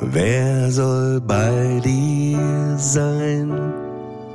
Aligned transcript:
Wer 0.00 0.70
soll 0.70 1.20
bei 1.20 1.80
dir 1.82 2.76
sein? 2.76 3.50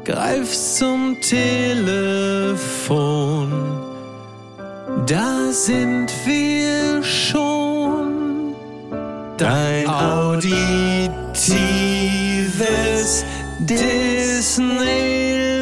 Greif 0.04 0.52
zum 0.52 1.16
Telefon, 1.22 2.32
da 5.06 5.52
sind 5.52 6.12
wir 6.26 7.04
schon. 7.04 8.56
Dein 9.38 9.88
auditives 9.88 11.12
Disneyland. 13.60 15.61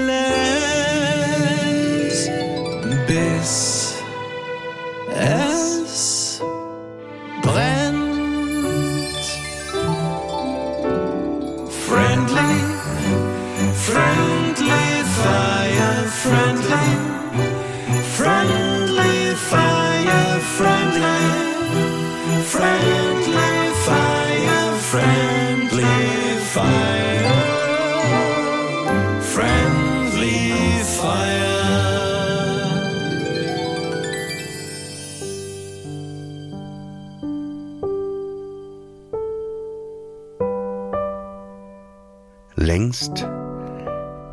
Längst 42.59 43.25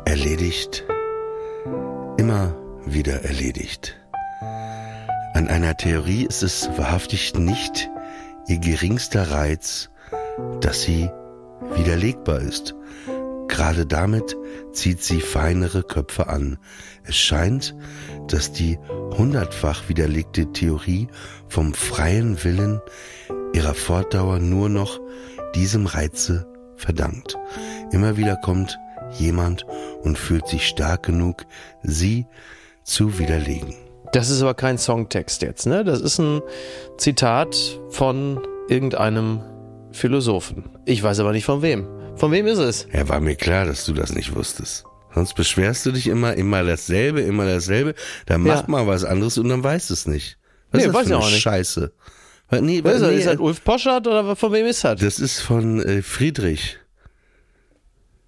erledigt, 0.03 0.83
immer 2.17 2.53
wieder 2.85 3.23
erledigt. 3.23 3.95
An 5.33 5.47
einer 5.47 5.77
Theorie 5.77 6.25
ist 6.25 6.43
es 6.43 6.69
wahrhaftig 6.75 7.35
nicht 7.35 7.89
ihr 8.47 8.59
geringster 8.59 9.31
Reiz, 9.31 9.89
dass 10.59 10.81
sie 10.81 11.09
widerlegbar 11.75 12.41
ist. 12.41 12.75
Gerade 13.47 13.85
damit 13.85 14.35
zieht 14.73 15.01
sie 15.01 15.21
feinere 15.21 15.83
Köpfe 15.83 16.27
an. 16.27 16.57
Es 17.05 17.15
scheint, 17.15 17.75
dass 18.27 18.51
die 18.51 18.77
hundertfach 19.17 19.87
widerlegte 19.87 20.51
Theorie 20.51 21.07
vom 21.47 21.73
freien 21.73 22.43
Willen 22.43 22.81
ihrer 23.53 23.73
Fortdauer 23.73 24.39
nur 24.39 24.67
noch 24.67 24.99
diesem 25.55 25.85
Reize 25.85 26.45
verdankt. 26.77 27.37
Immer 27.91 28.17
wieder 28.17 28.35
kommt 28.37 28.77
jemand 29.17 29.65
und 30.03 30.17
fühlt 30.17 30.47
sich 30.47 30.67
stark 30.67 31.03
genug, 31.03 31.45
sie 31.83 32.25
zu 32.83 33.19
widerlegen. 33.19 33.75
Das 34.13 34.29
ist 34.29 34.41
aber 34.41 34.53
kein 34.53 34.77
Songtext 34.77 35.41
jetzt, 35.41 35.65
ne? 35.65 35.83
Das 35.83 35.99
ist 36.01 36.17
ein 36.19 36.41
Zitat 36.97 37.55
von 37.89 38.39
irgendeinem 38.69 39.41
Philosophen. 39.91 40.69
Ich 40.85 41.03
weiß 41.03 41.19
aber 41.19 41.31
nicht 41.33 41.45
von 41.45 41.61
wem. 41.61 41.87
Von 42.15 42.31
wem 42.31 42.47
ist 42.47 42.57
es? 42.59 42.87
Ja, 42.93 43.07
war 43.09 43.19
mir 43.19 43.35
klar, 43.35 43.65
dass 43.65 43.85
du 43.85 43.93
das 43.93 44.13
nicht 44.13 44.35
wusstest. 44.35 44.85
Sonst 45.13 45.33
beschwerst 45.35 45.85
du 45.85 45.91
dich 45.91 46.07
immer, 46.07 46.35
immer 46.35 46.63
dasselbe, 46.63 47.21
immer 47.21 47.45
dasselbe. 47.45 47.95
Dann 48.25 48.41
mach 48.41 48.61
Ja. 48.61 48.67
mal 48.67 48.87
was 48.87 49.03
anderes 49.03 49.37
und 49.37 49.49
dann 49.49 49.63
weißt 49.63 49.91
es 49.91 50.05
nicht. 50.07 50.37
Was 50.71 50.79
Nee, 50.81 50.87
ist 50.87 50.87
das 50.87 50.95
weiß 50.95 51.07
für 51.07 51.09
ich 51.13 51.15
eine 51.15 51.25
auch 51.25 51.29
nicht. 51.29 51.41
Scheiße. 51.41 51.91
Nee, 52.49 52.77
ist 52.77 52.85
das? 52.85 53.01
nee, 53.01 53.17
Ist 53.17 53.27
das 53.27 53.37
Ulf 53.37 53.63
Poschardt 53.63 54.07
oder 54.07 54.35
von 54.35 54.53
wem 54.53 54.65
ist 54.65 54.83
das? 54.83 54.99
das 55.01 55.19
ist 55.19 55.39
von 55.39 55.81
äh, 55.81 56.01
Friedrich 56.01 56.77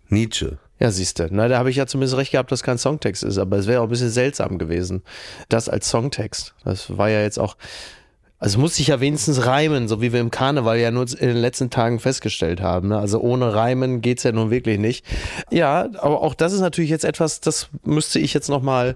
Nietzsche. 0.10 0.58
Ja, 0.80 0.92
siehst 0.92 1.20
du. 1.20 1.28
Na, 1.30 1.48
da 1.48 1.58
habe 1.58 1.70
ich 1.70 1.76
ja 1.76 1.86
zumindest 1.88 2.18
recht 2.18 2.32
gehabt, 2.32 2.52
dass 2.52 2.64
kein 2.64 2.78
Songtext 2.78 3.24
ist, 3.24 3.38
aber 3.38 3.58
es 3.58 3.68
wäre 3.68 3.82
auch 3.82 3.86
ein 3.86 3.90
bisschen 3.90 4.10
seltsam 4.10 4.58
gewesen. 4.58 5.04
Das 5.50 5.68
als 5.70 5.90
Songtext. 5.90 6.56
Das 6.64 6.98
war 6.98 7.10
ja 7.10 7.22
jetzt 7.22 7.38
auch. 7.38 7.58
Also 8.42 8.58
es 8.58 8.62
muss 8.62 8.76
sich 8.78 8.88
ja 8.88 9.02
wenigstens 9.02 9.46
reimen, 9.46 9.90
so 9.90 10.02
wie 10.02 10.14
wir 10.14 10.22
im 10.22 10.32
Karneval 10.32 10.80
ja 10.80 10.92
nur 10.92 11.04
in 11.10 11.28
den 11.28 11.36
letzten 11.36 11.70
Tagen 11.70 12.00
festgestellt 12.00 12.62
haben. 12.62 12.88
Ne? 12.88 12.98
Also 12.98 13.20
ohne 13.20 13.54
Reimen 13.54 14.00
geht's 14.00 14.24
ja 14.24 14.32
nun 14.32 14.50
wirklich 14.50 14.80
nicht. 14.80 15.06
Ja, 15.52 15.90
aber 15.98 16.22
auch 16.22 16.34
das 16.34 16.54
ist 16.54 16.62
natürlich 16.62 16.90
jetzt 16.90 17.04
etwas, 17.04 17.42
das 17.42 17.68
müsste 17.84 18.18
ich 18.18 18.34
jetzt 18.34 18.48
nochmal, 18.48 18.96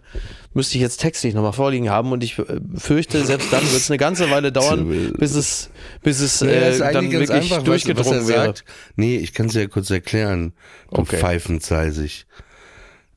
müsste 0.53 0.75
ich 0.77 0.81
jetzt 0.81 1.01
textlich 1.01 1.33
nochmal 1.33 1.51
vorliegen 1.51 1.89
haben 1.89 2.13
und 2.13 2.23
ich 2.23 2.39
äh, 2.39 2.45
fürchte, 2.77 3.25
selbst 3.25 3.51
dann 3.51 3.63
wird 3.63 3.81
es 3.81 3.91
eine 3.91 3.97
ganze 3.97 4.31
Weile 4.31 4.53
dauern, 4.53 5.11
bis 5.19 5.35
es, 5.35 5.69
bis 6.03 6.21
es 6.21 6.39
Ja, 6.39 6.47
äh, 6.47 6.93
dann 6.93 7.11
wirklich 7.11 7.29
einfach, 7.31 7.63
durchgedrungen 7.63 8.21
was 8.21 8.27
wäre. 8.29 8.45
sagt. 8.45 8.63
Nee, 8.95 9.17
ich 9.17 9.33
kann 9.33 9.47
es 9.47 9.55
ja 9.55 9.67
kurz 9.67 9.89
erklären, 9.89 10.53
du 10.89 11.01
Okay. 11.01 11.17
Pfeifenzeisig. 11.17 12.27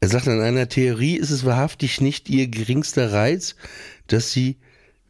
Er 0.01 0.09
sagt, 0.09 0.27
in 0.27 0.41
einer 0.41 0.69
Theorie 0.69 1.17
ist 1.17 1.31
es 1.31 1.45
wahrhaftig 1.45 2.01
nicht 2.01 2.29
ihr 2.29 2.49
geringster 2.49 3.13
Reiz, 3.13 3.55
dass 4.09 4.33
sie 4.33 4.57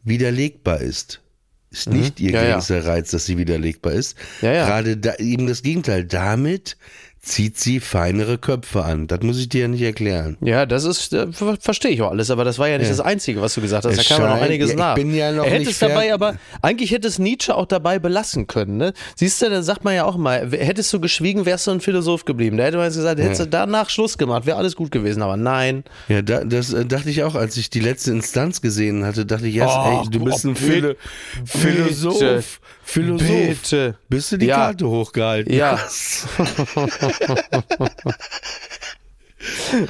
widerlegbar 0.07 0.81
ist. 0.81 1.21
Ist 1.69 1.89
nicht 1.89 2.19
ihr 2.19 2.29
Mhm. 2.29 2.35
Ja, 2.35 2.41
ja. 2.41 2.47
geringster 2.49 2.85
Reiz, 2.85 3.11
dass 3.11 3.25
sie 3.25 3.37
widerlegbar 3.37 3.93
ist. 3.93 4.17
Ja, 4.41 4.53
ja. 4.53 4.65
Gerade 4.65 4.97
da, 4.97 5.15
eben 5.15 5.47
das 5.47 5.61
Gegenteil. 5.63 6.05
Damit 6.05 6.77
zieht 7.19 7.57
sie 7.57 7.79
feinere 7.79 8.37
Köpfe 8.37 8.83
an. 8.83 9.07
Das 9.07 9.19
muss 9.21 9.37
ich 9.39 9.49
dir 9.49 9.61
ja 9.61 9.67
nicht 9.67 9.81
erklären. 9.81 10.37
Ja, 10.41 10.65
das 10.65 10.83
ist, 10.85 11.13
äh, 11.13 11.31
ver 11.31 11.57
verstehe 11.59 11.91
ich 11.91 12.01
auch 12.01 12.11
alles, 12.11 12.31
aber 12.31 12.43
das 12.45 12.57
war 12.59 12.67
ja 12.69 12.77
nicht 12.77 12.87
Ja. 12.87 12.93
das 12.95 13.01
Einzige, 13.01 13.41
was 13.41 13.53
du 13.55 13.61
gesagt 13.61 13.85
hast. 13.85 13.97
Es 13.97 14.07
Da 14.07 14.15
kam 14.15 14.23
ja 14.23 14.29
noch 14.29 14.35
scheint- 14.37 14.45
einiges 14.49 14.67
ja, 14.69 14.73
ich 14.75 14.79
nach. 14.79 14.95
bin 14.95 15.13
ja 15.15 15.31
noch 15.31 15.43
er 15.43 15.49
hätte 15.51 15.59
nicht 15.59 15.71
es 15.71 15.79
dabei 15.79 16.13
aber, 16.13 16.35
eigentlich 16.61 16.91
hätte 16.91 17.07
es 17.07 17.19
Nietzsche 17.19 17.53
auch 17.55 17.65
dabei 17.65 17.99
belassen 17.99 18.47
können, 18.47 18.77
ne? 18.77 18.93
Siehst 19.15 19.41
du, 19.41 19.49
dann 19.49 19.63
sagt 19.63 19.83
man 19.83 19.93
ja 19.95 20.05
auch 20.05 20.15
mal, 20.17 20.49
hättest 20.51 20.93
du 20.93 20.99
geschwiegen, 20.99 21.45
wärst 21.45 21.67
du 21.67 21.71
ein 21.71 21.81
Philosoph 21.81 22.23
geblieben. 22.25 22.57
Da 22.57 22.63
hätte 22.65 22.77
man 22.77 22.85
jetzt 22.85 22.95
gesagt, 22.95 23.19
hättest 23.19 23.41
du 23.41 23.47
danach 23.47 23.89
Schluss 23.89 24.17
gemacht, 24.17 24.45
wäre 24.45 24.57
alles 24.57 24.75
gut 24.75 24.91
gewesen, 24.91 25.21
aber 25.21 25.35
nein. 25.37 25.83
Ja, 26.07 26.21
da, 26.21 26.43
das 26.43 26.71
äh, 26.73 26.85
dachte 26.85 27.09
ich 27.09 27.23
auch, 27.23 27.35
als 27.35 27.57
ich 27.57 27.69
die 27.69 27.79
letzte 27.81 28.11
Instanz 28.11 28.61
gesehen 28.61 29.05
hatte, 29.05 29.25
dachte 29.25 29.47
ich, 29.47 29.55
yes, 29.55 29.67
Oh, 29.69 30.01
ey, 30.03 30.09
du 30.09 30.23
bist 30.23 30.45
oh, 30.45 30.49
ein 30.49 30.55
Philo 30.55 30.89
bitte. 30.89 30.97
Philosoph. 31.45 32.59
Philosoph. 32.87 33.27
Bitte. 33.27 33.97
Bist 34.07 34.31
du 34.31 34.37
die 34.37 34.45
Ja. 34.45 34.55
Karte 34.55 34.87
hochgehalten? 34.87 35.53
Ja. 35.53 35.77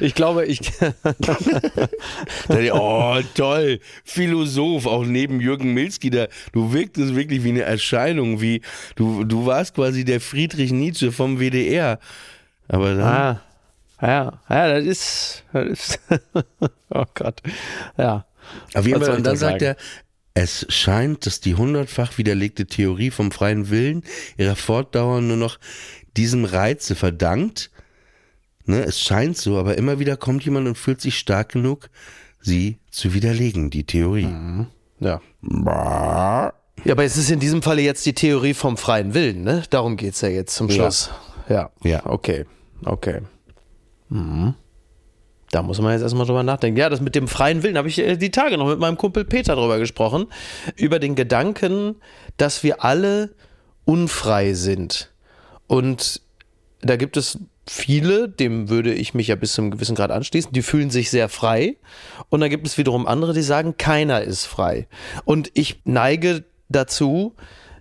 Ich 0.00 0.14
glaube, 0.14 0.44
ich, 0.44 0.60
oh, 2.72 3.18
toll. 3.34 3.80
Philosoph, 4.04 4.86
auch 4.86 5.04
neben 5.04 5.40
Jürgen 5.40 5.72
Milski, 5.72 6.10
da, 6.10 6.26
du 6.52 6.72
wirktest 6.72 7.16
wirklich 7.16 7.42
wie 7.42 7.48
eine 7.48 7.62
Erscheinung, 7.62 8.42
wie, 8.42 8.60
du, 8.94 9.24
du 9.24 9.46
warst 9.46 9.74
quasi 9.74 10.04
der 10.04 10.20
Friedrich 10.20 10.70
Nietzsche 10.70 11.10
vom 11.10 11.40
WDR. 11.40 11.98
Aber 12.68 12.94
dann, 12.94 13.02
ah, 13.02 13.40
ja, 14.02 14.40
ja, 14.48 14.74
das 14.74 14.84
ist, 14.84 15.44
das 15.52 15.66
ist 15.66 16.00
oh 16.90 17.04
Gott, 17.14 17.40
ja. 17.96 18.26
auf 18.74 18.86
jeden 18.86 19.02
Fall, 19.02 19.16
und 19.16 19.26
dann 19.26 19.34
da 19.34 19.36
sagt 19.36 19.62
er, 19.62 19.76
es 20.40 20.66
scheint, 20.68 21.26
dass 21.26 21.40
die 21.40 21.54
hundertfach 21.56 22.16
widerlegte 22.16 22.66
Theorie 22.66 23.10
vom 23.10 23.32
freien 23.32 23.70
Willen 23.70 24.04
ihrer 24.36 24.56
Fortdauer 24.56 25.20
nur 25.20 25.36
noch 25.36 25.58
diesem 26.16 26.44
Reize 26.44 26.94
verdankt. 26.94 27.70
Ne, 28.64 28.82
es 28.82 29.00
scheint 29.00 29.36
so, 29.36 29.58
aber 29.58 29.78
immer 29.78 29.98
wieder 29.98 30.16
kommt 30.16 30.44
jemand 30.44 30.68
und 30.68 30.78
fühlt 30.78 31.00
sich 31.00 31.18
stark 31.18 31.52
genug, 31.52 31.90
sie 32.40 32.78
zu 32.90 33.14
widerlegen, 33.14 33.70
die 33.70 33.84
Theorie. 33.84 34.26
Mhm. 34.26 34.66
Ja. 35.00 35.20
Ja, 36.84 36.92
aber 36.92 37.04
es 37.04 37.16
ist 37.16 37.30
in 37.30 37.40
diesem 37.40 37.62
Falle 37.62 37.82
jetzt 37.82 38.06
die 38.06 38.12
Theorie 38.12 38.54
vom 38.54 38.76
freien 38.76 39.14
Willen, 39.14 39.42
ne? 39.42 39.64
Darum 39.70 39.96
geht's 39.96 40.20
ja 40.20 40.28
jetzt 40.28 40.54
zum 40.54 40.68
Ja. 40.68 40.74
Schluss. 40.74 41.10
Ja. 41.48 41.70
Ja. 41.82 42.06
Okay. 42.06 42.44
Okay. 42.84 43.22
Mhm. 44.08 44.54
Da 45.50 45.62
muss 45.62 45.80
man 45.80 45.92
jetzt 45.92 46.02
erstmal 46.02 46.26
drüber 46.26 46.42
nachdenken. 46.42 46.78
Ja, 46.78 46.88
das 46.88 47.00
mit 47.00 47.14
dem 47.14 47.28
freien 47.28 47.62
Willen 47.62 47.78
habe 47.78 47.88
ich 47.88 47.98
äh, 47.98 48.16
die 48.16 48.30
Tage 48.30 48.58
noch 48.58 48.68
mit 48.68 48.78
meinem 48.78 48.98
Kumpel 48.98 49.24
Peter 49.24 49.56
drüber 49.56 49.78
gesprochen. 49.78 50.26
Über 50.76 50.98
den 50.98 51.14
Gedanken, 51.14 51.96
dass 52.36 52.62
wir 52.62 52.84
alle 52.84 53.30
unfrei 53.84 54.52
sind. 54.52 55.10
Und 55.66 56.20
da 56.80 56.96
gibt 56.96 57.16
es 57.16 57.38
viele, 57.66 58.28
dem 58.28 58.68
würde 58.68 58.92
ich 58.92 59.14
mich 59.14 59.28
ja 59.28 59.36
bis 59.36 59.52
zu 59.52 59.62
einem 59.62 59.70
gewissen 59.70 59.94
Grad 59.94 60.10
anschließen, 60.10 60.52
die 60.52 60.62
fühlen 60.62 60.90
sich 60.90 61.10
sehr 61.10 61.28
frei. 61.28 61.76
Und 62.28 62.40
dann 62.40 62.50
gibt 62.50 62.66
es 62.66 62.78
wiederum 62.78 63.06
andere, 63.06 63.32
die 63.32 63.42
sagen, 63.42 63.76
keiner 63.76 64.22
ist 64.22 64.46
frei. 64.46 64.88
Und 65.24 65.50
ich 65.54 65.80
neige 65.84 66.44
dazu, 66.68 67.34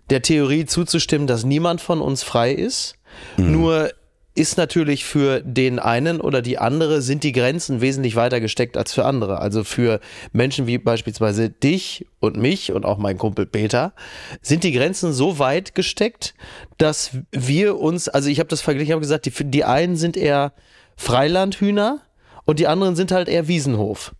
der 0.09 0.21
Theorie 0.21 0.65
zuzustimmen, 0.65 1.27
dass 1.27 1.43
niemand 1.43 1.81
von 1.81 2.01
uns 2.01 2.23
frei 2.23 2.53
ist. 2.53 2.95
Nur 3.35 3.91
ist 4.37 4.55
natürlich 4.57 5.03
für 5.03 5.41
den 5.41 5.79
einen 5.79 6.21
oder 6.21 6.43
die 6.43 6.59
andere 6.59 7.01
sind 7.01 7.23
die 7.23 7.31
Grenzen 7.31 7.81
wesentlich 7.81 8.15
weiter 8.15 8.39
gesteckt 8.39 8.77
als 8.77 8.93
für 8.93 9.03
andere. 9.03 9.39
Also 9.39 9.63
für 9.63 9.99
Menschen 10.31 10.67
wie 10.67 10.77
beispielsweise 10.77 11.49
dich 11.49 12.05
und 12.19 12.37
mich 12.37 12.71
und 12.71 12.85
auch 12.85 12.99
mein 12.99 13.17
Kumpel 13.17 13.47
Peter 13.47 13.93
sind 14.43 14.63
die 14.63 14.71
Grenzen 14.71 15.11
so 15.11 15.39
weit 15.39 15.73
gesteckt, 15.73 16.35
dass 16.77 17.17
wir 17.31 17.79
uns, 17.79 18.09
also 18.09 18.29
ich 18.29 18.37
habe 18.39 18.49
das 18.49 18.61
verglichen, 18.61 18.89
ich 18.89 18.91
habe 18.91 19.01
gesagt, 19.01 19.25
die, 19.25 19.31
die 19.31 19.63
einen 19.63 19.95
sind 19.95 20.15
eher 20.15 20.53
Freilandhühner 20.97 22.01
und 22.45 22.59
die 22.59 22.67
anderen 22.67 22.95
sind 22.95 23.11
halt 23.11 23.29
eher 23.29 23.47
Wiesenhof. 23.47 24.13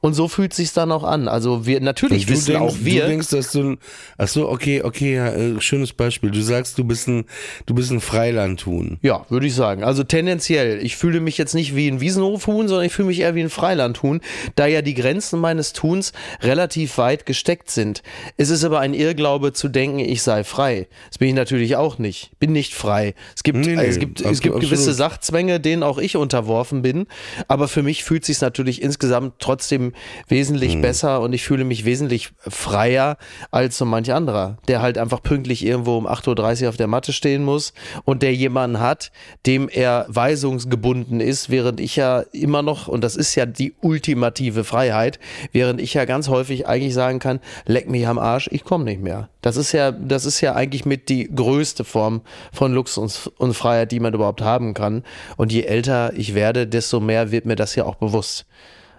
Und 0.00 0.14
so 0.14 0.28
fühlt 0.28 0.54
sich's 0.54 0.72
dann 0.72 0.92
auch 0.92 1.04
an. 1.04 1.28
Also 1.28 1.66
wir 1.66 1.80
natürlich 1.80 2.26
du 2.26 2.32
wissen 2.32 2.52
denkst, 2.52 2.74
auch 2.74 2.76
wir. 2.80 3.02
Du 3.02 3.08
denkst, 3.08 3.28
dass 3.28 3.52
du 3.52 3.76
ach 4.16 4.28
so, 4.28 4.48
okay, 4.48 4.82
okay, 4.82 5.16
ja, 5.16 5.28
äh, 5.28 5.60
schönes 5.60 5.92
Beispiel. 5.92 6.30
Du 6.30 6.40
sagst, 6.40 6.78
du 6.78 6.84
bist 6.84 7.06
ein, 7.08 7.26
du 7.66 7.74
bist 7.74 7.90
ein 7.90 8.00
Freilandhuhn. 8.00 8.98
Ja, 9.02 9.26
würde 9.28 9.46
ich 9.46 9.54
sagen. 9.54 9.84
Also 9.84 10.02
tendenziell. 10.02 10.82
Ich 10.82 10.96
fühle 10.96 11.20
mich 11.20 11.36
jetzt 11.36 11.54
nicht 11.54 11.76
wie 11.76 11.88
ein 11.88 12.00
Wiesenhofhuhn, 12.00 12.66
sondern 12.66 12.86
ich 12.86 12.92
fühle 12.92 13.08
mich 13.08 13.20
eher 13.20 13.34
wie 13.34 13.42
ein 13.42 13.50
Freilandhuhn, 13.50 14.20
da 14.54 14.66
ja 14.66 14.80
die 14.80 14.94
Grenzen 14.94 15.38
meines 15.38 15.74
Tuns 15.74 16.12
relativ 16.40 16.96
weit 16.96 17.26
gesteckt 17.26 17.70
sind. 17.70 18.02
Es 18.38 18.48
ist 18.48 18.64
aber 18.64 18.80
ein 18.80 18.94
Irrglaube 18.94 19.52
zu 19.52 19.68
denken, 19.68 19.98
ich 19.98 20.22
sei 20.22 20.44
frei. 20.44 20.88
Das 21.08 21.18
bin 21.18 21.28
ich 21.28 21.34
natürlich 21.34 21.76
auch 21.76 21.98
nicht. 21.98 22.30
Bin 22.38 22.52
nicht 22.52 22.74
frei. 22.74 23.14
Es 23.36 23.42
gibt, 23.42 23.58
Nee, 23.58 23.76
nee, 23.76 23.84
es 23.84 23.98
gibt, 23.98 24.20
es 24.20 24.26
absolut, 24.26 24.42
gibt 24.42 24.54
gewisse 24.60 24.90
absolut. 24.90 24.96
Sachzwänge, 24.96 25.60
denen 25.60 25.82
auch 25.82 25.98
ich 25.98 26.16
unterworfen 26.16 26.80
bin. 26.80 27.06
Aber 27.48 27.68
für 27.68 27.82
mich 27.82 28.02
fühlt 28.02 28.24
sich 28.24 28.40
natürlich 28.40 28.80
insgesamt 28.80 29.34
trotzdem 29.38 29.89
wesentlich 30.28 30.74
Hm. 30.74 30.82
besser 30.82 31.20
und 31.20 31.32
ich 31.32 31.42
fühle 31.42 31.64
mich 31.64 31.84
wesentlich 31.84 32.30
freier 32.38 33.16
als 33.50 33.78
so 33.78 33.84
manch 33.84 34.12
anderer, 34.12 34.58
der 34.68 34.82
halt 34.82 34.98
einfach 34.98 35.22
pünktlich 35.22 35.64
irgendwo 35.64 35.96
um 35.96 36.06
8.30 36.06 36.62
Uhr 36.62 36.68
auf 36.68 36.76
der 36.76 36.86
Matte 36.86 37.12
stehen 37.12 37.44
muss 37.44 37.72
und 38.04 38.22
der 38.22 38.34
jemanden 38.34 38.80
hat, 38.80 39.12
dem 39.46 39.68
er 39.68 40.06
weisungsgebunden 40.08 41.20
ist, 41.20 41.50
während 41.50 41.80
ich 41.80 41.96
ja 41.96 42.20
immer 42.32 42.62
noch, 42.62 42.88
und 42.88 43.02
das 43.02 43.16
ist 43.16 43.34
ja 43.34 43.46
die 43.46 43.74
ultimative 43.80 44.64
Freiheit, 44.64 45.18
während 45.52 45.80
ich 45.80 45.94
ja 45.94 46.04
ganz 46.04 46.28
häufig 46.28 46.66
eigentlich 46.66 46.94
sagen 46.94 47.18
kann, 47.18 47.40
leck 47.66 47.88
mich 47.88 48.06
am 48.06 48.18
Arsch, 48.18 48.48
ich 48.52 48.64
komme 48.64 48.84
nicht 48.84 49.00
mehr. 49.00 49.28
Das 49.42 49.56
ist 49.56 49.72
ja, 49.72 49.90
das 49.90 50.26
ist 50.26 50.40
ja 50.40 50.54
eigentlich 50.54 50.84
mit 50.84 51.08
die 51.08 51.30
größte 51.34 51.84
Form 51.84 52.20
von 52.52 52.72
Luxus 52.72 53.26
und 53.38 53.54
Freiheit, 53.54 53.90
die 53.92 54.00
man 54.00 54.12
überhaupt 54.12 54.42
haben 54.42 54.74
kann. 54.74 55.02
Und 55.36 55.52
je 55.52 55.62
älter 55.62 56.12
ich 56.14 56.34
werde, 56.34 56.66
desto 56.66 57.00
mehr 57.00 57.30
wird 57.30 57.46
mir 57.46 57.56
das 57.56 57.74
ja 57.74 57.84
auch 57.84 57.94
bewusst. 57.94 58.46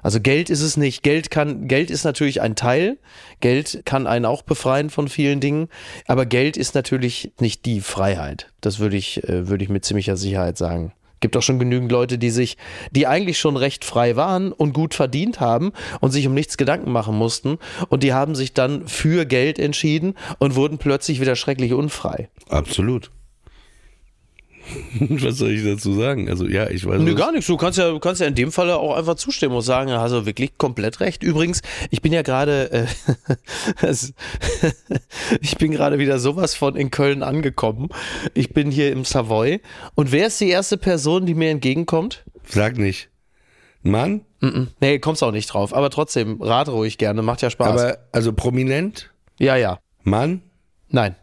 Also 0.01 0.19
Geld 0.19 0.49
ist 0.49 0.61
es 0.61 0.77
nicht. 0.77 1.03
Geld 1.03 1.31
kann, 1.31 1.67
Geld 1.67 1.91
ist 1.91 2.03
natürlich 2.03 2.41
ein 2.41 2.55
Teil. 2.55 2.97
Geld 3.39 3.81
kann 3.85 4.07
einen 4.07 4.25
auch 4.25 4.41
befreien 4.41 4.89
von 4.89 5.07
vielen 5.07 5.39
Dingen. 5.39 5.67
Aber 6.07 6.25
Geld 6.25 6.57
ist 6.57 6.75
natürlich 6.75 7.31
nicht 7.39 7.65
die 7.65 7.81
Freiheit. 7.81 8.51
Das 8.61 8.79
würde 8.79 8.97
ich, 8.97 9.23
äh, 9.23 9.47
würde 9.47 9.63
ich 9.63 9.69
mit 9.69 9.85
ziemlicher 9.85 10.17
Sicherheit 10.17 10.57
sagen. 10.57 10.93
Gibt 11.19 11.37
auch 11.37 11.43
schon 11.43 11.59
genügend 11.59 11.91
Leute, 11.91 12.17
die 12.17 12.31
sich, 12.31 12.57
die 12.89 13.05
eigentlich 13.05 13.37
schon 13.37 13.55
recht 13.55 13.85
frei 13.85 14.15
waren 14.15 14.51
und 14.51 14.73
gut 14.73 14.95
verdient 14.95 15.39
haben 15.39 15.71
und 15.99 16.09
sich 16.09 16.25
um 16.25 16.33
nichts 16.33 16.57
Gedanken 16.57 16.91
machen 16.91 17.15
mussten. 17.15 17.59
Und 17.89 18.01
die 18.01 18.11
haben 18.11 18.33
sich 18.33 18.53
dann 18.53 18.87
für 18.87 19.25
Geld 19.25 19.59
entschieden 19.59 20.15
und 20.39 20.55
wurden 20.55 20.79
plötzlich 20.79 21.21
wieder 21.21 21.35
schrecklich 21.35 21.73
unfrei. 21.73 22.29
Absolut. 22.49 23.11
Was 24.99 25.37
soll 25.37 25.51
ich 25.51 25.63
dazu 25.63 25.93
sagen? 25.93 26.29
Also 26.29 26.47
ja, 26.47 26.69
ich 26.69 26.85
weiß. 26.85 27.05
Was- 27.05 27.15
gar 27.15 27.31
nichts. 27.31 27.47
Du 27.47 27.57
kannst 27.57 27.77
ja, 27.77 27.97
kannst 27.99 28.21
ja 28.21 28.27
in 28.27 28.35
dem 28.35 28.51
Falle 28.51 28.77
auch 28.77 28.95
einfach 28.95 29.15
zustimmen 29.15 29.55
und 29.55 29.61
sagen, 29.61 29.91
hast 29.91 30.11
du 30.11 30.25
wirklich 30.25 30.57
komplett 30.57 30.99
recht. 30.99 31.23
Übrigens, 31.23 31.61
ich 31.89 32.01
bin 32.01 32.13
ja 32.13 32.21
gerade, 32.21 32.71
äh, 32.71 32.85
ich 35.41 35.57
bin 35.57 35.71
gerade 35.71 35.99
wieder 35.99 36.19
sowas 36.19 36.55
von 36.55 36.75
in 36.75 36.91
Köln 36.91 37.23
angekommen. 37.23 37.89
Ich 38.33 38.53
bin 38.53 38.71
hier 38.71 38.91
im 38.91 39.05
Savoy. 39.05 39.61
Und 39.95 40.11
wer 40.11 40.27
ist 40.27 40.39
die 40.39 40.49
erste 40.49 40.77
Person, 40.77 41.25
die 41.25 41.33
mir 41.33 41.49
entgegenkommt? 41.49 42.23
Sag 42.47 42.77
nicht. 42.77 43.09
Mann, 43.83 44.21
Mm-mm. 44.41 44.67
Nee, 44.79 44.99
kommst 44.99 45.23
auch 45.23 45.31
nicht 45.31 45.47
drauf. 45.47 45.73
Aber 45.73 45.89
trotzdem, 45.89 46.41
rat 46.41 46.69
ruhig 46.69 46.97
gerne, 46.97 47.21
macht 47.21 47.41
ja 47.41 47.49
Spaß. 47.49 47.67
aber 47.81 47.97
also 48.11 48.33
prominent, 48.33 49.11
ja, 49.39 49.55
ja. 49.55 49.79
Mann, 50.03 50.41
Nein. 50.89 51.15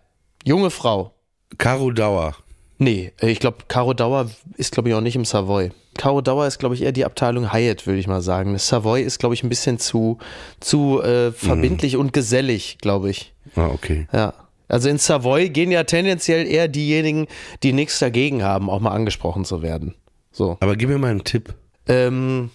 Junge 0.45 0.71
Frau. 0.71 1.15
Caro 1.59 1.91
Dauer. 1.91 2.35
Nee, 2.79 3.13
äh, 3.21 3.29
ich 3.29 3.41
glaube, 3.41 3.59
Caro 3.69 3.93
Dauer 3.93 4.31
ist, 4.57 4.73
glaube 4.73 4.89
ich, 4.89 4.95
auch 4.95 5.01
nicht 5.01 5.17
im 5.17 5.25
Savoy. 5.25 5.71
Caro 5.97 6.21
Dauer 6.21 6.47
ist, 6.47 6.59
glaube 6.59 6.75
ich, 6.77 6.83
eher 6.83 6.93
die 6.93 7.05
Abteilung 7.05 7.53
Hyatt, 7.53 7.87
würde 7.87 7.99
ich 7.99 8.07
mal 8.07 8.23
sagen. 8.23 8.53
Das 8.53 8.69
Savoy 8.69 9.03
ist, 9.03 9.19
glaube 9.19 9.35
ich, 9.35 9.43
ein 9.43 9.49
bisschen 9.49 9.79
zu, 9.79 10.19
zu 10.61 11.03
äh, 11.03 11.33
verbindlich 11.33 11.97
und 11.97 12.13
gesellig, 12.13 12.79
glaube 12.81 13.11
ich. 13.11 13.35
Ah, 13.57 13.67
okay. 13.67 14.07
Ja. 14.13 14.35
Also 14.69 14.89
in 14.89 14.99
Savoy 14.99 15.49
gehen 15.49 15.71
ja 15.71 15.85
tendenziell 15.85 16.47
eher 16.47 16.69
diejenigen, 16.69 17.27
die 17.63 17.73
nichts 17.73 17.99
dagegen 17.99 18.43
haben, 18.43 18.71
auch 18.71 18.81
mal 18.81 18.91
angesprochen 18.91 19.45
zu 19.45 19.63
werden. 19.63 19.95
So. 20.31 20.59
Aber 20.61 20.77
gib 20.77 20.91
mir 20.91 20.99
mal 20.99 21.11
einen 21.11 21.25
Tipp. 21.25 21.55
Ähm, 21.89 22.51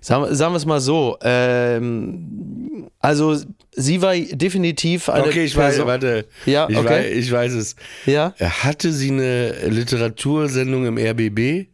sagen, 0.00 0.34
sagen 0.34 0.52
wir 0.52 0.56
es 0.56 0.66
mal 0.66 0.80
so. 0.80 1.16
Ähm, 1.22 2.88
also 3.00 3.36
sie 3.72 4.02
war 4.02 4.14
definitiv 4.16 5.08
eine 5.08 5.24
Okay, 5.24 5.44
ich 5.44 5.56
weiß, 5.56 5.74
Person- 5.76 5.86
warte. 5.88 6.26
Ja, 6.46 6.68
ich, 6.68 6.76
okay. 6.76 6.88
weiß, 6.88 7.06
ich 7.16 7.32
weiß 7.32 7.52
es. 7.54 7.76
Ja? 8.06 8.34
Hatte 8.38 8.92
sie 8.92 9.10
eine 9.10 9.52
Literatursendung 9.68 10.86
im 10.86 10.98
RBB? 10.98 11.66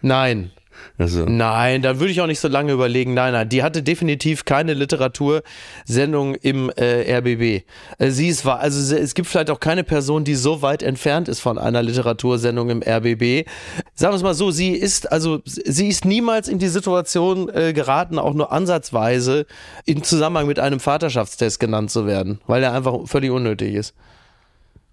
Nein. 0.00 0.50
Also, 0.98 1.24
Nein, 1.24 1.82
da 1.82 1.98
würde 1.98 2.12
ich 2.12 2.20
auch 2.20 2.26
nicht 2.26 2.40
so 2.40 2.48
lange 2.48 2.72
überlegen. 2.72 3.14
Nein, 3.14 3.32
nein, 3.32 3.48
die 3.48 3.62
hatte 3.62 3.82
definitiv 3.82 4.44
keine 4.44 4.74
Literatursendung 4.74 6.34
im 6.36 6.70
äh, 6.70 7.16
RBB. 7.18 7.64
Äh, 7.98 8.10
sie 8.10 8.28
ist 8.28 8.44
war, 8.44 8.60
also 8.60 8.94
es 8.94 9.14
gibt 9.14 9.28
vielleicht 9.28 9.50
auch 9.50 9.60
keine 9.60 9.84
Person, 9.84 10.24
die 10.24 10.34
so 10.34 10.62
weit 10.62 10.82
entfernt 10.82 11.28
ist 11.28 11.40
von 11.40 11.58
einer 11.58 11.82
Literatursendung 11.82 12.70
im 12.70 12.82
RBB. 12.82 13.48
Sagen 13.94 14.12
wir 14.12 14.16
es 14.16 14.22
mal 14.22 14.34
so, 14.34 14.50
sie 14.50 14.70
ist 14.72 15.10
also 15.10 15.40
sie 15.44 15.88
ist 15.88 16.04
niemals 16.04 16.48
in 16.48 16.58
die 16.58 16.68
Situation 16.68 17.48
äh, 17.48 17.72
geraten, 17.72 18.18
auch 18.18 18.34
nur 18.34 18.52
ansatzweise 18.52 19.46
im 19.86 20.02
Zusammenhang 20.02 20.46
mit 20.46 20.58
einem 20.58 20.80
Vaterschaftstest 20.80 21.60
genannt 21.60 21.90
zu 21.90 22.06
werden, 22.06 22.40
weil 22.46 22.62
er 22.62 22.72
einfach 22.72 23.06
völlig 23.06 23.30
unnötig 23.30 23.74
ist. 23.74 23.94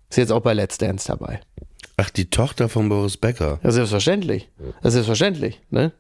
Ist 0.09 0.17
jetzt 0.17 0.31
auch 0.31 0.41
bei 0.41 0.53
Let's 0.53 0.77
Dance 0.79 1.07
dabei. 1.07 1.39
Ach, 1.99 2.09
die 2.09 2.29
Tochter 2.29 2.69
von 2.69 2.89
Boris 2.89 3.17
Becker. 3.17 3.59
Ja, 3.63 3.71
selbstverständlich. 3.71 4.49
Ist 4.83 4.93
selbstverständlich. 4.93 5.61
Ne? 5.69 5.91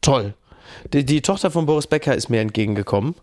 Toll. 0.00 0.34
Die, 0.92 1.04
die 1.04 1.22
Tochter 1.22 1.50
von 1.50 1.66
Boris 1.66 1.86
Becker 1.86 2.14
ist 2.14 2.28
mir 2.28 2.40
entgegengekommen 2.40 3.14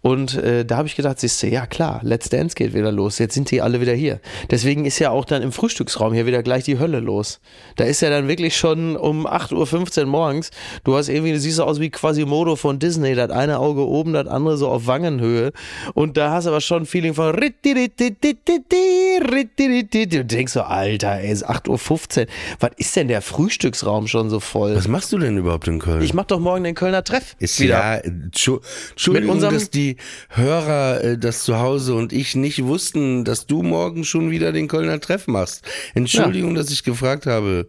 und 0.00 0.34
äh, 0.34 0.64
da 0.64 0.78
habe 0.78 0.88
ich 0.88 0.96
gedacht, 0.96 1.20
siehst 1.20 1.42
du, 1.42 1.48
ja 1.48 1.66
klar, 1.66 2.00
Let's 2.02 2.28
Dance 2.28 2.54
geht 2.54 2.74
wieder 2.74 2.90
los, 2.90 3.18
jetzt 3.18 3.34
sind 3.34 3.50
die 3.50 3.62
alle 3.62 3.80
wieder 3.80 3.94
hier. 3.94 4.20
Deswegen 4.50 4.84
ist 4.84 4.98
ja 4.98 5.10
auch 5.10 5.24
dann 5.24 5.42
im 5.42 5.52
Frühstücksraum 5.52 6.12
hier 6.12 6.26
wieder 6.26 6.42
gleich 6.42 6.64
die 6.64 6.78
Hölle 6.78 7.00
los. 7.00 7.40
Da 7.76 7.84
ist 7.84 8.02
ja 8.02 8.10
dann 8.10 8.28
wirklich 8.28 8.56
schon 8.56 8.96
um 8.96 9.26
8.15 9.26 10.00
Uhr 10.00 10.06
morgens, 10.06 10.50
du 10.84 10.96
hast 10.96 11.08
irgendwie, 11.08 11.32
du 11.32 11.38
siehst 11.38 11.60
aus 11.60 11.80
wie 11.80 11.90
Quasimodo 11.90 12.56
von 12.56 12.78
Disney, 12.78 13.14
das 13.14 13.30
eine 13.30 13.58
Auge 13.58 13.86
oben, 13.86 14.12
das 14.12 14.26
andere 14.26 14.56
so 14.56 14.68
auf 14.68 14.86
Wangenhöhe 14.86 15.52
und 15.94 16.16
da 16.16 16.32
hast 16.32 16.44
du 16.44 16.50
aber 16.50 16.60
schon 16.60 16.82
ein 16.82 16.86
Feeling 16.86 17.14
von 17.14 17.30
du 20.06 20.24
denkst 20.24 20.52
so, 20.52 20.62
Alter, 20.62 21.18
ey, 21.20 21.30
es 21.30 21.42
ist 21.42 21.48
8.15 21.48 22.20
Uhr, 22.20 22.26
was 22.60 22.70
ist 22.76 22.96
denn 22.96 23.08
der 23.08 23.22
Frühstücksraum 23.22 24.06
schon 24.06 24.30
so 24.30 24.40
voll? 24.40 24.76
Was 24.76 24.88
machst 24.88 25.12
du 25.12 25.18
denn 25.18 25.36
überhaupt 25.36 25.68
in 25.68 25.78
Köln? 25.78 26.02
Ich 26.02 26.14
mach 26.14 26.24
doch 26.24 26.40
morgen 26.40 26.64
den 26.64 26.74
Kölner 26.92 27.04
Treff. 27.04 27.36
Ist 27.38 27.58
wieder. 27.60 27.78
ja, 27.78 27.94
Entschu- 28.02 28.60
Entschuldigung, 28.90 29.40
dass 29.40 29.70
die 29.70 29.96
Hörer 30.28 31.02
äh, 31.02 31.18
das 31.18 31.44
zu 31.44 31.58
Hause 31.58 31.94
und 31.94 32.12
ich 32.12 32.34
nicht 32.34 32.64
wussten, 32.64 33.24
dass 33.24 33.46
du 33.46 33.62
morgen 33.62 34.04
schon 34.04 34.30
wieder 34.30 34.52
den 34.52 34.68
Kölner 34.68 35.00
Treff 35.00 35.26
machst. 35.26 35.62
Entschuldigung, 35.94 36.54
dass 36.54 36.70
ich 36.70 36.84
gefragt 36.84 37.24
habe, 37.26 37.68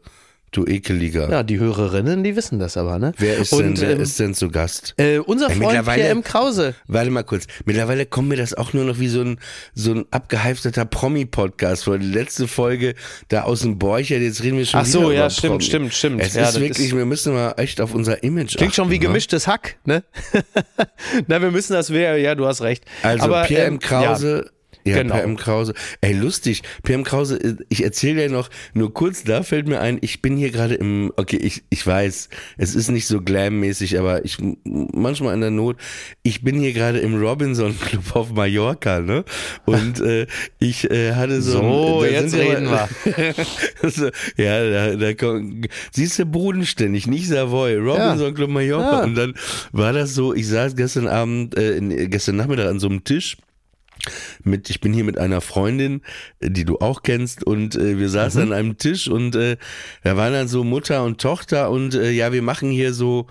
du 0.57 0.65
ekeliger. 0.65 1.29
Ja, 1.29 1.43
die 1.43 1.59
Hörerinnen, 1.59 2.23
die 2.23 2.35
wissen 2.35 2.59
das 2.59 2.77
aber, 2.77 2.99
ne? 2.99 3.11
Wer, 3.17 3.37
ist 3.37 3.53
Und, 3.53 3.63
denn, 3.63 3.81
wer 3.81 3.91
ähm, 3.91 4.01
ist 4.01 4.19
denn 4.19 4.33
zu 4.33 4.49
Gast? 4.49 4.93
Äh, 4.97 5.19
unser 5.19 5.47
Freund 5.47 5.59
mittlerweile- 5.59 6.01
Pierre 6.01 6.11
M. 6.11 6.23
Krause. 6.23 6.75
Warte 6.87 7.09
mal 7.11 7.23
kurz. 7.23 7.45
Mittlerweile 7.65 8.05
kommt 8.05 8.29
mir 8.29 8.35
das 8.37 8.53
auch 8.53 8.73
nur 8.73 8.85
noch 8.85 8.99
wie 8.99 9.07
so 9.07 9.21
ein, 9.21 9.39
so 9.73 9.91
ein 9.93 10.05
abgeheifteter 10.11 10.85
Promi-Podcast 10.85 11.83
vor. 11.85 11.97
Die 11.97 12.05
letzte 12.07 12.47
Folge 12.47 12.95
da 13.27 13.43
aus 13.43 13.61
dem 13.61 13.77
Borcher, 13.79 14.17
jetzt 14.17 14.43
reden 14.43 14.57
wir 14.57 14.65
schon 14.65 14.79
Ach 14.81 14.85
so, 14.85 15.11
ja, 15.11 15.29
stimmt, 15.29 15.51
Promi. 15.53 15.63
stimmt, 15.63 15.93
stimmt. 15.93 16.21
Es 16.21 16.33
Ja, 16.35 16.49
ist 16.49 16.59
wirklich, 16.59 16.87
ist- 16.87 16.95
wir 16.95 17.05
müssen 17.05 17.33
mal 17.33 17.53
echt 17.57 17.81
auf 17.81 17.93
unser 17.93 18.23
Image 18.23 18.55
Klingt 18.57 18.73
schon 18.75 18.89
wie 18.89 18.95
achten, 18.95 19.03
ne? 19.03 19.07
gemischtes 19.09 19.47
Hack, 19.47 19.77
ne? 19.85 20.03
Na, 21.27 21.41
wir 21.41 21.51
müssen 21.51 21.73
das, 21.73 21.89
ja, 21.89 22.35
du 22.35 22.45
hast 22.45 22.61
recht. 22.61 22.83
Also 23.01 23.25
aber, 23.25 23.43
Pierre 23.43 23.67
ähm, 23.67 23.73
M. 23.75 23.79
Krause. 23.79 24.43
Ja, 24.45 24.51
genau. 24.83 25.13
Pierre 25.13 25.23
M. 25.27 25.37
Krause. 25.37 25.73
Ey, 26.01 26.13
lustig. 26.13 26.61
Pierre 26.83 26.99
M. 26.99 27.05
Krause, 27.05 27.37
äh, 27.41 27.55
ich 27.69 27.83
erzähle 27.83 28.23
dir 28.23 28.29
noch, 28.29 28.49
nur 28.73 28.93
kurz, 28.93 29.23
da 29.23 29.43
fällt 29.43 29.67
mir 29.67 29.79
ein, 29.79 29.97
ich 30.01 30.21
bin 30.21 30.37
hier 30.37 30.51
gerade 30.51 30.75
im, 30.75 31.11
okay, 31.17 31.37
ich, 31.37 31.63
ich 31.69 31.85
weiß, 31.85 32.29
es 32.57 32.75
ist 32.75 32.89
nicht 32.89 33.07
so 33.07 33.21
glam-mäßig, 33.21 33.97
aber 33.99 34.25
ich, 34.25 34.37
manchmal 34.63 35.33
in 35.35 35.41
der 35.41 35.51
Not, 35.51 35.77
ich 36.23 36.43
bin 36.43 36.59
hier 36.59 36.73
gerade 36.73 36.99
im 36.99 37.15
Robinson 37.15 37.77
Club 37.79 38.15
auf 38.15 38.31
Mallorca, 38.31 38.99
ne? 38.99 39.23
Und 39.65 39.99
äh, 40.01 40.27
ich 40.59 40.89
äh, 40.91 41.13
hatte 41.13 41.41
so... 41.41 41.53
So, 41.53 42.01
da 42.03 42.07
jetzt 42.09 42.33
ja 42.35 42.43
reden 42.43 42.65
mal- 42.65 42.89
so, 43.89 44.09
ja, 44.37 44.69
da, 44.69 44.95
da 44.95 45.13
kommt, 45.13 45.67
siehst 45.91 46.19
du, 46.19 46.25
bodenständig, 46.25 47.07
nicht 47.07 47.27
Savoy, 47.27 47.75
Robinson 47.75 48.33
Club 48.33 48.49
Mallorca. 48.49 48.99
Ja. 48.99 49.03
Und 49.03 49.15
dann 49.15 49.33
war 49.71 49.93
das 49.93 50.13
so, 50.13 50.33
ich 50.33 50.47
saß 50.47 50.75
gestern 50.75 51.07
Abend, 51.07 51.57
äh, 51.57 52.07
gestern 52.07 52.35
Nachmittag 52.35 52.67
an 52.67 52.79
so 52.79 52.87
einem 52.87 53.03
Tisch 53.03 53.37
mit, 54.43 54.69
ich 54.69 54.81
bin 54.81 54.93
hier 54.93 55.03
mit 55.03 55.17
einer 55.17 55.41
Freundin, 55.41 56.01
äh, 56.39 56.49
die 56.49 56.65
du 56.65 56.79
auch 56.79 57.03
kennst, 57.03 57.43
und 57.43 57.75
äh, 57.75 57.97
wir 57.99 58.09
saßen 58.09 58.45
Mhm. 58.45 58.51
an 58.51 58.57
einem 58.57 58.77
Tisch 58.77 59.07
und 59.07 59.35
äh, 59.35 59.57
da 60.03 60.17
waren 60.17 60.33
dann 60.33 60.47
so 60.47 60.63
Mutter 60.63 61.03
und 61.03 61.21
Tochter 61.21 61.69
und 61.71 61.95
äh, 61.95 62.11
ja, 62.11 62.31
wir 62.33 62.41
machen 62.41 62.69
hier 62.71 62.93
so 62.93 63.27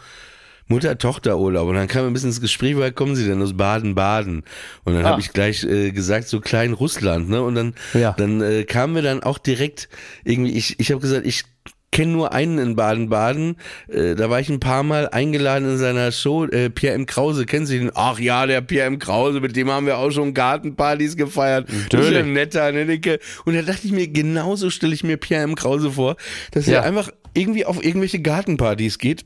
Mutter-Tochter-Urlaub. 0.68 1.68
Und 1.68 1.74
dann 1.74 1.88
kam 1.88 2.06
ein 2.06 2.12
bisschen 2.12 2.30
ins 2.30 2.40
Gespräch, 2.40 2.76
woher 2.76 2.92
kommen 2.92 3.14
sie 3.16 3.26
denn 3.26 3.42
aus 3.42 3.56
Baden-Baden? 3.56 4.42
Und 4.84 4.94
dann 4.94 5.04
Ah. 5.04 5.10
habe 5.10 5.20
ich 5.20 5.32
gleich 5.32 5.64
äh, 5.64 5.90
gesagt, 5.90 6.28
so 6.28 6.40
klein 6.40 6.72
Russland, 6.72 7.28
ne? 7.28 7.42
Und 7.42 7.54
dann, 7.56 7.74
Ja. 7.94 8.12
dann 8.16 8.40
äh, 8.40 8.64
kamen 8.64 8.94
wir 8.94 9.02
dann 9.02 9.22
auch 9.22 9.38
direkt 9.38 9.88
irgendwie, 10.24 10.52
ich, 10.52 10.78
ich 10.80 10.90
habe 10.90 11.00
gesagt, 11.00 11.26
ich 11.26 11.42
kenne 11.92 12.10
nur 12.10 12.32
einen 12.32 12.58
in 12.58 12.74
Baden-Baden. 12.74 13.56
Äh, 13.88 14.14
da 14.16 14.28
war 14.28 14.40
ich 14.40 14.48
ein 14.48 14.58
paar 14.58 14.82
Mal 14.82 15.08
eingeladen 15.10 15.70
in 15.70 15.78
seiner 15.78 16.10
Show. 16.10 16.46
Äh, 16.46 16.70
Pierre 16.70 16.94
M. 16.96 17.06
Krause, 17.06 17.46
kennen 17.46 17.66
Sie 17.66 17.78
den? 17.78 17.92
Ach 17.94 18.18
ja, 18.18 18.46
der 18.46 18.60
Pierre 18.62 18.86
M. 18.88 18.98
Krause, 18.98 19.40
mit 19.40 19.54
dem 19.54 19.70
haben 19.70 19.86
wir 19.86 19.98
auch 19.98 20.10
schon 20.10 20.34
Gartenpartys 20.34 21.16
gefeiert. 21.16 21.68
Natürlich. 21.70 22.16
Ein 22.18 22.32
netter, 22.32 22.72
ne, 22.72 22.86
Dicke. 22.86 23.20
Und 23.44 23.54
da 23.54 23.62
dachte 23.62 23.86
ich 23.86 23.92
mir, 23.92 24.08
genauso 24.08 24.70
stelle 24.70 24.94
ich 24.94 25.04
mir 25.04 25.16
Pierre 25.18 25.44
M. 25.44 25.54
Krause 25.54 25.92
vor, 25.92 26.16
dass 26.50 26.66
Ja. 26.66 26.78
er 26.78 26.82
einfach 26.84 27.10
irgendwie 27.34 27.64
auf 27.64 27.82
irgendwelche 27.84 28.20
Gartenpartys 28.20 28.98
geht 28.98 29.24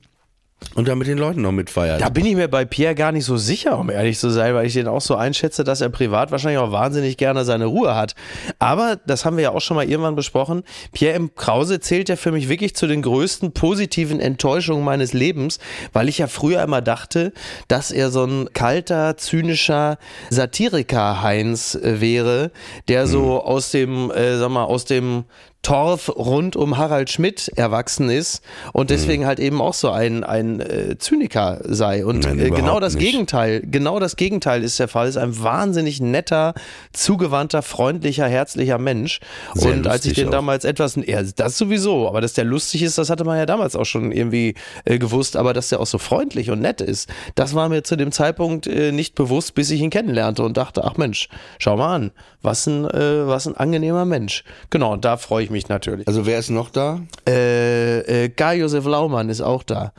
und 0.75 0.89
da 0.89 0.95
mit 0.95 1.07
den 1.07 1.19
Leuten 1.19 1.43
noch 1.43 1.53
mitfeiert. 1.53 2.01
Da 2.01 2.09
bin 2.09 2.27
ich 2.27 2.35
mir 2.35 2.49
bei 2.49 2.65
Pierre 2.65 2.95
gar 2.95 3.13
nicht 3.13 3.25
so 3.25 3.37
sicher, 3.37 3.79
um 3.79 3.91
ehrlich 3.91 4.19
zu 4.19 4.31
sein, 4.31 4.55
weil 4.55 4.67
ich 4.67 4.75
den 4.75 4.89
auch 4.89 5.01
so 5.01 5.15
einschätze, 5.15 5.65
dass 5.65 5.81
er 5.81 5.89
privat 5.89 6.31
wahrscheinlich 6.31 6.59
auch 6.59 6.73
wahnsinnig 6.73 7.17
gerne 7.17 7.45
seine 7.45 7.67
Ruhe 7.67 7.95
hat. 7.95 8.15
Aber 8.59 8.99
das 9.07 9.25
haben 9.25 9.37
wir 9.37 9.45
ja 9.45 9.51
auch 9.53 9.61
schon 9.61 9.77
mal 9.77 9.89
irgendwann 9.89 10.17
besprochen. 10.17 10.65
Pierre 10.93 11.15
M. 11.15 11.35
Krause 11.35 11.81
zählt 11.81 12.09
ja 12.09 12.17
für 12.17 12.33
mich 12.33 12.49
wirklich 12.49 12.75
zu 12.75 12.87
den 12.87 13.03
größten 13.03 13.53
positiven 13.53 14.21
Enttäuschungen 14.21 14.85
meines 14.85 15.13
Lebens, 15.13 15.59
weil 15.93 16.09
ich 16.09 16.19
ja 16.19 16.27
früher 16.27 16.63
immer 16.63 16.83
dachte, 16.83 17.33
dass 17.69 17.91
er 17.91 18.11
so 18.11 18.25
ein 18.25 18.49
kalter, 18.53 19.17
zynischer 19.17 19.99
Satiriker-Heinz 20.31 21.75
äh, 21.75 22.01
wäre, 22.01 22.51
der 22.89 23.07
so 23.07 23.43
aus 23.43 23.71
dem, 23.71 24.11
äh, 24.11 24.37
sag 24.37 24.51
mal, 24.51 24.65
aus 24.65 24.85
dem 24.85 25.25
Torf 25.67 26.11
rund 26.15 26.55
um 26.55 26.79
Harald 26.79 27.11
Schmidt 27.11 27.51
erwachsen 27.57 28.09
ist 28.09 28.41
und 28.73 28.91
deswegen 28.91 29.27
halt 29.27 29.41
eben 29.41 29.61
auch 29.61 29.75
so 29.75 29.91
ein, 29.91 30.23
ein 30.23 30.61
äh, 30.61 30.97
Zyniker 30.97 31.59
sei. 31.65 32.07
Und 32.07 32.21
Nein, 32.21 32.39
äh, 32.39 32.51
genau 32.51 32.79
das 32.79 32.95
nicht. 32.95 33.05
Gegenteil, 33.05 33.63
genau 33.69 33.99
das 33.99 34.15
Gegenteil 34.15 34.63
ist 34.63 34.79
der 34.79 34.87
Fall. 34.87 35.09
Ist 35.09 35.17
ein 35.17 35.43
wahnsinnig 35.43 36.01
netter, 36.01 36.55
zugewandter, 36.93 37.63
freundlicher, 37.63 38.29
herzlicher 38.29 38.79
Mensch. 38.79 39.19
Sehr 39.55 39.73
und 39.73 39.89
als 39.89 40.07
ich 40.07 40.13
den 40.13 40.29
auch. 40.29 40.31
damals 40.31 40.65
etwas, 40.65 40.95
ja, 41.05 41.21
das 41.25 41.59
sowieso, 41.59 42.07
aber 42.07 42.21
dass 42.21 42.35
der 42.35 42.45
lustig 42.45 42.85
ist, 42.85 42.97
das 42.97 43.11
hatte 43.11 43.25
man 43.25 43.37
ja 43.37 43.45
damals 43.45 43.75
auch 43.75 43.87
schon 43.87 44.13
irgendwie 44.13 44.55
äh, 44.85 45.01
gewusst, 45.01 45.37
aber 45.37 45.53
dass 45.53 45.71
der 45.71 45.81
auch 45.81 45.87
so 45.87 45.99
freundlich 45.99 46.49
und 46.53 46.61
nett 46.61 46.81
ist, 46.81 47.11
das 47.35 47.57
war 47.57 47.69
mir 47.69 47.83
zu 47.83 47.97
dem 47.97 48.13
Zeitpunkt 48.13 48.69
äh, 48.69 48.93
nicht 48.93 49.17
bewusst, 49.17 49.55
bis 49.55 49.73
ich 49.73 49.81
ihn 49.81 49.91
kennenlernte 49.91 50.45
und 50.45 50.57
dachte, 50.57 50.85
ach 50.85 50.97
Mensch, 50.97 51.29
schau 51.59 51.77
mal 51.77 51.93
an, 51.93 52.13
was 52.41 52.69
ein, 52.69 52.85
äh, 52.85 53.27
was 53.27 53.49
ein 53.49 53.57
angenehmer 53.57 54.05
Mensch. 54.05 54.45
Genau, 54.71 54.93
und 54.93 55.05
da 55.05 55.17
freue 55.17 55.43
ich 55.43 55.51
mich 55.51 55.56
natürlich. 55.69 56.07
also 56.07 56.27
wer 56.27 56.39
ist 56.39 56.51
noch 56.51 56.71
da? 56.71 57.01
Äh, 57.29 58.25
äh, 58.25 58.29
Karl-Josef 58.29 58.85
Laumann 58.85 59.29
ist 59.29 59.41
auch 59.41 59.63
da. 59.63 59.93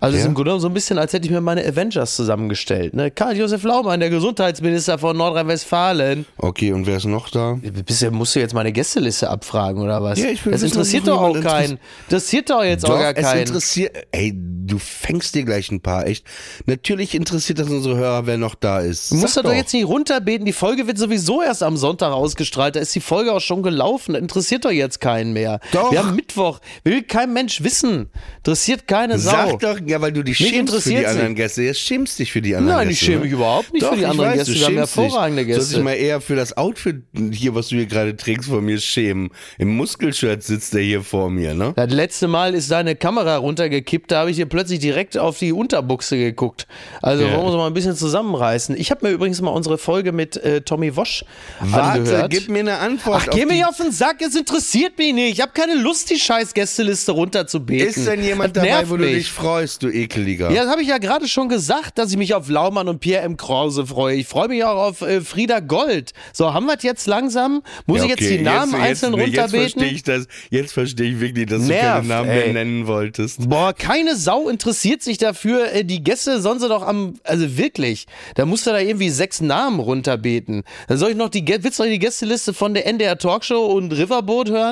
Also 0.00 0.16
es 0.16 0.22
ist 0.22 0.26
im 0.26 0.34
Grunde 0.34 0.48
genommen 0.50 0.60
so 0.60 0.68
ein 0.68 0.74
bisschen, 0.74 0.98
als 0.98 1.12
hätte 1.12 1.26
ich 1.26 1.30
mir 1.30 1.40
meine 1.40 1.64
Avengers 1.64 2.16
zusammengestellt. 2.16 2.94
Ne? 2.94 3.10
Karl-Josef 3.10 3.62
Laumann, 3.62 4.00
der 4.00 4.10
Gesundheitsminister 4.10 4.98
von 4.98 5.16
Nordrhein-Westfalen. 5.16 6.26
Okay, 6.38 6.72
und 6.72 6.86
wer 6.86 6.96
ist 6.96 7.04
noch 7.04 7.30
da? 7.30 7.58
Bisher 7.86 8.10
musst 8.10 8.34
du 8.34 8.40
jetzt 8.40 8.54
meine 8.54 8.72
Gästeliste 8.72 9.30
abfragen 9.30 9.80
oder 9.82 10.02
was? 10.02 10.18
Ja, 10.18 10.28
ich 10.28 10.44
will 10.44 10.52
das 10.52 10.62
interessiert 10.62 11.06
doch 11.06 11.20
auch 11.20 11.40
keinen. 11.40 11.78
Interessiert 12.08 12.50
doch 12.50 12.64
jetzt 12.64 12.84
auch 12.84 12.98
gar 12.98 13.16
es 13.16 13.24
keinen. 13.24 13.40
interessiert. 13.42 13.96
Ey, 14.10 14.32
du 14.34 14.78
fängst 14.78 15.34
dir 15.34 15.44
gleich 15.44 15.70
ein 15.70 15.80
paar, 15.80 16.06
echt. 16.06 16.24
Natürlich 16.66 17.14
interessiert 17.14 17.58
das 17.58 17.68
unsere 17.68 17.96
Hörer, 17.96 18.26
wer 18.26 18.38
noch 18.38 18.54
da 18.54 18.80
ist. 18.80 19.10
Du 19.12 19.16
musst 19.16 19.34
Sag 19.34 19.44
doch 19.44 19.54
jetzt 19.54 19.72
nicht 19.72 19.86
runterbeten. 19.86 20.46
Die 20.46 20.52
Folge 20.52 20.86
wird 20.86 20.98
sowieso 20.98 21.42
erst 21.42 21.62
am 21.62 21.76
Sonntag 21.76 22.12
ausgestrahlt. 22.12 22.76
Da 22.76 22.80
ist 22.80 22.94
die 22.94 23.00
Folge 23.00 23.32
auch 23.32 23.40
schon 23.40 23.62
gelaufen. 23.62 24.14
Interessiert 24.14 24.64
doch 24.64 24.70
jetzt 24.70 25.00
keinen 25.02 25.34
mehr. 25.34 25.60
Doch. 25.72 25.92
Wir 25.92 25.98
haben 25.98 26.16
Mittwoch. 26.16 26.60
Will 26.84 27.02
kein 27.02 27.32
Mensch 27.34 27.62
wissen. 27.62 28.08
Interessiert 28.38 28.88
keine 28.88 29.18
Sau. 29.18 29.30
Sag 29.32 29.58
doch, 29.60 29.78
ja, 29.84 30.00
weil 30.00 30.12
du 30.12 30.22
dich 30.22 30.40
Mich 30.40 30.48
schämst 30.50 30.74
für 30.82 30.88
die 30.88 31.04
anderen. 31.06 31.34
Gäste. 31.34 31.62
Jetzt 31.62 31.80
schämst 31.80 32.18
dich 32.18 32.32
für 32.32 32.40
die 32.40 32.54
anderen 32.56 32.78
Nein, 32.78 32.88
Gäste. 32.88 33.02
ich 33.04 33.06
schäme 33.06 33.18
ne? 33.18 33.24
mich 33.24 33.32
überhaupt 33.32 33.72
nicht 33.72 33.82
Doch, 33.82 33.90
für 33.90 33.96
die 33.96 34.02
ich 34.02 34.08
anderen 34.08 34.30
weiß, 34.30 34.38
Gäste. 34.38 34.52
du 34.54 34.58
Wir 34.60 34.66
haben 34.66 34.76
hervorragende 34.76 35.44
Gäste. 35.44 35.74
dich 35.74 35.84
mal 35.84 35.92
eher 35.94 36.20
für 36.20 36.36
das 36.36 36.56
Outfit 36.56 37.02
hier, 37.32 37.54
was 37.54 37.68
du 37.68 37.76
hier 37.76 37.86
gerade 37.86 38.16
trägst, 38.16 38.48
von 38.48 38.64
mir 38.64 38.78
schämen. 38.80 39.30
Im 39.58 39.76
Muskelshirt 39.76 40.42
sitzt 40.42 40.72
der 40.74 40.82
hier 40.82 41.02
vor 41.02 41.28
mir, 41.30 41.52
ne? 41.54 41.72
Das 41.76 41.90
letzte 41.92 42.28
Mal 42.28 42.54
ist 42.54 42.70
deine 42.70 42.94
Kamera 42.96 43.36
runtergekippt, 43.36 44.10
da 44.10 44.20
habe 44.20 44.30
ich 44.30 44.36
dir 44.36 44.46
plötzlich 44.46 44.78
direkt 44.78 45.18
auf 45.18 45.38
die 45.38 45.52
Unterbuchse 45.52 46.16
geguckt. 46.16 46.66
Also 47.02 47.24
Ja. 47.24 47.30
wollen 47.32 47.40
wir 47.40 47.44
uns 47.46 47.56
mal 47.56 47.66
ein 47.66 47.74
bisschen 47.74 47.96
zusammenreißen. 47.96 48.76
Ich 48.78 48.90
habe 48.90 49.06
mir 49.06 49.12
übrigens 49.12 49.40
mal 49.40 49.50
unsere 49.50 49.78
Folge 49.78 50.12
mit 50.12 50.36
äh, 50.36 50.60
Tommy 50.60 50.94
Wosch 50.96 51.24
Warte, 51.60 52.00
angehört. 52.00 52.30
gib 52.30 52.48
mir 52.48 52.60
eine 52.60 52.78
Antwort. 52.78 53.22
Ach, 53.26 53.30
geh 53.32 53.46
mir 53.46 53.68
auf 53.68 53.76
den 53.76 53.90
Sack, 53.92 54.20
es 54.20 54.34
interessiert 54.36 54.81
mich 54.98 55.12
nicht. 55.14 55.32
Ich 55.34 55.40
habe 55.40 55.52
keine 55.52 55.74
Lust, 55.74 56.10
die 56.10 56.18
scheiß 56.18 56.54
Gästeliste 56.54 57.12
runterzubeten. 57.12 57.86
Ist 57.88 58.06
denn 58.06 58.22
jemand 58.22 58.56
das 58.56 58.64
dabei, 58.64 58.88
wo 58.90 58.96
du 58.96 59.04
mich. 59.04 59.14
dich 59.14 59.30
freust, 59.32 59.82
du 59.82 59.88
ekeliger? 59.88 60.50
Ja, 60.50 60.62
das 60.64 60.70
habe 60.72 60.82
ich 60.82 60.88
ja 60.88 60.98
gerade 60.98 61.28
schon 61.28 61.48
gesagt, 61.48 61.98
dass 61.98 62.10
ich 62.10 62.16
mich 62.16 62.34
auf 62.34 62.48
Laumann 62.48 62.88
und 62.88 63.00
Pierre 63.00 63.22
M. 63.24 63.36
Krause 63.36 63.86
freue. 63.86 64.16
Ich 64.16 64.26
freue 64.26 64.48
mich 64.48 64.64
auch 64.64 64.76
auf 64.76 65.02
äh, 65.02 65.20
Frieda 65.20 65.60
Gold. 65.60 66.12
So, 66.32 66.52
haben 66.52 66.66
wir 66.66 66.76
es 66.76 66.82
jetzt 66.82 67.06
langsam? 67.06 67.62
Muss 67.86 67.98
Ja, 67.98 68.04
ich 68.04 68.10
jetzt 68.10 68.22
okay, 68.22 68.38
die 68.38 68.42
Namen 68.44 68.74
einzeln 68.74 69.14
jetzt, 69.14 69.26
Jetzt 69.28 69.38
runterbeten? 69.38 69.60
verstehe 69.80 69.92
ich 69.96 70.02
das. 70.02 70.26
Jetzt 70.50 70.72
verstehe 70.72 71.10
ich 71.12 71.20
wirklich, 71.20 71.46
dass 71.46 71.62
du 71.62 71.68
Nervt, 71.68 71.84
keine 71.84 72.08
Namen 72.08 72.28
mehr 72.28 72.46
ey. 72.46 72.52
nennen 72.52 72.86
wolltest. 72.86 73.48
Boah, 73.48 73.72
keine 73.72 74.16
Sau 74.16 74.48
interessiert 74.48 75.02
sich 75.02 75.18
dafür. 75.18 75.72
Äh, 75.72 75.84
Die 75.84 76.02
Gäste 76.02 76.40
sollen 76.40 76.58
sie 76.60 76.68
doch 76.68 76.82
am, 76.86 77.14
also 77.24 77.56
wirklich, 77.56 78.06
da 78.34 78.46
musst 78.46 78.66
du 78.66 78.70
da 78.70 78.78
irgendwie 78.78 79.10
sechs 79.10 79.40
Namen 79.40 79.80
runterbeten. 79.80 80.62
Dann 80.88 80.98
soll 80.98 81.10
ich 81.10 81.16
noch 81.16 81.28
die, 81.28 81.46
willst 81.46 81.78
du 81.78 81.82
noch 81.84 81.90
die 81.90 81.98
Gästeliste 81.98 82.52
von 82.54 82.74
der 82.74 82.86
NDR 82.86 83.18
Talkshow 83.18 83.66
und 83.66 83.92
Riverboat 83.92 84.50
hören? 84.50 84.71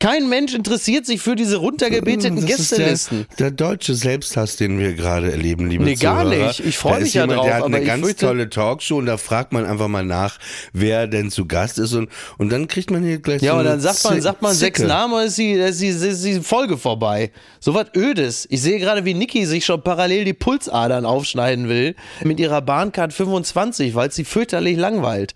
Kein 0.00 0.28
Mensch 0.28 0.52
interessiert 0.54 1.06
sich 1.06 1.22
für 1.22 1.34
diese 1.36 1.56
runtergebeteten 1.56 2.34
Das 2.36 2.44
ist 2.44 2.70
Gästelisten. 2.70 3.26
der, 3.38 3.50
der 3.50 3.50
deutsche 3.52 3.94
Selbsthass, 3.94 4.56
den 4.56 4.78
wir 4.78 4.92
gerade 4.94 5.30
erleben, 5.30 5.70
liebe 5.70 5.84
Nee, 5.84 5.94
gar 5.94 6.24
Zuhörer. 6.24 6.48
nicht. 6.48 6.60
Ich 6.60 6.76
freu 6.76 6.90
Da 6.90 6.96
mich 6.98 7.06
ist 7.08 7.14
ja 7.14 7.22
jemand, 7.22 7.38
drauf, 7.38 7.46
Der 7.46 7.54
hat 7.56 7.64
eine 7.64 7.80
ganz 7.84 8.02
fürchte- 8.04 8.26
tolle 8.26 8.50
Talkshow 8.50 8.96
und 8.98 9.06
da 9.06 9.16
fragt 9.16 9.52
man 9.52 9.64
einfach 9.64 9.88
mal 9.88 10.04
nach, 10.04 10.38
wer 10.74 11.06
denn 11.06 11.30
zu 11.30 11.46
Gast 11.46 11.78
ist 11.78 11.94
und, 11.94 12.10
und 12.36 12.50
dann 12.52 12.66
kriegt 12.66 12.90
man 12.90 13.02
hier 13.04 13.18
gleich 13.18 13.40
Ja, 13.40 13.52
so 13.52 13.58
und 13.60 13.64
dann 13.64 13.80
sagt 13.80 14.04
man, 14.04 14.20
sagt 14.20 14.42
man 14.42 14.52
sechs. 14.52 14.80
Namen, 14.82 15.24
ist 15.26 15.38
die, 15.38 15.52
ist 15.52 15.80
die, 15.80 15.88
ist 15.88 16.24
die 16.24 16.40
Folge 16.40 16.76
vorbei. 16.76 17.30
So 17.60 17.72
was 17.72 17.86
Ödes. 17.96 18.46
Ich 18.50 18.60
sehe 18.60 18.80
gerade, 18.80 19.04
wie 19.06 19.14
Niki 19.14 19.46
sich 19.46 19.64
schon 19.64 19.80
parallel 19.80 20.24
die 20.26 20.34
Pulsadern 20.34 21.06
aufschneiden 21.06 21.68
will 21.68 21.94
mit 22.24 22.40
ihrer 22.40 22.60
Bahncard 22.60 23.12
25, 23.14 23.94
weil 23.94 24.08
es 24.08 24.16
sie 24.16 24.24
fürchterlich 24.24 24.76
langweilt. 24.76 25.34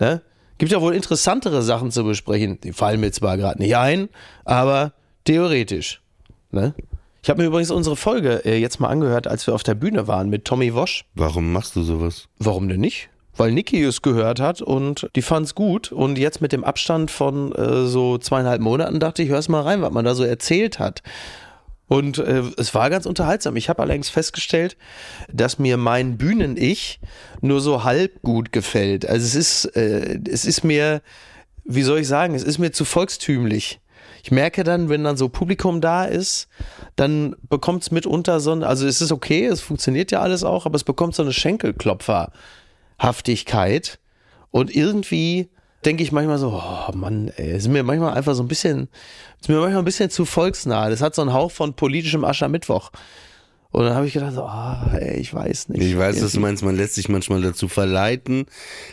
Ne? 0.00 0.20
Gibt 0.58 0.72
ja 0.72 0.80
wohl 0.80 0.94
interessantere 0.94 1.62
Sachen 1.62 1.90
zu 1.90 2.04
besprechen. 2.04 2.60
Die 2.60 2.72
fallen 2.72 3.00
mir 3.00 3.10
zwar 3.12 3.36
gerade 3.36 3.60
nicht 3.60 3.76
ein, 3.76 4.08
aber 4.44 4.92
theoretisch. 5.24 6.00
Ne? 6.50 6.74
Ich 7.22 7.30
habe 7.30 7.40
mir 7.40 7.46
übrigens 7.46 7.70
unsere 7.70 7.96
Folge 7.96 8.44
äh, 8.44 8.58
jetzt 8.58 8.80
mal 8.80 8.88
angehört, 8.88 9.28
als 9.28 9.46
wir 9.46 9.54
auf 9.54 9.62
der 9.62 9.74
Bühne 9.74 10.08
waren 10.08 10.28
mit 10.28 10.44
Tommy 10.44 10.74
Wosch. 10.74 11.04
Warum 11.14 11.52
machst 11.52 11.76
du 11.76 11.82
sowas? 11.82 12.28
Warum 12.38 12.68
denn 12.68 12.80
nicht? 12.80 13.10
Weil 13.36 13.52
Niki 13.52 13.82
es 13.82 14.02
gehört 14.02 14.40
hat 14.40 14.60
und 14.60 15.08
die 15.16 15.22
fand's 15.22 15.54
gut. 15.54 15.90
Und 15.90 16.18
jetzt 16.18 16.40
mit 16.40 16.52
dem 16.52 16.64
Abstand 16.64 17.10
von 17.10 17.52
äh, 17.52 17.86
so 17.86 18.18
zweieinhalb 18.18 18.60
Monaten 18.60 19.00
dachte 19.00 19.22
ich, 19.22 19.30
hör's 19.30 19.48
mal 19.48 19.62
rein, 19.62 19.82
was 19.82 19.92
man 19.92 20.04
da 20.04 20.14
so 20.14 20.24
erzählt 20.24 20.78
hat. 20.78 21.02
Und 21.92 22.16
äh, 22.16 22.44
es 22.56 22.74
war 22.74 22.88
ganz 22.88 23.04
unterhaltsam. 23.04 23.54
Ich 23.56 23.68
habe 23.68 23.82
allerdings 23.82 24.08
festgestellt, 24.08 24.78
dass 25.30 25.58
mir 25.58 25.76
mein 25.76 26.16
Bühnen-Ich 26.16 27.00
nur 27.42 27.60
so 27.60 27.84
halb 27.84 28.22
gut 28.22 28.50
gefällt. 28.50 29.06
Also 29.06 29.26
es 29.26 29.34
ist, 29.34 29.66
äh, 29.76 30.18
es 30.26 30.46
ist 30.46 30.64
mir, 30.64 31.02
wie 31.64 31.82
soll 31.82 31.98
ich 31.98 32.08
sagen, 32.08 32.34
es 32.34 32.44
ist 32.44 32.56
mir 32.56 32.72
zu 32.72 32.86
volkstümlich. 32.86 33.82
Ich 34.24 34.30
merke 34.30 34.64
dann, 34.64 34.88
wenn 34.88 35.04
dann 35.04 35.18
so 35.18 35.28
Publikum 35.28 35.82
da 35.82 36.06
ist, 36.06 36.48
dann 36.96 37.36
bekommt 37.50 37.82
es 37.82 37.90
mitunter 37.90 38.40
so 38.40 38.52
ein, 38.52 38.62
also 38.62 38.86
es 38.86 39.02
ist 39.02 39.12
okay, 39.12 39.44
es 39.44 39.60
funktioniert 39.60 40.10
ja 40.12 40.22
alles 40.22 40.44
auch, 40.44 40.64
aber 40.64 40.76
es 40.76 40.84
bekommt 40.84 41.14
so 41.14 41.22
eine 41.22 41.34
Schenkelklopferhaftigkeit. 41.34 43.98
Und 44.50 44.74
irgendwie 44.74 45.50
denke 45.84 46.02
ich 46.02 46.12
manchmal 46.12 46.38
so, 46.38 46.48
oh 46.52 46.92
Mann, 46.94 47.28
ey, 47.36 47.56
ist 47.56 47.68
mir 47.68 47.82
manchmal 47.82 48.14
einfach 48.14 48.34
so 48.34 48.42
ein 48.42 48.48
bisschen, 48.48 48.88
ist 49.40 49.48
mir 49.48 49.58
manchmal 49.58 49.82
ein 49.82 49.84
bisschen 49.84 50.10
zu 50.10 50.24
volksnah. 50.24 50.90
Das 50.90 51.02
hat 51.02 51.14
so 51.14 51.22
einen 51.22 51.32
Hauch 51.32 51.50
von 51.50 51.74
politischem 51.74 52.24
Aschermittwoch. 52.24 52.90
Und 53.72 53.84
dann 53.84 53.94
habe 53.94 54.06
ich 54.06 54.12
gedacht, 54.12 54.34
so, 54.34 54.42
ah, 54.42 54.90
ey, 55.00 55.18
ich 55.18 55.32
weiß 55.32 55.70
nicht. 55.70 55.82
Ich 55.82 55.96
weiß, 55.96 56.22
was 56.22 56.32
du 56.32 56.40
meinst, 56.40 56.62
man 56.62 56.76
lässt 56.76 56.94
sich 56.94 57.08
manchmal 57.08 57.40
dazu 57.40 57.68
verleiten, 57.68 58.44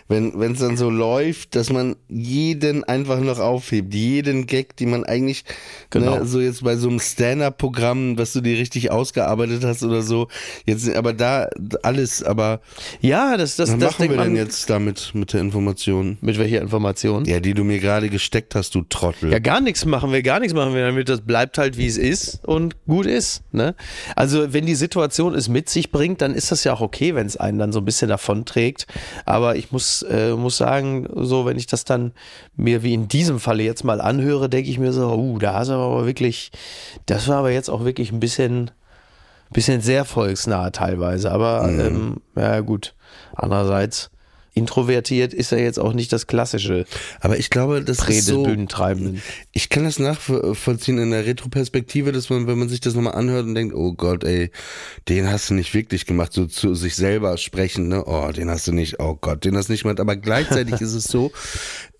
wenn 0.07 0.53
es 0.53 0.59
dann 0.59 0.77
so 0.77 0.89
läuft, 0.89 1.55
dass 1.55 1.69
man 1.69 1.97
jeden 2.07 2.85
einfach 2.85 3.19
noch 3.19 3.39
aufhebt, 3.39 3.93
jeden 3.93 4.47
Gag, 4.47 4.77
die 4.77 4.85
man 4.85 5.03
eigentlich, 5.03 5.43
Genau. 5.89 6.19
ne, 6.19 6.25
so 6.25 6.39
jetzt 6.39 6.63
bei 6.63 6.77
so 6.77 6.87
einem 6.87 6.99
Stand-Up-Programm, 7.01 8.17
was 8.17 8.31
du 8.31 8.39
dir 8.41 8.57
richtig 8.57 8.89
ausgearbeitet 8.89 9.65
hast 9.65 9.83
oder 9.83 10.01
so, 10.01 10.29
jetzt, 10.65 10.89
aber 10.95 11.11
da 11.11 11.49
alles, 11.83 12.23
aber 12.23 12.61
Ja, 13.01 13.35
das, 13.35 13.57
das, 13.57 13.71
was 13.73 13.79
das 13.79 13.99
machen 13.99 14.09
wir 14.09 14.17
denn 14.17 14.35
jetzt 14.37 14.69
damit, 14.69 15.11
mit 15.13 15.33
der 15.33 15.41
Information? 15.41 16.17
Mit 16.21 16.37
welcher 16.39 16.61
Information? 16.61 17.25
Ja, 17.25 17.41
die 17.41 17.53
du 17.53 17.65
mir 17.65 17.79
gerade 17.79 18.09
gesteckt 18.09 18.55
hast, 18.55 18.75
du 18.75 18.83
Trottel. 18.83 19.29
Ja, 19.31 19.39
gar 19.39 19.59
nichts 19.59 19.83
machen 19.85 20.13
wir, 20.13 20.21
gar 20.23 20.39
nichts 20.39 20.53
machen 20.53 20.73
wir 20.73 20.85
damit. 20.85 21.09
Das 21.09 21.19
bleibt 21.19 21.57
halt, 21.57 21.77
wie 21.77 21.87
es 21.87 21.97
ist 21.97 22.45
und 22.47 22.75
gut 22.85 23.05
ist. 23.07 23.41
Ne? 23.51 23.75
Also, 24.15 24.53
wenn 24.53 24.68
die 24.69 24.75
Situation 24.75 25.33
es 25.35 25.49
mit 25.49 25.69
sich 25.69 25.91
bringt, 25.91 26.21
dann 26.21 26.33
ist 26.33 26.51
das 26.51 26.63
ja 26.63 26.73
auch 26.73 26.81
okay, 26.81 27.15
wenn 27.15 27.27
es 27.27 27.37
einen 27.37 27.59
dann 27.59 27.71
so 27.71 27.79
ein 27.79 27.85
bisschen 27.85 28.09
davonträgt. 28.09 28.87
Aber 29.25 29.55
ich 29.55 29.71
muss, 29.71 30.03
äh, 30.03 30.33
muss 30.33 30.57
sagen, 30.57 31.07
so, 31.13 31.45
wenn 31.45 31.57
ich 31.57 31.67
das 31.67 31.83
dann 31.83 32.13
mir 32.55 32.83
wie 32.83 32.93
in 32.93 33.07
diesem 33.07 33.39
Falle 33.39 33.63
jetzt 33.63 33.83
mal 33.83 33.99
anhöre, 34.01 34.49
denke 34.49 34.69
ich 34.69 34.79
mir 34.79 34.93
so, 34.93 35.13
uh, 35.15 35.39
da 35.39 35.53
hast 35.55 35.69
du 35.69 35.73
aber 35.73 36.05
wirklich, 36.05 36.51
das 37.05 37.27
war 37.27 37.37
aber 37.37 37.51
jetzt 37.51 37.69
auch 37.69 37.83
wirklich 37.83 38.11
ein 38.11 38.19
bisschen, 38.19 38.71
bisschen 39.51 39.81
sehr 39.81 40.05
volksnah 40.05 40.69
teilweise. 40.69 41.31
Aber 41.31 41.63
Mhm. 41.63 41.79
ähm, 41.79 42.17
ja 42.35 42.59
gut, 42.61 42.93
andererseits 43.35 44.11
introvertiert 44.59 45.33
ist 45.33 45.51
er 45.51 45.63
jetzt 45.63 45.79
auch 45.79 45.93
nicht 45.93 46.11
das 46.11 46.27
klassische 46.27 46.85
Aber 47.21 47.37
ich 47.39 47.49
glaube, 47.49 47.81
das 47.81 47.97
Prä 47.97 48.17
ist 48.17 48.25
so, 48.25 48.43
Bühnentreibenden. 48.43 49.21
ich 49.53 49.69
kann 49.69 49.85
das 49.85 49.99
nachvollziehen 49.99 50.97
in 50.97 51.11
der 51.11 51.25
Retroperspektive, 51.25 52.11
dass 52.11 52.29
man, 52.29 52.45
wenn 52.45 52.59
man 52.59 52.69
sich 52.69 52.81
das 52.81 52.93
nochmal 52.93 53.15
anhört 53.15 53.45
und 53.45 53.55
denkt, 53.55 53.73
oh 53.73 53.93
Gott, 53.93 54.23
ey, 54.23 54.51
den 55.07 55.29
hast 55.31 55.49
du 55.49 55.53
nicht 55.53 55.73
wirklich 55.73 56.05
gemacht, 56.05 56.33
so 56.33 56.45
zu 56.45 56.75
sich 56.75 56.95
selber 56.95 57.37
sprechen, 57.37 57.87
ne? 57.87 58.03
Oh, 58.05 58.31
den 58.31 58.49
hast 58.49 58.67
du 58.67 58.73
nicht, 58.73 58.99
oh 58.99 59.17
Gott, 59.19 59.45
den 59.45 59.55
hast 59.55 59.69
du 59.69 59.73
nicht 59.73 59.83
gemacht. 59.83 59.99
Aber 59.99 60.17
gleichzeitig 60.17 60.81
ist 60.81 60.93
es 60.93 61.05
so, 61.05 61.31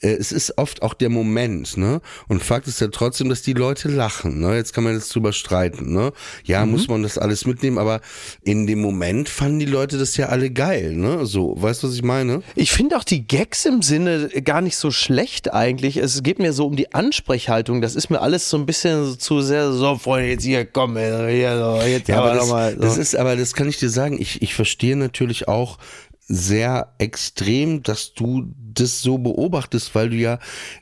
äh, 0.01 0.09
es 0.09 0.31
ist 0.31 0.57
oft 0.57 0.81
auch 0.81 0.93
der 0.93 1.09
Moment, 1.09 1.77
ne? 1.77 2.01
Und 2.27 2.43
Fakt 2.43 2.67
ist 2.67 2.81
ja 2.81 2.89
trotzdem, 2.89 3.29
dass 3.29 3.41
die 3.41 3.53
Leute 3.53 3.87
lachen, 3.87 4.39
ne? 4.39 4.55
Jetzt 4.55 4.73
kann 4.73 4.83
man 4.83 4.93
jetzt 4.93 5.13
drüber 5.15 5.31
streiten, 5.31 5.93
ne? 5.93 6.11
Ja, 6.43 6.65
muss 6.65 6.87
man 6.89 7.03
das 7.03 7.17
alles 7.17 7.45
mitnehmen, 7.45 7.77
aber 7.77 8.01
in 8.43 8.67
dem 8.67 8.81
Moment 8.81 9.29
fanden 9.29 9.59
die 9.59 9.65
Leute 9.65 9.97
das 9.97 10.17
ja 10.17 10.27
alle 10.27 10.51
geil, 10.51 10.93
ne? 10.93 11.25
So, 11.25 11.55
weißt 11.57 11.83
du, 11.83 11.87
was 11.87 11.95
ich 11.95 12.03
meine? 12.03 12.41
Ich 12.55 12.71
finde 12.71 12.97
auch 12.97 13.03
die 13.03 13.25
Gags 13.25 13.65
im 13.65 13.81
Sinne 13.81 14.29
gar 14.43 14.61
nicht 14.61 14.77
so 14.77 14.91
schlecht 14.91 15.53
eigentlich. 15.53 15.97
Es 15.97 16.23
geht 16.23 16.39
mir 16.39 16.53
so 16.53 16.65
um 16.65 16.75
die 16.75 16.93
Ansprechhaltung. 16.93 17.81
Das 17.81 17.95
ist 17.95 18.09
mir 18.09 18.21
alles 18.21 18.49
so 18.49 18.57
ein 18.57 18.65
bisschen 18.65 19.19
zu 19.19 19.41
sehr 19.41 19.71
so, 19.71 19.95
Freunde, 19.97 20.29
jetzt 20.29 20.43
hier, 20.43 20.65
komm, 20.65 20.97
hier, 20.97 21.57
so, 21.57 21.81
jetzt 21.87 22.07
Ja, 22.07 22.19
aber 22.19 22.33
noch 22.33 22.41
das, 22.41 22.49
mal. 22.49 22.73
So. 22.75 22.81
das 22.81 22.97
ist, 22.97 23.15
aber 23.15 23.35
das 23.35 23.53
kann 23.53 23.67
ich 23.69 23.77
dir 23.77 23.89
sagen. 23.89 24.19
Ich, 24.19 24.41
ich 24.41 24.53
verstehe 24.53 24.95
natürlich 24.95 25.47
auch 25.47 25.77
sehr 26.31 26.93
extrem, 26.99 27.81
dass 27.83 28.13
du 28.13 28.53
das 28.71 29.01
so 29.01 29.17
beobachtest, 29.17 29.95
weil 29.95 30.11
du 30.11 30.15
ja 30.15 30.37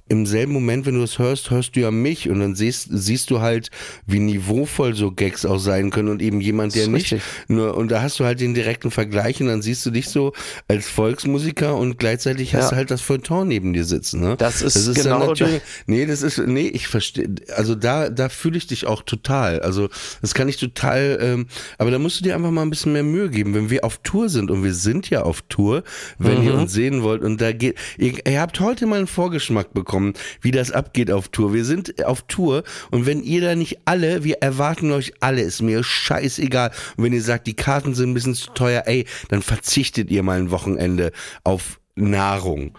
im 0.10 0.25
selben 0.25 0.51
Moment, 0.51 0.86
wenn 0.86 0.96
du 0.96 1.04
es 1.04 1.18
hörst, 1.20 1.50
hörst 1.51 1.75
du 1.75 1.80
ja 1.80 1.89
mich 1.89 2.30
und 2.30 2.39
dann 2.42 2.54
siehst, 2.54 2.89
siehst 2.92 3.32
du 3.32 3.39
halt, 3.39 3.70
wie 4.06 4.20
niveauvoll 4.20 4.94
so 4.94 5.12
Gags 5.12 5.46
auch 5.46 5.58
sein 5.58 5.89
können 5.89 6.10
und 6.10 6.22
eben 6.22 6.42
jemand, 6.42 6.75
der 6.75 6.86
Das 6.88 7.01
ist 7.01 7.12
nicht 7.12 7.22
nur, 7.48 7.75
und 7.77 7.89
da 7.89 8.01
hast 8.01 8.20
du 8.20 8.25
halt 8.25 8.42
den 8.42 8.54
direkten 8.54 8.92
Vergleich 8.92 9.39
und 9.42 9.48
dann 9.48 9.62
siehst 9.62 9.86
du 9.86 9.89
dich 9.92 10.10
so 10.10 10.34
als 10.68 10.88
Volksmusiker 10.89 11.75
und 11.77 11.98
gleichzeitig 11.98 12.54
hast 12.54 12.66
Ja. 12.66 12.70
du 12.72 12.75
halt 12.75 12.92
das 12.92 13.01
Feuilleton 13.01 13.48
neben 13.48 13.72
dir 13.74 13.86
sitzen, 13.86 14.20
ne? 14.20 14.36
Das 14.38 14.62
ist 14.62 14.86
dann 14.86 14.94
genau 14.96 15.27
natürlich, 15.27 15.62
Nee, 15.88 16.06
das 16.06 16.22
ist, 16.24 16.39
nee, 16.39 16.68
ich 16.68 16.88
verstehe, 16.88 17.30
also 17.56 17.74
da, 17.74 18.10
da 18.10 18.27
fühle 18.30 18.58
ich 18.58 18.68
dich 18.68 18.86
auch 18.86 19.01
total. 19.01 19.62
Also 19.62 19.88
das 20.22 20.34
kann 20.34 20.50
ich 20.50 20.58
total, 20.58 21.18
ähm, 21.22 21.48
aber 21.77 21.89
da 21.92 22.00
musst 22.00 22.20
du 22.20 22.24
dir 22.25 22.36
einfach 22.36 22.51
mal 22.51 22.63
ein 22.63 22.70
bisschen 22.70 22.92
mehr 22.94 23.04
Mühe 23.04 23.30
geben, 23.30 23.54
wenn 23.56 23.70
wir 23.70 23.86
auf 23.86 24.00
Tour 24.04 24.27
sind 24.30 24.51
und 24.51 24.63
wir 24.63 24.74
sind 24.74 25.10
ja 25.10 25.24
auf 25.24 25.37
Tour, 25.44 25.84
wenn 26.17 26.44
ihr 26.44 26.53
uns 26.53 26.74
sehen 26.74 27.03
wollt 27.03 27.22
und 27.22 27.41
da 27.41 27.51
geht, 27.51 27.77
ihr, 27.98 28.13
ihr 28.25 28.41
habt 28.41 28.60
heute 28.60 28.86
mal 28.86 28.98
einen 28.98 29.08
Vorgeschmack 29.08 29.74
bekommen, 29.74 30.13
wie 30.41 30.51
das 30.51 30.72
abgeht 30.72 31.12
auf 31.12 31.29
Tour. 31.29 31.53
Wir 31.53 31.65
sind 31.65 32.03
auf 32.06 32.24
Tour 32.24 32.63
und 32.91 33.06
wenn 33.06 33.24
ihr 33.24 33.41
da 33.41 33.56
nicht 33.56 33.79
alle, 33.86 34.24
wir 34.24 34.38
erwarten 34.41 34.91
euch 34.91 35.13
alle, 35.20 35.41
ist 35.41 35.62
mir 35.62 35.84
scheißegal. 35.84 36.72
Und 36.98 37.03
wenn 37.03 37.13
ihr 37.13 37.22
sagt, 37.22 37.48
die 37.48 37.56
Karten 37.56 37.94
sind 37.94 38.12
ein 38.12 38.13
bisschen 38.13 38.36
zu 38.36 38.51
teuer, 38.51 38.84
ey, 38.86 39.06
dann 39.29 39.41
verzichtet 39.41 40.10
ihr 40.12 40.24
mal 40.24 40.39
ein 40.39 40.51
Wochenende 40.51 41.12
auf 41.44 41.79
Nahrung. 41.98 42.72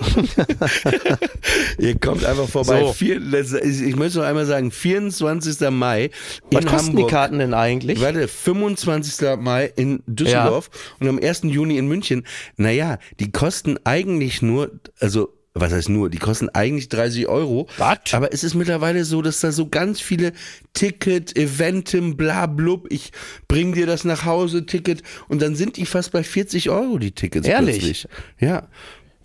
Ihr 1.78 1.98
kommt 1.98 2.24
einfach 2.24 2.48
vorbei. 2.48 2.80
So. 2.80 2.92
Vier, 2.92 3.20
ich 3.20 3.96
möchte 3.96 4.18
noch 4.18 4.26
einmal 4.26 4.46
sagen, 4.46 4.70
24. 4.70 5.70
Mai 5.70 6.10
Was 6.50 6.64
in 6.64 6.68
kosten 6.68 6.88
Hamburg. 6.88 7.08
die 7.08 7.12
Karten 7.12 7.38
denn 7.38 7.54
eigentlich? 7.54 8.00
Warte, 8.00 8.28
25. 8.28 9.38
Mai 9.38 9.72
in 9.76 10.02
Düsseldorf 10.06 10.70
und 11.00 11.08
am 11.08 11.18
1. 11.18 11.42
Juni 11.44 11.78
in 11.78 11.88
München. 11.88 12.24
Naja, 12.56 12.98
die 13.20 13.32
kosten 13.32 13.78
eigentlich 13.84 14.40
nur, 14.42 14.70
also 15.00 15.37
was 15.60 15.72
heißt 15.72 15.88
nur, 15.88 16.10
die 16.10 16.18
kosten 16.18 16.48
eigentlich 16.50 16.88
30 16.88 17.28
Euro. 17.28 17.68
Was? 17.78 17.98
Aber 18.12 18.32
es 18.32 18.44
ist 18.44 18.54
mittlerweile 18.54 19.04
so, 19.04 19.22
dass 19.22 19.40
da 19.40 19.52
so 19.52 19.68
ganz 19.68 20.00
viele 20.00 20.32
Ticket, 20.74 21.36
Eventim, 21.36 22.16
bla 22.16 22.46
blub, 22.46 22.86
ich 22.90 23.12
bring 23.48 23.72
dir 23.72 23.86
das 23.86 24.04
nach 24.04 24.24
Hause, 24.24 24.66
Ticket 24.66 25.02
und 25.28 25.42
dann 25.42 25.56
sind 25.56 25.76
die 25.76 25.86
fast 25.86 26.12
bei 26.12 26.22
40 26.22 26.70
Euro, 26.70 26.98
die 26.98 27.12
Tickets 27.12 27.46
Ehrlich? 27.46 27.78
plötzlich. 27.78 28.08
Ja. 28.38 28.68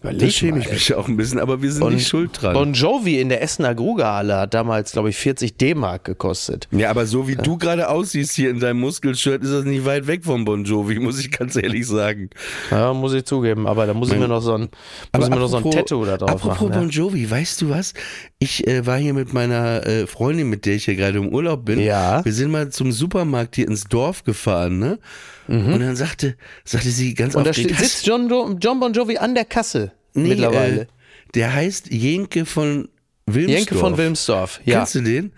Überleg 0.04 0.20
da 0.22 0.30
schäme 0.30 0.60
ich 0.60 0.70
mich 0.70 0.94
auch 0.96 1.08
ein 1.08 1.16
bisschen, 1.16 1.40
aber 1.40 1.62
wir 1.62 1.72
sind 1.72 1.90
nicht 1.94 2.08
schuld 2.10 2.32
dran. 2.42 2.54
Bon 2.54 2.74
Jovi 2.74 3.22
in 3.22 3.30
der 3.30 3.42
Essener 3.42 3.74
Grugerhalle 3.74 4.36
hat 4.36 4.54
damals, 4.54 4.92
glaube 4.92 5.10
ich, 5.10 5.16
40 5.16 5.56
D-Mark 5.58 6.04
gekostet. 6.04 6.68
Ja, 6.72 6.90
aber 6.90 7.06
so 7.06 7.28
wie 7.30 7.38
du 7.38 7.58
gerade 7.58 7.88
aussiehst 7.88 8.34
hier 8.34 8.50
in 8.50 8.60
deinem 8.60 8.82
Muskelshirt, 8.82 9.42
ist 9.44 9.54
das 9.54 9.64
nicht 9.64 9.86
weit 9.86 10.06
weg 10.08 10.26
vom 10.26 10.44
Bon 10.44 10.66
Jovi, 10.66 11.00
muss 11.00 11.20
ich 11.20 11.32
ganz 11.32 11.56
ehrlich 11.56 11.88
sagen. 11.88 12.30
Ja, 12.70 12.94
muss 12.94 13.14
ich 13.14 13.24
zugeben. 13.24 13.66
Aber 13.66 13.86
da 13.88 13.94
muss 13.94 14.12
ich 14.12 14.20
mir 14.20 14.28
noch 14.28 14.42
so 14.42 14.56
ein, 14.56 14.68
muss 15.16 15.26
ich 15.28 15.34
mir 15.34 15.40
noch 15.40 15.48
so 15.48 15.58
ein 15.58 15.72
Tattoo 15.72 16.04
da 16.04 16.18
drauf 16.18 16.32
apropos 16.32 16.70
machen. 16.70 16.82
Bon 16.82 16.90
Jovi, 16.90 17.32
weißt 17.32 17.62
du 17.62 17.70
was? 17.70 17.94
Ich 18.40 18.68
äh, 18.68 18.86
war 18.86 18.98
hier 18.98 19.14
mit 19.14 19.34
meiner 19.34 19.88
äh, 19.88 20.06
Freundin, 20.06 20.50
mit 20.50 20.66
der 20.66 20.76
ich 20.76 20.84
hier 20.86 20.98
gerade 20.98 21.18
im 21.18 21.30
Urlaub 21.30 21.64
bin. 21.64 21.80
Ja. 21.80 22.26
Wir 22.26 22.34
sind 22.34 22.52
mal 22.52 22.68
zum 22.70 22.92
Supermarkt 22.92 23.56
hier 23.56 23.70
ins 23.70 23.86
Dorf 23.86 24.26
gefahren, 24.26 24.80
ne? 24.80 25.00
Und 25.48 25.80
dann 25.82 25.96
sagte, 25.98 26.36
sagte 26.64 26.90
sie 26.90 27.14
ganz 27.14 27.34
Ja. 27.34 27.40
Und 27.40 27.48
da 27.48 27.54
sitzt 27.54 28.06
John, 28.08 28.30
Jo- 28.30 28.56
John 28.62 28.80
Bon 28.80 28.94
Jovi 28.94 29.18
an 29.18 29.36
der 29.36 29.44
Kasse 29.46 29.92
Nee, 30.14 30.30
mittlerweile. 30.30 30.82
Äh, 30.82 30.86
der 31.34 31.54
heißt 31.54 31.92
Jenke 31.92 32.46
von 32.46 32.90
Wilmsdorf. 33.26 33.58
Jenke 33.58 33.76
von 33.76 33.98
Wilmsdorf. 33.98 34.62
Ja. 34.66 34.80
Kennst 34.80 34.96
du 34.96 35.02
den? 35.02 35.34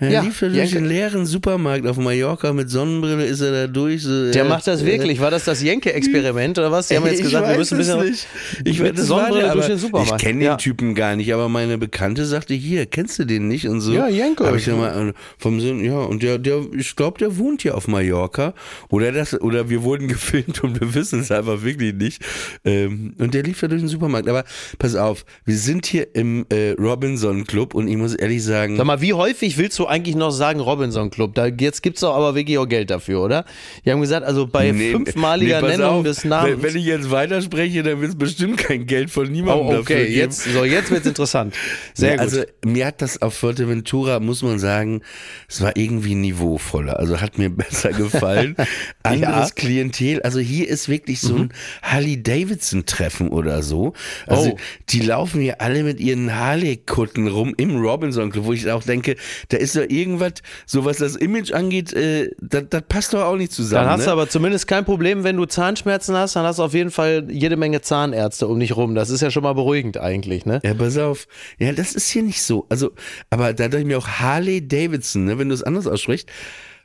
Er 0.00 0.10
Ja, 0.10 0.22
lief 0.22 0.40
da 0.40 0.46
durch 0.46 0.56
Jenke. 0.58 0.74
den 0.76 0.84
leeren 0.86 1.26
Supermarkt 1.26 1.86
auf 1.86 1.98
Mallorca 1.98 2.52
mit 2.54 2.70
Sonnenbrille, 2.70 3.24
ist 3.26 3.40
er 3.42 3.52
da 3.52 3.66
durch. 3.66 4.02
So, 4.02 4.30
Der 4.32 4.44
äh, 4.44 4.48
macht 4.48 4.66
das 4.66 4.84
wirklich. 4.86 5.20
War 5.20 5.30
das 5.30 5.44
das 5.44 5.62
Jenke-Experiment 5.62 6.58
oder 6.58 6.72
was? 6.72 6.88
Die 6.88 6.96
haben 6.96 7.06
jetzt 7.10 7.22
gesagt, 7.22 7.48
wir 7.48 7.56
müssen 7.58 7.74
ein 7.74 7.78
bisschen 7.78 8.00
nicht. 8.02 8.26
Ich 8.64 8.80
mit 8.80 8.98
Sonnenbrille 8.98 9.42
der, 9.44 9.52
durch 9.52 9.66
den 9.66 9.78
Supermarkt. 9.78 10.22
Ich 10.22 10.26
kenne 10.26 10.42
Ja. 10.44 10.54
den 10.56 10.58
Typen 10.58 10.94
gar 10.94 11.16
nicht, 11.16 11.32
aber 11.34 11.48
meine 11.50 11.76
Bekannte 11.76 12.24
sagte, 12.24 12.54
hier, 12.54 12.86
kennst 12.86 13.18
du 13.18 13.24
den 13.26 13.46
nicht 13.48 13.68
und 13.68 13.80
so. 13.82 13.92
Ja, 13.92 14.08
Jenke. 14.08 14.46
Hab 14.46 14.56
ich 14.56 14.64
ja 14.66 14.74
mal 14.74 15.10
äh, 15.10 15.12
vom 15.38 15.60
Sinn, 15.60 15.84
ja, 15.84 15.98
und 15.98 16.22
der, 16.22 16.38
der, 16.38 16.62
ich 16.76 16.96
glaube, 16.96 17.18
der 17.18 17.36
wohnt 17.36 17.62
hier 17.62 17.76
auf 17.76 17.86
Mallorca. 17.86 18.54
Oder 18.88 19.12
das, 19.12 19.38
oder 19.40 19.68
wir 19.68 19.82
wurden 19.82 20.08
gefilmt 20.08 20.64
und 20.64 20.80
wir 20.80 20.94
wissen 20.94 21.20
es 21.20 21.30
einfach 21.30 21.62
wirklich 21.62 21.92
nicht. 21.94 22.22
Ähm, 22.64 23.14
und 23.18 23.34
der 23.34 23.42
lief 23.42 23.60
da 23.60 23.68
durch 23.68 23.82
den 23.82 23.88
Supermarkt. 23.88 24.28
Aber 24.28 24.44
pass 24.78 24.94
auf, 24.96 25.24
wir 25.44 25.56
sind 25.56 25.84
hier 25.86 26.14
im 26.14 26.46
äh, 26.50 26.70
Robinson 26.78 27.44
Club 27.46 27.74
und 27.74 27.86
ich 27.88 27.96
muss 27.96 28.14
ehrlich 28.14 28.42
sagen, 28.42 28.76
Sag 28.76 28.86
mal, 28.86 29.00
wie 29.02 29.12
häufig 29.12 29.58
willst 29.58 29.78
du 29.78 29.89
eigentlich 29.90 30.16
noch 30.16 30.30
sagen 30.30 30.60
Robinson 30.60 31.10
Club? 31.10 31.34
Da, 31.34 31.46
jetzt 31.46 31.82
gibt's 31.82 32.00
doch 32.00 32.14
aber 32.14 32.34
wirklich 32.34 32.56
auch 32.58 32.66
Geld 32.66 32.90
dafür, 32.90 33.20
oder? 33.22 33.44
Die 33.84 33.90
haben 33.90 34.00
gesagt, 34.00 34.24
also 34.24 34.46
bei 34.46 34.70
Nee, 34.72 34.92
fünfmaliger 34.92 35.60
nee, 35.60 35.68
Nennung 35.68 35.86
auf, 35.98 36.04
des 36.04 36.24
Namens. 36.24 36.62
Wenn, 36.62 36.76
ich 36.76 36.84
jetzt 36.84 37.10
weiterspreche, 37.10 37.82
dann 37.82 38.00
wird 38.00 38.10
es 38.12 38.16
bestimmt 38.18 38.58
kein 38.58 38.86
Geld 38.86 39.10
von 39.10 39.30
niemandem 39.30 39.66
oh, 39.66 39.70
dafür 39.70 39.82
okay, 39.96 40.06
geben. 40.06 40.18
jetzt, 40.18 40.44
so, 40.44 40.64
jetzt 40.64 40.90
wird's 40.90 41.06
interessant. 41.06 41.54
Sehr 41.94 42.10
Ja, 42.10 42.14
gut. 42.16 42.22
Also 42.22 42.42
mir 42.64 42.86
hat 42.86 43.02
das 43.02 43.20
auf 43.20 43.34
Fuerteventura, 43.34 44.20
muss 44.20 44.42
man 44.42 44.58
sagen, 44.58 45.02
es 45.48 45.60
war 45.60 45.76
irgendwie 45.76 46.14
niveauvoller. 46.14 46.98
Also 46.98 47.20
hat 47.20 47.38
mir 47.38 47.50
besser 47.50 47.90
gefallen. 47.90 48.56
Anderes 49.02 49.54
Klientel. 49.54 50.22
Also 50.22 50.38
hier 50.38 50.68
ist 50.68 50.88
wirklich 50.88 51.20
so 51.20 51.36
ein 51.36 51.52
Harley-Davidson-Treffen 51.82 53.28
oder 53.28 53.62
so. 53.62 53.92
Also 54.26 54.50
Oh. 54.50 54.56
die 54.88 55.00
laufen 55.00 55.40
hier 55.40 55.60
alle 55.60 55.82
mit 55.82 56.00
ihren 56.00 56.34
Harley-Kutten 56.34 57.28
rum 57.28 57.54
im 57.56 57.76
Robinson 57.76 58.30
Club, 58.30 58.44
wo 58.46 58.52
ich 58.52 58.70
auch 58.70 58.82
denke, 58.82 59.16
da 59.48 59.56
ist 59.58 59.76
doch 59.80 59.88
irgendwas, 59.88 60.34
so 60.66 60.84
was 60.84 60.98
das 60.98 61.16
Image 61.16 61.52
angeht, 61.52 61.92
äh, 61.92 62.30
das, 62.40 62.64
das 62.70 62.82
passt 62.88 63.14
doch 63.14 63.22
auch 63.22 63.36
nicht 63.36 63.52
zusammen. 63.52 63.84
Dann 63.84 63.92
hast 63.92 64.04
du 64.04 64.10
ne? 64.10 64.12
aber 64.12 64.28
zumindest 64.28 64.66
kein 64.66 64.84
Problem, 64.84 65.24
wenn 65.24 65.36
du 65.36 65.46
Zahnschmerzen 65.46 66.16
hast, 66.16 66.36
dann 66.36 66.44
hast 66.44 66.58
du 66.58 66.64
auf 66.64 66.74
jeden 66.74 66.90
Fall 66.90 67.26
jede 67.28 67.56
Menge 67.56 67.80
Zahnärzte 67.80 68.46
um 68.46 68.60
dich 68.60 68.76
rum. 68.76 68.94
Das 68.94 69.10
ist 69.10 69.20
ja 69.20 69.30
schon 69.30 69.42
mal 69.42 69.54
beruhigend 69.54 69.98
eigentlich, 69.98 70.46
ne? 70.46 70.60
Ja, 70.64 70.74
pass 70.74 70.96
auf. 70.98 71.26
Ja, 71.58 71.72
das 71.72 71.94
ist 71.94 72.08
hier 72.08 72.22
nicht 72.22 72.42
so. 72.42 72.66
Also, 72.68 72.92
aber 73.30 73.52
da 73.52 73.68
dachte 73.68 73.78
ich 73.78 73.86
mir 73.86 73.98
auch 73.98 74.08
Harley 74.08 74.66
Davidson, 74.66 75.24
ne, 75.24 75.38
wenn 75.38 75.48
du 75.48 75.54
es 75.54 75.62
anders 75.62 75.86
aussprichst. 75.86 76.28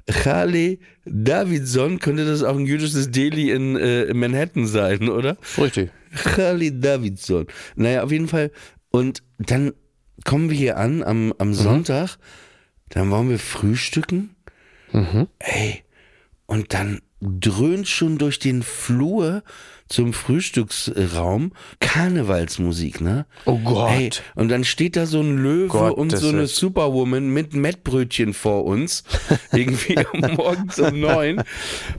Harley 0.09 0.79
Davidson 1.05 1.99
könnte 1.99 2.25
das 2.25 2.43
auch 2.43 2.55
ein 2.55 2.65
jüdisches 2.65 3.09
Deli 3.09 3.51
in, 3.51 3.75
äh, 3.75 4.03
in 4.03 4.19
Manhattan 4.19 4.67
sein, 4.67 5.09
oder? 5.09 5.37
Richtig. 5.57 5.89
Harley 6.37 6.79
Davidson. 6.79 7.47
Naja, 7.75 8.03
auf 8.03 8.11
jeden 8.11 8.27
Fall. 8.27 8.51
Und 8.91 9.23
dann 9.39 9.73
kommen 10.23 10.49
wir 10.49 10.57
hier 10.57 10.77
an 10.77 11.03
am, 11.03 11.33
am 11.37 11.53
Sonntag. 11.53 12.17
Dann 12.89 13.09
wollen 13.11 13.29
wir 13.29 13.39
frühstücken. 13.39 14.35
Ey. 15.39 15.83
Und 16.45 16.73
dann 16.73 17.01
dröhnt 17.21 17.87
schon 17.87 18.17
durch 18.17 18.39
den 18.39 18.61
Flur 18.61 19.43
zum 19.87 20.13
Frühstücksraum 20.13 21.51
Karnevalsmusik, 21.79 23.01
ne? 23.01 23.25
Oh 23.45 23.59
Gott. 23.59 23.89
Hey, 23.91 24.09
und 24.35 24.49
dann 24.49 24.63
steht 24.63 24.95
da 24.95 25.05
so 25.05 25.21
ein 25.21 25.37
Löwe 25.37 25.67
Gottes 25.67 25.97
und 25.97 26.17
so 26.17 26.29
eine. 26.29 26.47
Superwoman 26.47 27.27
mit 27.29 27.53
Mettbrötchen 27.53 28.33
vor 28.33 28.65
uns, 28.65 29.03
irgendwie 29.53 29.95
morgens 30.35 30.79
um 30.79 30.99
neun. 30.99 31.41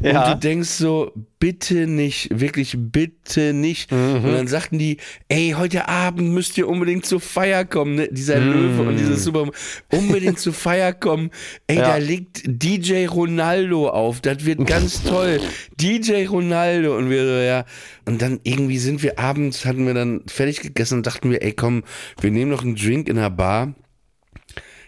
Ja. 0.03 0.25
Und 0.25 0.35
du 0.35 0.39
denkst 0.49 0.69
so, 0.71 1.13
bitte 1.39 1.87
nicht, 1.87 2.29
wirklich 2.41 2.75
bitte 2.77 3.53
nicht. 3.53 3.93
Mhm. 3.93 4.25
Und 4.25 4.33
dann 4.33 4.49
sagten 4.49 4.79
die, 4.79 4.97
ey, 5.29 5.55
heute 5.57 5.89
Abend 5.89 6.33
müsst 6.33 6.57
ihr 6.59 6.69
unbedingt 6.69 7.07
zur 7.07 7.21
Feier 7.21 7.65
kommen, 7.65 7.95
ne? 7.97 8.09
dieser 8.11 8.39
Löwe 8.41 8.83
und 8.89 8.97
diese 8.97 9.17
Superwoman, 9.17 9.55
unbedingt 9.93 10.39
zur 10.41 10.55
Feier 10.55 10.93
kommen. 10.93 11.31
Ey, 11.67 11.77
Mhm. 11.77 11.83
Ja. 11.83 11.89
da 11.89 11.97
legt 11.99 12.43
DJ 12.47 13.07
Ronaldo 13.07 13.91
auf, 13.91 14.21
das 14.23 14.45
wird 14.47 14.67
ganz 14.67 15.03
toll. 15.05 15.41
DJ 15.81 16.25
Ronaldo 16.27 16.97
und 16.97 17.11
wir 17.11 17.25
so, 17.27 17.33
ja. 17.35 17.65
Und 18.05 18.23
dann 18.23 18.41
irgendwie 18.45 18.79
sind 18.79 19.03
wir 19.03 19.19
abends, 19.19 19.65
hatten 19.65 19.87
wir 19.87 19.95
dann 19.95 20.23
fertig 20.27 20.61
gegessen 20.61 20.99
und 20.99 21.07
dachten 21.07 21.31
wir, 21.31 21.43
ey 21.43 21.53
komm, 21.53 21.85
wir 22.21 22.31
nehmen 22.31 22.51
noch 22.51 22.63
einen 22.63 22.77
Drink 22.77 23.09
in 23.09 23.17
der 23.17 23.31
Bar. 23.31 23.75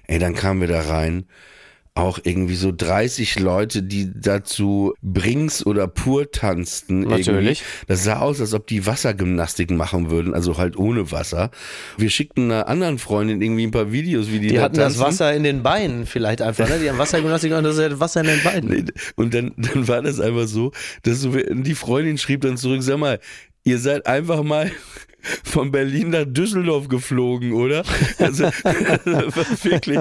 Ey, 0.06 0.18
dann 0.18 0.34
kamen 0.34 0.60
wir 0.60 0.68
da 0.68 0.80
rein. 0.80 1.26
Auch 1.98 2.20
irgendwie 2.22 2.54
so 2.54 2.70
30 2.70 3.40
Leute, 3.40 3.82
die 3.82 4.12
dazu 4.14 4.94
Brings 5.02 5.66
oder 5.66 5.88
Pur 5.88 6.30
tanzten. 6.30 7.00
Natürlich. 7.00 7.26
Irgendwie. 7.26 7.86
Das 7.88 8.04
sah 8.04 8.20
aus, 8.20 8.40
als 8.40 8.54
ob 8.54 8.68
die 8.68 8.86
Wassergymnastik 8.86 9.72
machen 9.72 10.08
würden, 10.08 10.32
also 10.32 10.58
halt 10.58 10.76
ohne 10.76 11.10
Wasser. 11.10 11.50
Wir 11.96 12.08
schickten 12.08 12.52
einer 12.52 12.68
anderen 12.68 13.00
Freundin 13.00 13.42
irgendwie 13.42 13.66
ein 13.66 13.72
paar 13.72 13.90
Videos, 13.90 14.28
wie 14.28 14.38
die, 14.38 14.46
Die 14.46 14.54
da 14.54 14.62
hatten 14.62 14.76
das 14.76 14.94
tanzen. 14.94 15.06
Wasser 15.06 15.34
in 15.34 15.42
den 15.42 15.64
Beinen 15.64 16.06
vielleicht 16.06 16.40
einfach, 16.40 16.68
ne? 16.68 16.78
Die 16.78 16.88
haben 16.88 16.98
Wassergymnastik 16.98 17.52
und 17.52 17.64
das 17.64 17.78
ist 17.78 17.90
ja 17.90 17.98
Wasser 17.98 18.20
in 18.20 18.28
den 18.28 18.42
Beinen. 18.44 18.92
Und 19.16 19.34
dann, 19.34 19.54
dann 19.56 19.88
war 19.88 20.00
das 20.00 20.20
einfach 20.20 20.46
so, 20.46 20.70
dass 21.02 21.26
die 21.28 21.74
Freundin 21.74 22.16
schrieb 22.16 22.42
dann 22.42 22.56
zurück, 22.56 22.80
sag 22.84 22.98
mal, 22.98 23.18
ihr 23.68 23.78
seid 23.78 24.06
einfach 24.06 24.42
mal 24.42 24.70
von 25.44 25.70
Berlin 25.70 26.10
nach 26.10 26.24
Düsseldorf 26.26 26.88
geflogen, 26.88 27.52
oder? 27.52 27.82
Also, 28.18 28.44
wirklich, 28.44 29.98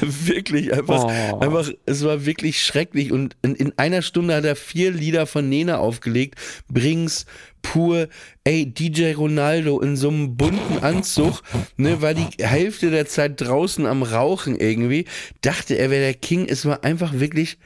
wirklich 0.00 0.72
einfach, 0.72 1.04
Oh. 1.04 1.38
einfach, 1.38 1.70
es 1.86 2.04
war 2.04 2.26
wirklich 2.26 2.62
schrecklich 2.62 3.12
und 3.12 3.36
in, 3.42 3.54
in 3.54 3.72
einer 3.78 4.02
Stunde 4.02 4.34
hat 4.34 4.44
er 4.44 4.56
vier 4.56 4.90
Lieder 4.90 5.26
von 5.26 5.48
Nena 5.48 5.78
aufgelegt, 5.78 6.38
Brings, 6.68 7.26
Pur, 7.62 8.08
ey, 8.44 8.66
DJ 8.66 9.12
Ronaldo 9.14 9.80
in 9.80 9.96
so 9.96 10.08
einem 10.08 10.36
bunten 10.36 10.78
Anzug, 10.82 11.40
ne, 11.76 12.02
war 12.02 12.12
die 12.12 12.26
Hälfte 12.44 12.90
der 12.90 13.06
Zeit 13.06 13.40
draußen 13.40 13.86
am 13.86 14.02
Rauchen 14.02 14.56
irgendwie, 14.56 15.06
dachte 15.40 15.76
er 15.78 15.90
wäre 15.90 16.02
der 16.02 16.14
King, 16.14 16.46
es 16.48 16.66
war 16.66 16.84
einfach 16.84 17.14
wirklich 17.14 17.56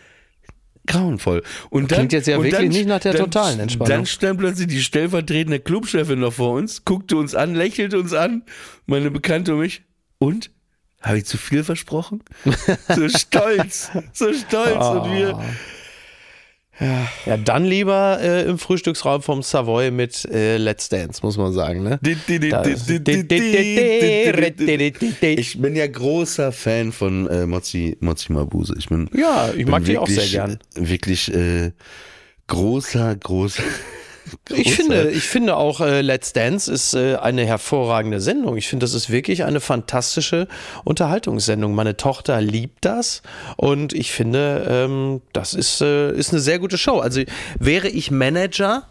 grauenvoll. 0.88 1.42
Und 1.70 1.92
dann, 1.92 1.98
Klingt 1.98 2.12
jetzt 2.12 2.26
ja 2.26 2.36
wirklich 2.36 2.54
dann, 2.54 2.68
nicht 2.68 2.88
nach 2.88 3.00
der 3.00 3.12
dann, 3.12 3.22
totalen 3.22 3.60
Entspannung. 3.60 3.88
Dann 3.88 4.06
stand 4.06 4.40
plötzlich 4.40 4.66
die 4.66 4.82
stellvertretende 4.82 5.60
Clubchefin 5.60 6.18
noch 6.18 6.32
vor 6.32 6.54
uns, 6.54 6.84
guckte 6.84 7.16
uns 7.16 7.34
an, 7.34 7.54
lächelte 7.54 7.98
uns 7.98 8.12
an, 8.12 8.42
meine 8.86 9.10
Bekannte 9.10 9.54
und 9.54 9.60
mich. 9.60 9.82
Und? 10.18 10.50
Habe 11.00 11.18
ich 11.18 11.26
zu 11.26 11.38
viel 11.38 11.62
versprochen? 11.62 12.24
So 12.88 13.08
stolz, 13.16 13.90
so 14.12 14.32
stolz. 14.32 14.84
Und 14.84 15.12
wir, 15.12 15.38
Ja, 16.80 17.36
dann 17.36 17.64
lieber 17.64 18.18
äh, 18.20 18.44
im 18.44 18.58
Frühstücksraum 18.58 19.20
vom 19.22 19.42
Savoy 19.42 19.90
mit 19.90 20.24
äh, 20.26 20.58
Let's 20.58 20.88
Dance, 20.88 21.20
muss 21.22 21.36
man 21.36 21.52
sagen, 21.52 21.82
ne? 21.82 21.98
Ich 25.40 25.60
bin 25.60 25.74
ja 25.74 25.86
großer 25.88 26.52
Fan 26.52 26.92
von 26.92 27.26
äh, 27.26 27.46
Mozzi, 27.46 27.96
Mozzi 28.00 28.32
Mabuse. 28.32 28.74
Ich 28.78 28.88
bin, 28.88 29.10
Ja, 29.12 29.48
ich 29.50 29.64
bin 29.64 29.70
mag 29.70 29.84
die 29.84 29.98
auch 29.98 30.06
sehr 30.06 30.26
gern. 30.26 30.58
Wirklich 30.74 31.34
äh, 31.34 31.72
großer, 32.46 33.16
großer. 33.16 33.62
Ich 34.50 34.74
finde, 34.74 35.10
ich 35.10 35.24
finde 35.24 35.56
auch 35.56 35.80
äh, 35.80 36.00
Let's 36.00 36.32
Dance 36.32 36.72
ist 36.72 36.94
äh, 36.94 37.16
eine 37.16 37.44
hervorragende 37.44 38.20
Sendung. 38.20 38.56
Ich 38.56 38.68
finde, 38.68 38.84
das 38.84 38.94
ist 38.94 39.10
wirklich 39.10 39.44
eine 39.44 39.60
fantastische 39.60 40.48
Unterhaltungssendung. 40.84 41.74
Meine 41.74 41.96
Tochter 41.96 42.40
liebt 42.40 42.84
das 42.84 43.22
und 43.56 43.92
ich 43.92 44.12
finde, 44.12 44.66
ähm, 44.68 45.22
das 45.32 45.54
ist, 45.54 45.80
äh, 45.80 46.12
ist 46.12 46.32
eine 46.32 46.40
sehr 46.40 46.58
gute 46.58 46.78
Show. 46.78 46.98
Also 46.98 47.22
wäre 47.58 47.88
ich 47.88 48.10
Manager, 48.10 48.86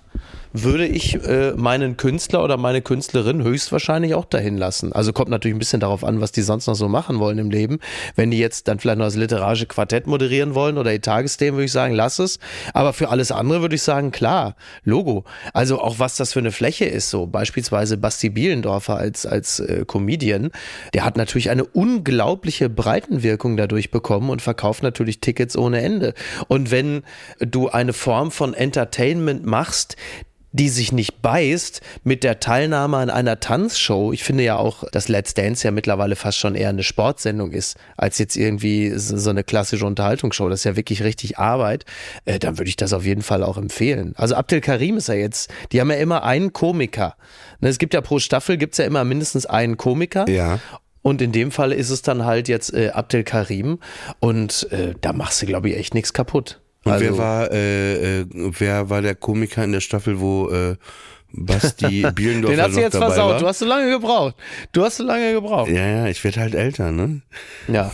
würde 0.64 0.86
ich 0.88 1.16
äh, 1.24 1.52
meinen 1.56 1.98
Künstler 1.98 2.44
oder 2.44 2.58
meine 2.58 2.82
Künstlerin 2.82 3.44
höchstwahrscheinlich 3.44 4.16
auch 4.16 4.26
dahin 4.26 4.58
lassen. 4.58 4.94
Also 4.94 5.14
kommt 5.14 5.30
natürlich 5.30 5.56
ein 5.56 5.60
bisschen 5.60 5.80
darauf 5.80 6.04
an, 6.04 6.22
was 6.22 6.32
die 6.32 6.42
sonst 6.42 6.68
noch 6.68 6.76
so 6.76 6.88
machen 6.88 7.20
wollen 7.20 7.38
im 7.38 7.52
Leben. 7.52 7.80
Wenn 8.16 8.32
die 8.32 8.40
jetzt 8.40 8.68
dann 8.68 8.80
vielleicht 8.80 8.98
noch 8.98 9.06
das 9.06 9.16
literarische 9.16 9.66
Quartett 9.66 10.08
moderieren 10.08 10.56
wollen 10.56 10.78
oder 10.78 10.92
die 10.92 11.00
Tagesthemen, 11.00 11.58
würde 11.58 11.66
ich 11.66 11.72
sagen, 11.72 11.94
lass 11.94 12.20
es. 12.20 12.40
Aber 12.74 12.94
für 12.94 13.10
alles 13.10 13.32
andere 13.32 13.62
würde 13.62 13.76
ich 13.76 13.82
sagen, 13.82 14.12
klar, 14.12 14.56
Logo. 14.84 15.24
Also 15.54 15.82
auch 15.82 16.00
was 16.00 16.16
das 16.16 16.34
für 16.34 16.40
eine 16.40 16.52
Fläche 16.52 16.86
ist, 16.86 17.10
so 17.10 17.28
beispielsweise 17.28 17.98
Basti 17.98 18.30
Bielendorfer 18.30 18.98
als, 18.98 19.26
als 19.26 19.60
äh, 19.60 19.86
Comedian, 19.86 20.52
der 20.94 21.06
hat 21.06 21.18
natürlich 21.18 21.50
eine 21.50 21.66
unglaubliche 21.66 22.70
Breitenwirkung 22.70 23.58
dadurch 23.58 23.92
bekommen 23.92 24.30
und 24.30 24.42
verkauft 24.42 24.84
natürlich 24.84 25.20
Tickets 25.20 25.58
ohne 25.58 25.82
Ende. 25.82 26.14
Und 26.48 26.72
wenn 26.72 27.04
du 27.40 27.70
eine 27.70 27.94
Form 27.94 28.32
von 28.32 28.54
Entertainment 28.54 29.46
machst, 29.46 29.96
die 30.52 30.70
sich 30.70 30.92
nicht 30.92 31.22
beißt 31.22 31.82
mit 32.04 32.24
der 32.24 32.40
Teilnahme 32.40 32.98
an 32.98 33.10
einer 33.10 33.40
Tanzshow. 33.40 34.14
Ich 34.14 34.24
finde 34.24 34.44
ja 34.44 34.58
auch, 34.58 34.84
dass 34.92 35.08
Let's 35.08 35.34
Dance 35.34 35.66
ja 35.66 35.72
mittlerweile 35.72 36.16
fast 36.16 36.38
schon 36.38 36.56
eher 36.56 36.70
eine 36.70 36.84
Sportsendung 36.84 37.52
ist, 37.52 37.78
als 37.98 38.18
jetzt 38.18 38.36
irgendwie 38.36 38.92
so 38.96 39.30
eine 39.30 39.44
klassische 39.44 39.86
Unterhaltungsshow. 39.86 40.50
Das 40.50 40.62
ist 40.62 40.64
ja 40.64 40.76
wirklich 40.76 41.04
richtig 41.04 41.38
Arbeit. 41.38 41.86
Äh, 42.26 42.40
dann 42.40 42.58
würde 42.58 42.70
ich 42.70 42.78
das 42.78 42.94
auf 42.94 43.06
jeden 43.06 43.22
Fall 43.22 43.44
auch 43.44 43.58
empfehlen. 43.58 44.14
Also 44.18 44.36
Abdel 44.36 44.62
Karim 44.62 44.98
ist 44.98 45.08
ja 45.08 45.16
jetzt, 45.16 45.52
die 45.72 45.82
haben 45.82 45.92
ja 45.92 45.98
immer 45.98 46.24
einen 46.24 46.54
Komiker. 46.54 47.16
Ne, 47.60 47.70
Es 47.70 47.78
gibt 47.78 47.94
ja 47.94 48.02
pro 48.02 48.20
Staffel 48.20 48.58
gibt's 48.58 48.78
ja 48.78 48.86
immer 48.86 49.04
mindestens 49.04 49.46
einen 49.46 49.78
Komiker. 49.78 50.28
Ja. 50.30 50.60
Und 51.02 51.22
in 51.22 51.32
dem 51.32 51.52
Fall 51.52 51.72
ist 51.72 51.90
es 51.90 52.02
dann 52.02 52.26
halt 52.26 52.48
jetzt 52.48 52.74
äh, 52.74 52.90
Abdel 52.90 53.24
Karim. 53.24 53.80
Und 54.20 54.70
äh, 54.72 54.94
da 55.00 55.14
machst 55.14 55.42
du, 55.42 55.46
glaube 55.46 55.70
ich, 55.70 55.78
echt 55.78 55.94
nichts 55.94 56.14
kaputt. 56.14 56.60
Und 56.88 56.94
Also- 56.94 57.06
wer 57.06 57.18
war, 57.18 57.52
äh, 57.52 58.20
äh, 58.22 58.26
wer 58.32 58.90
war 58.90 59.02
der 59.02 59.16
Komiker 59.16 59.64
in 59.64 59.72
der 59.72 59.82
Staffel, 59.82 60.20
wo 60.20 60.50
äh, 60.50 60.76
Basti 61.32 62.06
Bielendorfer 62.16 62.56
Den 62.56 62.66
hast 62.66 62.76
du 62.76 62.82
jetzt 62.82 62.96
versaut. 62.98 63.32
war? 63.34 63.40
Du 63.40 63.48
hast 63.48 63.60
so 63.60 63.66
lange 63.66 63.90
gebraucht. 63.92 64.36
Du 64.72 64.84
hast 64.84 64.98
so 64.98 65.04
lange 65.04 65.34
gebraucht. 65.34 65.70
ja, 65.70 65.86
ja, 65.86 66.08
ich 66.08 66.24
werde 66.24 66.40
halt 66.40 66.56
älter, 66.56 66.92
ne? 66.92 67.22
Ja. 67.68 67.92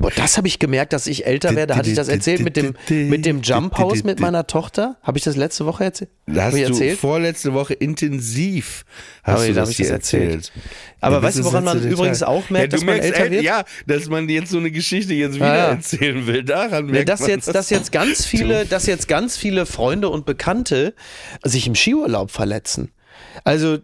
Boah, 0.00 0.10
das 0.16 0.38
habe 0.38 0.48
ich 0.48 0.58
gemerkt, 0.58 0.94
dass 0.94 1.06
ich 1.06 1.26
älter 1.26 1.54
werde. 1.54 1.76
Hatte 1.76 1.90
ich 1.90 1.94
das 1.94 2.08
erzählt 2.08 2.40
mit 2.40 2.56
dem, 2.56 2.74
mit 2.88 3.26
dem 3.26 3.42
Jump 3.42 3.76
House 3.76 4.02
mit 4.02 4.18
meiner 4.18 4.46
Tochter? 4.46 4.96
Habe 5.02 5.18
ich 5.18 5.24
das 5.24 5.36
letzte 5.36 5.66
Woche 5.66 5.84
erzählt? 5.84 6.10
Hast 6.34 6.56
du 6.56 6.62
erzählt? 6.62 6.98
vorletzte 6.98 7.52
Woche 7.52 7.74
intensiv 7.74 8.86
hast 9.22 9.46
du 9.46 9.52
da 9.52 9.60
das 9.60 9.70
ich 9.70 9.76
das 9.76 9.90
erzählt. 9.90 10.34
erzählt. 10.36 10.52
Aber 11.02 11.16
Ja, 11.16 11.22
weißt 11.22 11.36
du, 11.36 11.42
das 11.42 11.52
woran 11.52 11.64
man 11.64 11.82
übrigens 11.82 12.22
auch 12.22 12.48
merkt, 12.48 12.72
ja, 12.72 12.78
dass 12.78 12.84
man 12.84 12.94
merkst, 12.94 13.10
älter 13.10 13.24
ey, 13.24 13.30
wird? 13.30 13.42
Ja, 13.42 13.64
dass 13.86 14.08
man 14.08 14.26
jetzt 14.30 14.50
so 14.50 14.58
eine 14.58 14.70
Geschichte 14.70 15.12
jetzt 15.12 15.34
wieder 15.34 15.54
ja. 15.54 15.68
erzählen 15.72 16.26
will. 16.26 16.44
Daran 16.44 16.86
merkt 16.86 17.10
dass 17.10 17.20
man 17.20 17.28
jetzt, 17.28 17.54
dass 17.54 17.68
jetzt 17.68 17.92
ganz 17.92 18.24
viele, 18.24 18.64
dass 18.64 18.86
jetzt 18.86 19.06
ganz 19.06 19.36
viele 19.36 19.66
Freunde 19.66 20.08
und 20.08 20.24
Bekannte 20.24 20.94
sich 21.44 21.66
im 21.66 21.74
Skiurlaub 21.74 22.30
verletzen. 22.30 22.92
Also 23.44 23.78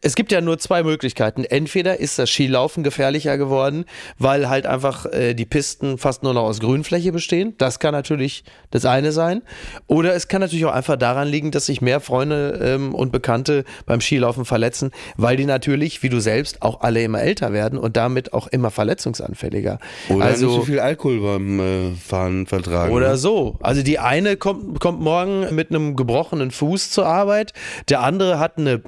es 0.00 0.14
gibt 0.14 0.30
ja 0.30 0.40
nur 0.40 0.58
zwei 0.58 0.84
Möglichkeiten. 0.84 1.44
Entweder 1.44 1.98
ist 1.98 2.18
das 2.18 2.30
Skilaufen 2.30 2.84
gefährlicher 2.84 3.36
geworden, 3.36 3.84
weil 4.16 4.48
halt 4.48 4.64
einfach 4.64 5.06
äh, 5.06 5.34
die 5.34 5.44
Pisten 5.44 5.98
fast 5.98 6.22
nur 6.22 6.34
noch 6.34 6.44
aus 6.44 6.60
Grünfläche 6.60 7.10
bestehen. 7.10 7.54
Das 7.58 7.80
kann 7.80 7.92
natürlich 7.92 8.44
das 8.70 8.84
eine 8.84 9.10
sein. 9.10 9.42
Oder 9.88 10.14
es 10.14 10.28
kann 10.28 10.40
natürlich 10.40 10.66
auch 10.66 10.72
einfach 10.72 10.96
daran 10.96 11.26
liegen, 11.26 11.50
dass 11.50 11.66
sich 11.66 11.80
mehr 11.80 11.98
Freunde 12.00 12.60
ähm, 12.62 12.94
und 12.94 13.10
Bekannte 13.10 13.64
beim 13.84 14.00
Skilaufen 14.00 14.44
verletzen, 14.44 14.92
weil 15.16 15.36
die 15.36 15.46
natürlich, 15.46 16.02
wie 16.04 16.08
du 16.08 16.20
selbst, 16.20 16.62
auch 16.62 16.82
alle 16.82 17.02
immer 17.02 17.20
älter 17.20 17.52
werden 17.52 17.76
und 17.76 17.96
damit 17.96 18.32
auch 18.32 18.46
immer 18.46 18.70
verletzungsanfälliger. 18.70 19.80
Oder 20.08 20.24
also, 20.24 20.46
nicht 20.46 20.54
so 20.54 20.62
viel 20.62 20.78
Alkohol 20.78 21.20
beim 21.20 21.60
äh, 21.60 21.94
Fahren 21.96 22.46
vertragen. 22.46 22.92
oder 22.92 23.10
ne? 23.10 23.16
so. 23.16 23.58
Also 23.60 23.82
die 23.82 23.98
eine 23.98 24.36
kommt, 24.36 24.78
kommt 24.78 25.00
morgen 25.00 25.52
mit 25.52 25.70
einem 25.70 25.96
gebrochenen 25.96 26.52
Fuß 26.52 26.90
zur 26.90 27.06
Arbeit, 27.06 27.52
der 27.88 28.00
andere 28.00 28.38
hat 28.38 28.58
eine 28.58 28.78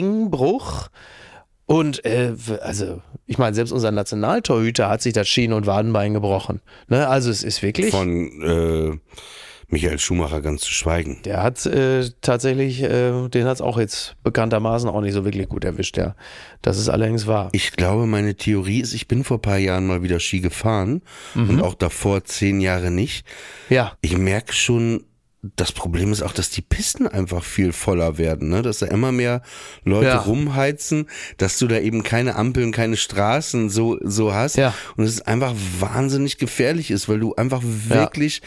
Beckenringbruch. 0.00 0.88
Und 1.66 2.04
äh, 2.04 2.32
also, 2.62 3.02
ich 3.26 3.38
meine, 3.38 3.54
selbst 3.54 3.72
unser 3.72 3.90
Nationaltorhüter 3.90 4.88
hat 4.88 5.02
sich 5.02 5.12
das 5.12 5.26
Schien- 5.28 5.52
und 5.52 5.66
Wadenbein 5.66 6.14
gebrochen. 6.14 6.60
Ne? 6.88 7.08
Also 7.08 7.28
es 7.30 7.42
ist 7.42 7.60
wirklich. 7.62 7.90
Von 7.90 8.40
äh, 8.42 8.96
Michael 9.68 9.98
Schumacher 9.98 10.40
ganz 10.42 10.60
zu 10.62 10.70
schweigen. 10.70 11.18
Der 11.24 11.42
hat 11.42 11.66
äh, 11.66 12.08
tatsächlich, 12.20 12.84
äh, 12.84 13.28
den 13.28 13.46
hat 13.46 13.56
es 13.56 13.60
auch 13.60 13.80
jetzt 13.80 14.14
bekanntermaßen 14.22 14.88
auch 14.88 15.00
nicht 15.00 15.12
so 15.14 15.24
wirklich 15.24 15.48
gut 15.48 15.64
erwischt, 15.64 15.96
ja. 15.96 16.14
Das 16.62 16.78
ist 16.78 16.88
allerdings 16.88 17.26
wahr. 17.26 17.48
Ich 17.50 17.72
glaube, 17.72 18.06
meine 18.06 18.36
Theorie 18.36 18.80
ist, 18.80 18.92
ich 18.94 19.08
bin 19.08 19.24
vor 19.24 19.38
ein 19.38 19.42
paar 19.42 19.58
Jahren 19.58 19.88
mal 19.88 20.04
wieder 20.04 20.20
Ski 20.20 20.38
gefahren 20.38 21.02
Mhm. 21.34 21.50
und 21.50 21.62
auch 21.62 21.74
davor 21.74 22.22
zehn 22.22 22.60
Jahre 22.60 22.92
nicht. 22.92 23.26
Ja. 23.68 23.94
Ich 24.02 24.16
merke 24.16 24.52
schon, 24.52 25.02
das 25.56 25.72
Problem 25.72 26.12
ist 26.12 26.22
auch, 26.22 26.32
dass 26.32 26.50
die 26.50 26.62
Pisten 26.62 27.06
einfach 27.06 27.44
viel 27.44 27.72
voller 27.72 28.18
werden, 28.18 28.48
ne? 28.48 28.62
dass 28.62 28.78
da 28.78 28.86
immer 28.86 29.12
mehr 29.12 29.42
Leute 29.84 30.06
Ja. 30.08 30.16
rumheizen, 30.18 31.08
dass 31.38 31.58
du 31.58 31.66
da 31.68 31.78
eben 31.78 32.02
keine 32.02 32.36
Ampeln, 32.36 32.72
keine 32.72 32.96
Straßen 32.96 33.70
so, 33.70 33.98
so 34.02 34.34
hast 34.34 34.56
Ja. 34.56 34.74
und 34.96 35.04
es 35.04 35.20
einfach 35.22 35.54
wahnsinnig 35.80 36.38
gefährlich 36.38 36.90
ist, 36.90 37.08
weil 37.08 37.20
du 37.20 37.34
einfach 37.34 37.62
wirklich 37.64 38.42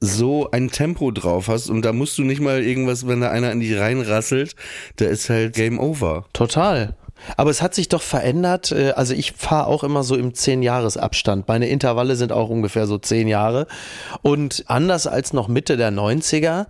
so 0.00 0.50
ein 0.50 0.70
Tempo 0.70 1.10
drauf 1.10 1.48
hast 1.48 1.70
und 1.70 1.82
da 1.82 1.92
musst 1.92 2.18
du 2.18 2.22
nicht 2.24 2.40
mal 2.40 2.62
irgendwas, 2.62 3.06
wenn 3.06 3.20
da 3.20 3.30
einer 3.30 3.50
in 3.52 3.60
die 3.60 3.74
reinrasselt, 3.74 4.54
da 4.96 5.06
ist 5.06 5.30
halt 5.30 5.54
Game 5.54 5.78
Over. 5.80 6.26
Total. 6.32 6.96
Aber 7.36 7.50
es 7.50 7.62
hat 7.62 7.74
sich 7.74 7.88
doch 7.88 8.02
verändert. 8.02 8.72
äh, 8.72 8.92
Also 8.96 9.14
ich 9.14 9.32
fahre 9.32 9.66
auch 9.66 9.84
immer 9.84 10.02
so 10.02 10.16
im 10.16 10.32
10-Jahres-Abstand. 10.32 11.48
Meine 11.48 11.68
Intervalle 11.68 12.16
sind 12.16 12.32
auch 12.32 12.48
ungefähr 12.48 12.86
so 12.86 12.98
10 12.98 13.28
Jahre. 13.28 13.66
Und 14.22 14.64
anders 14.68 15.06
als 15.06 15.32
noch 15.32 15.48
Mitte 15.48 15.76
der 15.76 15.90
90er 15.90 16.66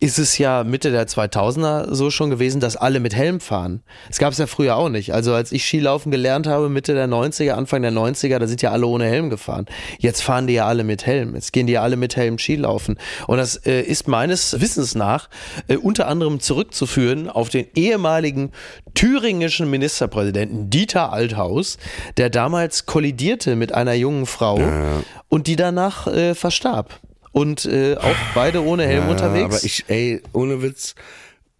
ist 0.00 0.18
es 0.18 0.38
ja 0.38 0.64
Mitte 0.64 0.90
der 0.90 1.06
2000er 1.06 1.94
so 1.94 2.10
schon 2.10 2.30
gewesen, 2.30 2.58
dass 2.58 2.74
alle 2.74 3.00
mit 3.00 3.14
Helm 3.14 3.38
fahren. 3.38 3.82
Das 4.08 4.18
gab 4.18 4.32
es 4.32 4.38
ja 4.38 4.46
früher 4.46 4.76
auch 4.76 4.88
nicht. 4.88 5.12
Also 5.12 5.34
als 5.34 5.52
ich 5.52 5.66
Skilaufen 5.66 6.10
gelernt 6.10 6.46
habe, 6.46 6.70
Mitte 6.70 6.94
der 6.94 7.06
90er, 7.06 7.52
Anfang 7.52 7.82
der 7.82 7.92
90er, 7.92 8.38
da 8.38 8.46
sind 8.46 8.62
ja 8.62 8.70
alle 8.70 8.86
ohne 8.86 9.04
Helm 9.04 9.28
gefahren. 9.28 9.66
Jetzt 9.98 10.22
fahren 10.22 10.46
die 10.46 10.54
ja 10.54 10.66
alle 10.66 10.84
mit 10.84 11.04
Helm. 11.04 11.34
Jetzt 11.34 11.52
gehen 11.52 11.66
die 11.66 11.74
ja 11.74 11.82
alle 11.82 11.98
mit 11.98 12.16
Helm 12.16 12.38
Skilaufen. 12.38 12.98
Und 13.26 13.36
das 13.36 13.56
äh, 13.66 13.82
ist 13.82 14.08
meines 14.08 14.58
Wissens 14.58 14.94
nach 14.94 15.28
äh, 15.68 15.76
unter 15.76 16.08
anderem 16.08 16.40
zurückzuführen 16.40 17.28
auf 17.28 17.50
den 17.50 17.66
ehemaligen 17.74 18.52
thüringischen 18.94 19.68
Ministerpräsidenten 19.68 20.70
Dieter 20.70 21.12
Althaus, 21.12 21.76
der 22.16 22.30
damals 22.30 22.86
kollidierte 22.86 23.54
mit 23.54 23.72
einer 23.72 23.94
jungen 23.94 24.24
Frau 24.24 24.58
und 25.28 25.46
die 25.46 25.56
danach 25.56 26.06
äh, 26.06 26.34
verstarb. 26.34 27.00
Und 27.32 27.64
äh, 27.64 27.96
auch 27.96 28.16
beide 28.34 28.64
ohne 28.64 28.84
Helm 28.84 29.04
Ja, 29.04 29.10
unterwegs. 29.10 29.54
Aber 29.56 29.64
ich, 29.64 29.84
ey, 29.88 30.20
ohne 30.32 30.62
Witz, 30.62 30.94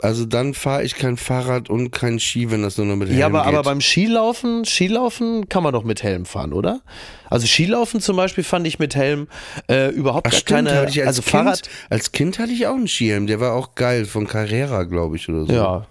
also 0.03 0.25
dann 0.25 0.55
fahre 0.55 0.83
ich 0.83 0.95
kein 0.95 1.17
Fahrrad 1.17 1.71
und 1.71 1.91
kein 1.91 2.19
Ski, 2.19 2.51
wenn 2.51 2.63
das 2.63 2.77
nur 2.79 2.87
noch 2.87 2.97
mit 2.97 3.09
Helm 3.09 3.19
ja, 3.19 3.27
aber, 3.27 3.41
geht. 3.45 3.49
aber 3.49 3.63
beim 3.63 3.81
Skilaufen, 3.81 4.65
Skilaufen 4.65 5.49
kann 5.49 5.63
man 5.63 5.73
doch 5.73 5.85
mit 5.85 6.03
Helm 6.03 6.25
fahren, 6.25 6.53
oder? 6.53 6.81
Also 7.29 7.47
Skilaufen 7.47 8.01
zum 8.01 8.17
Beispiel 8.17 8.43
fand 8.43 8.67
ich 8.67 8.79
mit 8.79 8.97
Helm 8.97 9.29
äh, 9.69 9.91
überhaupt 9.91 10.27
Ach, 10.27 10.33
gar 10.33 10.39
stimmt, 10.41 10.69
keine. 10.69 11.07
also 11.07 11.23
kind, 11.23 11.31
Fahrrad. 11.31 11.63
Als 11.91 12.13
Kind 12.13 12.39
hatte 12.39 12.53
ich 12.53 12.67
auch 12.67 12.75
einen 12.75 12.89
Skihelm, 12.89 13.27
der 13.27 13.41
war 13.41 13.55
auch 13.55 13.75
geil, 13.75 14.07
von 14.07 14.27
Carrera, 14.27 14.85
glaube 14.85 15.17
ich, 15.17 15.29
oder 15.29 15.45
so. 15.45 15.53
Ja. 15.53 15.87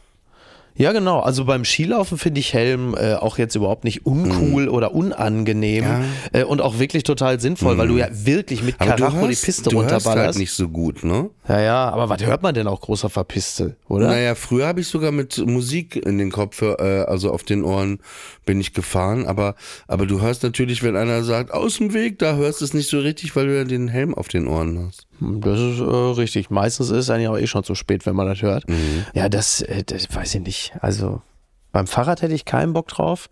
Ja, 0.79 0.93
genau. 0.93 1.19
Also 1.19 1.43
beim 1.43 1.65
Skilaufen 1.65 2.17
finde 2.17 2.39
ich 2.39 2.53
Helm 2.53 2.95
äh, 2.95 3.15
auch 3.15 3.37
jetzt 3.37 3.53
überhaupt 3.55 3.83
nicht 3.83 4.05
uncool 4.05 4.69
oder 4.69 4.95
unangenehm 4.95 5.83
Mhm. 5.83 5.89
Ja. 5.89 5.97
Mhm. 5.99 6.05
äh, 6.31 6.43
und 6.45 6.61
auch 6.61 6.79
wirklich 6.79 7.03
total 7.03 7.39
sinnvoll, 7.39 7.77
weil 7.77 7.89
du 7.89 7.97
ja 7.97 8.07
wirklich 8.11 8.63
mit 8.63 8.79
Karacho 8.79 9.27
die 9.27 9.35
Piste 9.35 9.69
du 9.69 9.81
hörst 9.81 9.91
halt 9.91 10.05
runterballerst. 10.05 10.39
nicht 10.39 10.53
so 10.53 10.69
gut, 10.69 11.03
ne? 11.03 11.29
ja, 11.49 11.59
ja, 11.61 11.89
aber 11.89 12.07
was 12.07 12.25
hört 12.25 12.41
man 12.43 12.55
denn 12.55 12.67
auch 12.67 12.79
groß 12.79 13.03
auf 13.05 13.13
der 13.13 13.25
Piste, 13.25 13.75
oder? 13.89 14.07
Naja, 14.07 14.35
früher 14.35 14.67
habe 14.67 14.79
ich 14.79 14.87
sogar 14.87 15.11
mit 15.11 15.37
Musik 15.45 15.97
in 15.97 16.17
den 16.17 16.31
Kopf, 16.31 16.61
äh, 16.61 16.73
also 16.73 17.31
auf 17.31 17.43
den 17.43 17.63
Ohren 17.65 17.99
bin 18.45 18.61
ich 18.61 18.73
gefahren, 18.73 19.27
aber, 19.27 19.55
aber 19.87 20.05
du 20.05 20.21
hörst 20.21 20.43
natürlich, 20.43 20.81
wenn 20.81 20.95
einer 20.95 21.23
sagt, 21.23 21.51
aus 21.51 21.77
dem 21.77 21.93
Weg, 21.93 22.19
da 22.19 22.35
hörst 22.35 22.61
du 22.61 22.65
es 22.65 22.73
nicht 22.73 22.89
so 22.89 22.99
richtig, 22.99 23.35
weil 23.35 23.47
du 23.47 23.57
ja 23.57 23.65
den 23.65 23.89
Helm 23.89 24.15
auf 24.15 24.29
den 24.29 24.47
Ohren 24.47 24.87
hast. 24.87 25.08
Das 25.19 25.59
ist 25.59 25.79
äh, 25.79 25.83
richtig. 25.83 26.49
Meistens 26.49 26.89
ist 26.89 26.97
es 26.97 27.09
eigentlich 27.09 27.27
auch 27.27 27.37
eh 27.37 27.47
schon 27.47 27.63
zu 27.63 27.75
spät, 27.75 28.05
wenn 28.05 28.15
man 28.15 28.27
das 28.27 28.41
hört. 28.41 28.67
Mhm. 28.67 29.05
Ja, 29.13 29.29
das, 29.29 29.61
äh, 29.61 29.83
das 29.83 30.13
weiß 30.13 30.35
ich 30.35 30.41
nicht. 30.41 30.73
Also 30.81 31.21
beim 31.71 31.85
Fahrrad 31.85 32.23
hätte 32.23 32.33
ich 32.33 32.45
keinen 32.45 32.73
Bock 32.73 32.87
drauf, 32.87 33.29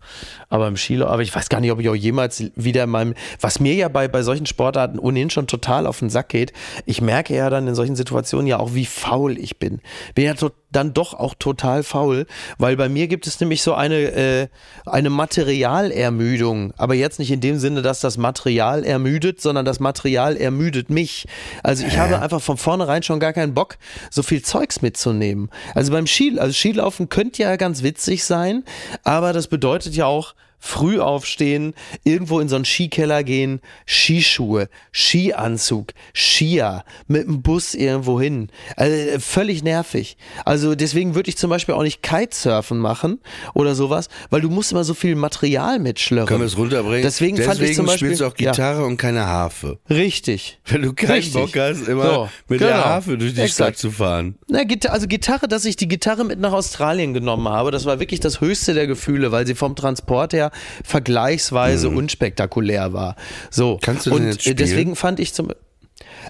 aber 0.48 0.68
im 0.68 0.76
Skilaufen, 0.76 1.12
aber 1.12 1.22
ich 1.22 1.34
weiß 1.34 1.48
gar 1.48 1.60
nicht, 1.60 1.72
ob 1.72 1.80
ich 1.80 1.88
auch 1.88 1.94
jemals 1.94 2.44
wieder 2.54 2.84
in 2.84 2.90
meinem, 2.90 3.14
was 3.40 3.58
mir 3.58 3.74
ja 3.74 3.88
bei, 3.88 4.06
bei 4.06 4.22
solchen 4.22 4.46
Sportarten 4.46 5.00
ohnehin 5.00 5.30
schon 5.30 5.48
total 5.48 5.86
auf 5.88 5.98
den 5.98 6.08
Sack 6.08 6.28
geht, 6.28 6.52
ich 6.86 7.00
merke 7.00 7.34
ja 7.34 7.50
dann 7.50 7.66
in 7.66 7.74
solchen 7.74 7.96
Situationen 7.96 8.46
ja 8.46 8.58
auch, 8.58 8.74
wie 8.74 8.86
faul 8.86 9.36
ich 9.38 9.58
bin. 9.58 9.80
Bin 10.14 10.24
ja 10.24 10.34
to 10.34 10.50
dann 10.70 10.92
doch 10.92 11.14
auch 11.14 11.34
total 11.34 11.82
faul, 11.82 12.26
weil 12.58 12.76
bei 12.76 12.88
mir 12.88 13.08
gibt 13.08 13.26
es 13.26 13.40
nämlich 13.40 13.62
so 13.62 13.74
eine, 13.74 13.96
äh, 13.96 14.48
eine 14.86 15.10
Materialermüdung, 15.10 16.74
aber 16.76 16.94
jetzt 16.94 17.18
nicht 17.18 17.30
in 17.30 17.40
dem 17.40 17.58
Sinne, 17.58 17.82
dass 17.82 18.00
das 18.00 18.18
Material 18.18 18.84
ermüdet, 18.84 19.40
sondern 19.40 19.64
das 19.64 19.80
Material 19.80 20.36
ermüdet 20.36 20.90
mich. 20.90 21.26
Also 21.62 21.86
ich 21.86 21.98
habe 21.98 22.20
einfach 22.20 22.42
von 22.42 22.56
vornherein 22.56 23.02
schon 23.02 23.20
gar 23.20 23.32
keinen 23.32 23.54
Bock, 23.54 23.78
so 24.10 24.22
viel 24.22 24.42
Zeugs 24.42 24.82
mitzunehmen. 24.82 25.50
Also 25.74 25.92
beim 25.92 26.06
Ski, 26.06 26.38
also 26.38 26.52
Skilaufen 26.52 27.08
könnte 27.08 27.42
ja 27.42 27.56
ganz 27.56 27.82
witzig 27.82 28.24
sein, 28.24 28.64
aber 29.04 29.32
das 29.32 29.48
bedeutet 29.48 29.94
ja 29.94 30.06
auch, 30.06 30.34
früh 30.58 31.00
aufstehen, 31.00 31.74
irgendwo 32.04 32.40
in 32.40 32.48
so 32.48 32.56
einen 32.56 32.64
Skikeller 32.64 33.22
gehen, 33.24 33.60
Skischuhe, 33.86 34.68
Skianzug, 34.92 35.92
Skier, 36.14 36.84
mit 37.06 37.26
dem 37.26 37.42
Bus 37.42 37.74
irgendwo 37.74 38.20
hin. 38.20 38.48
Also 38.76 38.94
äh, 38.94 39.20
völlig 39.20 39.62
nervig. 39.62 40.16
Also 40.44 40.74
deswegen 40.74 41.14
würde 41.14 41.28
ich 41.30 41.36
zum 41.36 41.50
Beispiel 41.50 41.74
auch 41.74 41.82
nicht 41.82 42.02
Kitesurfen 42.02 42.78
machen 42.78 43.20
oder 43.54 43.74
sowas, 43.74 44.08
weil 44.30 44.40
du 44.40 44.50
musst 44.50 44.72
immer 44.72 44.84
so 44.84 44.94
viel 44.94 45.14
Material 45.14 45.78
mitschlörren. 45.78 46.28
Können 46.28 46.40
wir 46.40 46.46
es 46.46 46.56
runterbringen? 46.56 47.02
Deswegen, 47.02 47.36
fand 47.36 47.60
ich 47.60 47.74
zum 47.74 47.86
Beispiel, 47.86 48.08
spielst 48.08 48.20
du 48.20 48.26
auch 48.26 48.34
Gitarre 48.34 48.84
und 48.84 48.96
keine 48.96 49.26
Harfe. 49.26 49.78
Ja, 49.88 49.96
richtig. 49.96 50.60
Wenn 50.66 50.82
du 50.82 50.92
keinen 50.92 51.12
Richtig. 51.12 51.34
Bock 51.34 51.56
hast, 51.56 51.88
immer 51.88 52.04
So, 52.04 52.28
mit 52.48 52.60
genau. 52.60 52.72
der 52.72 52.84
Harfe 52.84 53.18
durch 53.18 53.32
die 53.32 53.36
Stadt 53.48 53.68
Exakt. 53.68 53.78
zu 53.78 53.90
fahren. 53.90 54.36
Na, 54.48 54.60
also 54.88 55.06
Gitarre, 55.06 55.48
dass 55.48 55.64
ich 55.64 55.76
die 55.76 55.88
Gitarre 55.88 56.24
mit 56.24 56.38
nach 56.40 56.52
Australien 56.52 57.14
genommen 57.14 57.48
habe, 57.48 57.70
das 57.70 57.84
war 57.84 58.00
wirklich 58.00 58.20
das 58.20 58.40
höchste 58.40 58.74
der 58.74 58.86
Gefühle, 58.86 59.32
weil 59.32 59.46
sie 59.46 59.54
vom 59.54 59.76
Transport 59.76 60.32
her 60.32 60.47
vergleichsweise 60.84 61.88
unspektakulär 61.88 62.92
war. 62.92 63.16
So. 63.50 63.74
Mhm. 63.74 63.80
Kannst 63.80 64.06
du 64.06 64.10
denn 64.10 64.18
Und 64.20 64.26
jetzt 64.26 64.38
äh, 64.38 64.40
spielen? 64.42 64.56
deswegen 64.56 64.96
fand 64.96 65.20
ich 65.20 65.34
zum 65.34 65.52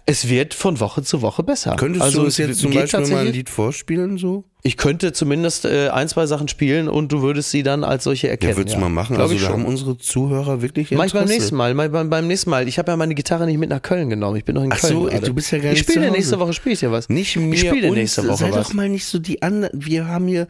es 0.06 0.28
wird 0.28 0.54
von 0.54 0.80
Woche 0.80 1.02
zu 1.02 1.22
Woche 1.22 1.42
besser. 1.42 1.76
Könntest 1.76 2.04
also 2.04 2.20
du 2.20 2.24
uns 2.26 2.36
jetzt 2.38 2.60
zum 2.60 2.72
Beispiel 2.72 3.06
mal 3.08 3.26
ein 3.26 3.32
Lied 3.32 3.48
vorspielen, 3.50 4.18
so? 4.18 4.44
Ich 4.62 4.76
könnte 4.76 5.12
zumindest 5.12 5.64
äh, 5.66 5.88
ein, 5.90 6.08
zwei 6.08 6.26
Sachen 6.26 6.48
spielen 6.48 6.88
und 6.88 7.12
du 7.12 7.22
würdest 7.22 7.52
sie 7.52 7.62
dann 7.62 7.84
als 7.84 8.02
solche 8.04 8.28
erkennen. 8.28 8.50
Ja, 8.52 8.56
würdest 8.56 8.76
du 8.76 8.80
mal 8.80 8.88
machen? 8.88 9.14
Glaub 9.14 9.22
Also 9.26 9.36
ich 9.36 9.42
da 9.42 9.50
haben 9.50 9.64
unsere 9.64 9.96
Zuhörer 9.96 10.60
wirklich 10.62 10.90
Mach 10.90 11.04
ich 11.04 11.12
beim 11.12 11.22
Interesse. 11.22 11.38
nächsten 11.40 11.56
Mal, 11.56 11.74
mal 11.74 11.88
beim, 11.88 12.10
beim 12.10 12.26
nächsten 12.26 12.50
Mal. 12.50 12.66
Ich 12.66 12.76
habe 12.78 12.90
ja 12.90 12.96
meine 12.96 13.14
Gitarre 13.14 13.46
nicht 13.46 13.58
mit 13.58 13.70
nach 13.70 13.80
Köln 13.80 14.10
genommen. 14.10 14.36
Ich 14.36 14.44
bin 14.44 14.56
noch 14.56 14.64
in 14.64 14.72
Ach 14.72 14.80
Köln. 14.80 14.92
so, 14.92 15.02
gerade. 15.04 15.24
du 15.26 15.32
bist 15.32 15.52
ja 15.52 15.58
gar 15.58 15.66
Ich 15.72 15.78
nicht 15.78 15.82
spiele 15.88 16.06
zu 16.06 16.10
dir 16.10 16.16
nächste. 16.16 16.40
Woche, 16.40 16.52
spiele 16.52 16.72
ich 16.72 16.80
dir 16.80 16.90
was. 16.90 17.08
Nicht 17.08 17.36
mir 17.36 17.54
Ich 17.54 17.60
spiele 17.60 17.90
nächste 17.92 18.26
Woche 18.26 18.36
sei 18.36 18.50
was. 18.52 18.66
doch 18.68 18.74
mal 18.74 18.88
nicht 18.88 19.06
so 19.06 19.20
die 19.20 19.42
anderen. 19.42 19.70
Wir 19.80 20.06
haben 20.08 20.26
hier 20.26 20.48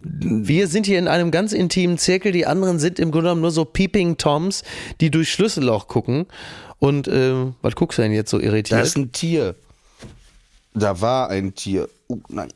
Wir 0.00 0.68
sind 0.68 0.86
hier 0.86 1.00
in 1.00 1.08
einem 1.08 1.32
ganz 1.32 1.52
intimen 1.52 1.98
Zirkel, 1.98 2.30
die 2.30 2.46
anderen 2.46 2.78
sind 2.78 3.00
im 3.00 3.10
Grunde 3.10 3.24
genommen 3.26 3.40
nur 3.42 3.50
so 3.50 3.64
Peeping 3.64 4.18
Toms, 4.18 4.62
die 5.00 5.10
durch 5.10 5.32
Schlüsselloch 5.32 5.88
gucken. 5.88 6.26
Und 6.78 7.08
ähm, 7.08 7.54
was 7.62 7.74
guckst 7.74 7.98
du 7.98 8.02
denn 8.02 8.12
jetzt 8.12 8.30
so 8.30 8.38
Da 8.38 8.44
irritiert? 8.44 8.82
ist 8.82 8.96
ein 8.96 9.10
Tier. 9.12 9.54
Da 10.74 11.00
war 11.00 11.30
ein 11.30 11.54
Tier. 11.54 11.88
Oh 12.08 12.18
nein. 12.28 12.48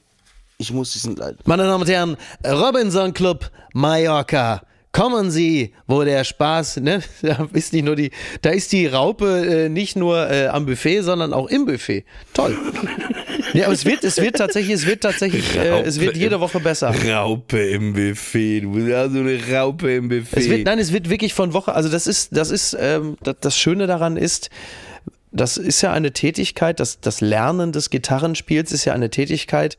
Ich 0.59 0.73
muss 0.73 0.93
diesen 0.93 1.17
leiden. 1.17 1.39
Meine 1.45 1.65
Damen 1.65 1.83
und 1.83 1.89
Herren, 1.89 2.17
Robinson 2.47 3.13
Club 3.13 3.51
Mallorca. 3.75 4.63
Kommen 4.93 5.31
Sie, 5.31 5.73
wo 5.87 6.05
der 6.05 6.23
Spaß, 6.23 6.77
ne? 6.77 7.03
Da 7.23 7.49
ist 7.53 7.73
nicht 7.73 7.85
nur 7.85 7.97
die, 7.97 8.11
da 8.43 8.51
ist 8.51 8.71
die 8.73 8.87
Raupe 8.87 9.65
äh, 9.65 9.69
nicht 9.69 9.97
nur 9.97 10.31
äh, 10.31 10.49
am 10.49 10.67
Buffet, 10.67 11.01
sondern 11.01 11.33
auch 11.33 11.49
im 11.49 11.65
Buffet. 11.65 12.05
Toll. 12.35 12.57
Ja, 13.53 13.65
aber 13.65 13.75
es 13.75 13.85
wird, 13.85 14.05
es 14.05 14.19
wird 14.19 14.37
tatsächlich, 14.37 14.75
es 14.75 14.87
wird 14.87 15.03
tatsächlich, 15.03 15.57
äh, 15.57 15.83
es 15.83 16.01
wird 16.01 16.17
jede 16.17 16.41
Woche 16.41 16.61
besser. 16.61 16.95
Raupe 17.09 17.59
im 17.59 17.93
Buffet. 17.93 18.61
Du 18.61 18.73
bist 18.73 18.89
ja 18.89 19.09
so 19.09 19.19
eine 19.19 19.39
Raupe 19.53 19.95
im 19.95 20.09
Buffet. 20.09 20.41
Es 20.41 20.49
wird, 20.49 20.65
nein, 20.65 20.79
es 20.79 20.93
wird 20.93 21.11
wirklich 21.11 21.35
von 21.35 21.53
Woche, 21.53 21.75
also 21.75 21.89
das 21.89 22.07
ist, 22.07 22.37
das 22.37 22.51
ist, 22.51 22.77
ähm, 22.79 23.17
das, 23.23 23.37
das 23.41 23.57
Schöne 23.57 23.87
daran 23.87 24.17
ist, 24.17 24.51
das 25.33 25.57
ist 25.57 25.81
ja 25.83 25.93
eine 25.93 26.13
Tätigkeit, 26.13 26.79
das, 26.79 27.01
das 27.01 27.21
Lernen 27.21 27.73
des 27.73 27.91
Gitarrenspiels 27.91 28.73
ist 28.73 28.85
ja 28.85 28.93
eine 28.93 29.11
Tätigkeit, 29.11 29.79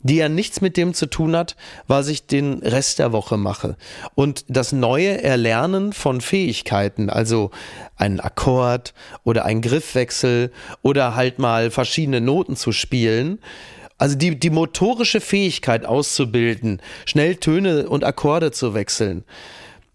die 0.00 0.16
ja 0.16 0.28
nichts 0.28 0.60
mit 0.60 0.76
dem 0.76 0.94
zu 0.94 1.06
tun 1.06 1.36
hat, 1.36 1.56
was 1.86 2.08
ich 2.08 2.26
den 2.26 2.58
Rest 2.62 2.98
der 2.98 3.12
Woche 3.12 3.36
mache. 3.36 3.76
Und 4.14 4.44
das 4.48 4.72
neue 4.72 5.22
Erlernen 5.22 5.92
von 5.92 6.20
Fähigkeiten, 6.20 7.10
also 7.10 7.50
einen 7.96 8.20
Akkord 8.20 8.94
oder 9.24 9.44
einen 9.44 9.62
Griffwechsel 9.62 10.52
oder 10.82 11.14
halt 11.14 11.38
mal 11.38 11.70
verschiedene 11.70 12.20
Noten 12.20 12.56
zu 12.56 12.72
spielen, 12.72 13.38
also 13.98 14.16
die, 14.16 14.38
die 14.38 14.50
motorische 14.50 15.20
Fähigkeit 15.20 15.86
auszubilden, 15.86 16.82
schnell 17.06 17.36
Töne 17.36 17.88
und 17.88 18.04
Akkorde 18.04 18.52
zu 18.52 18.74
wechseln. 18.74 19.24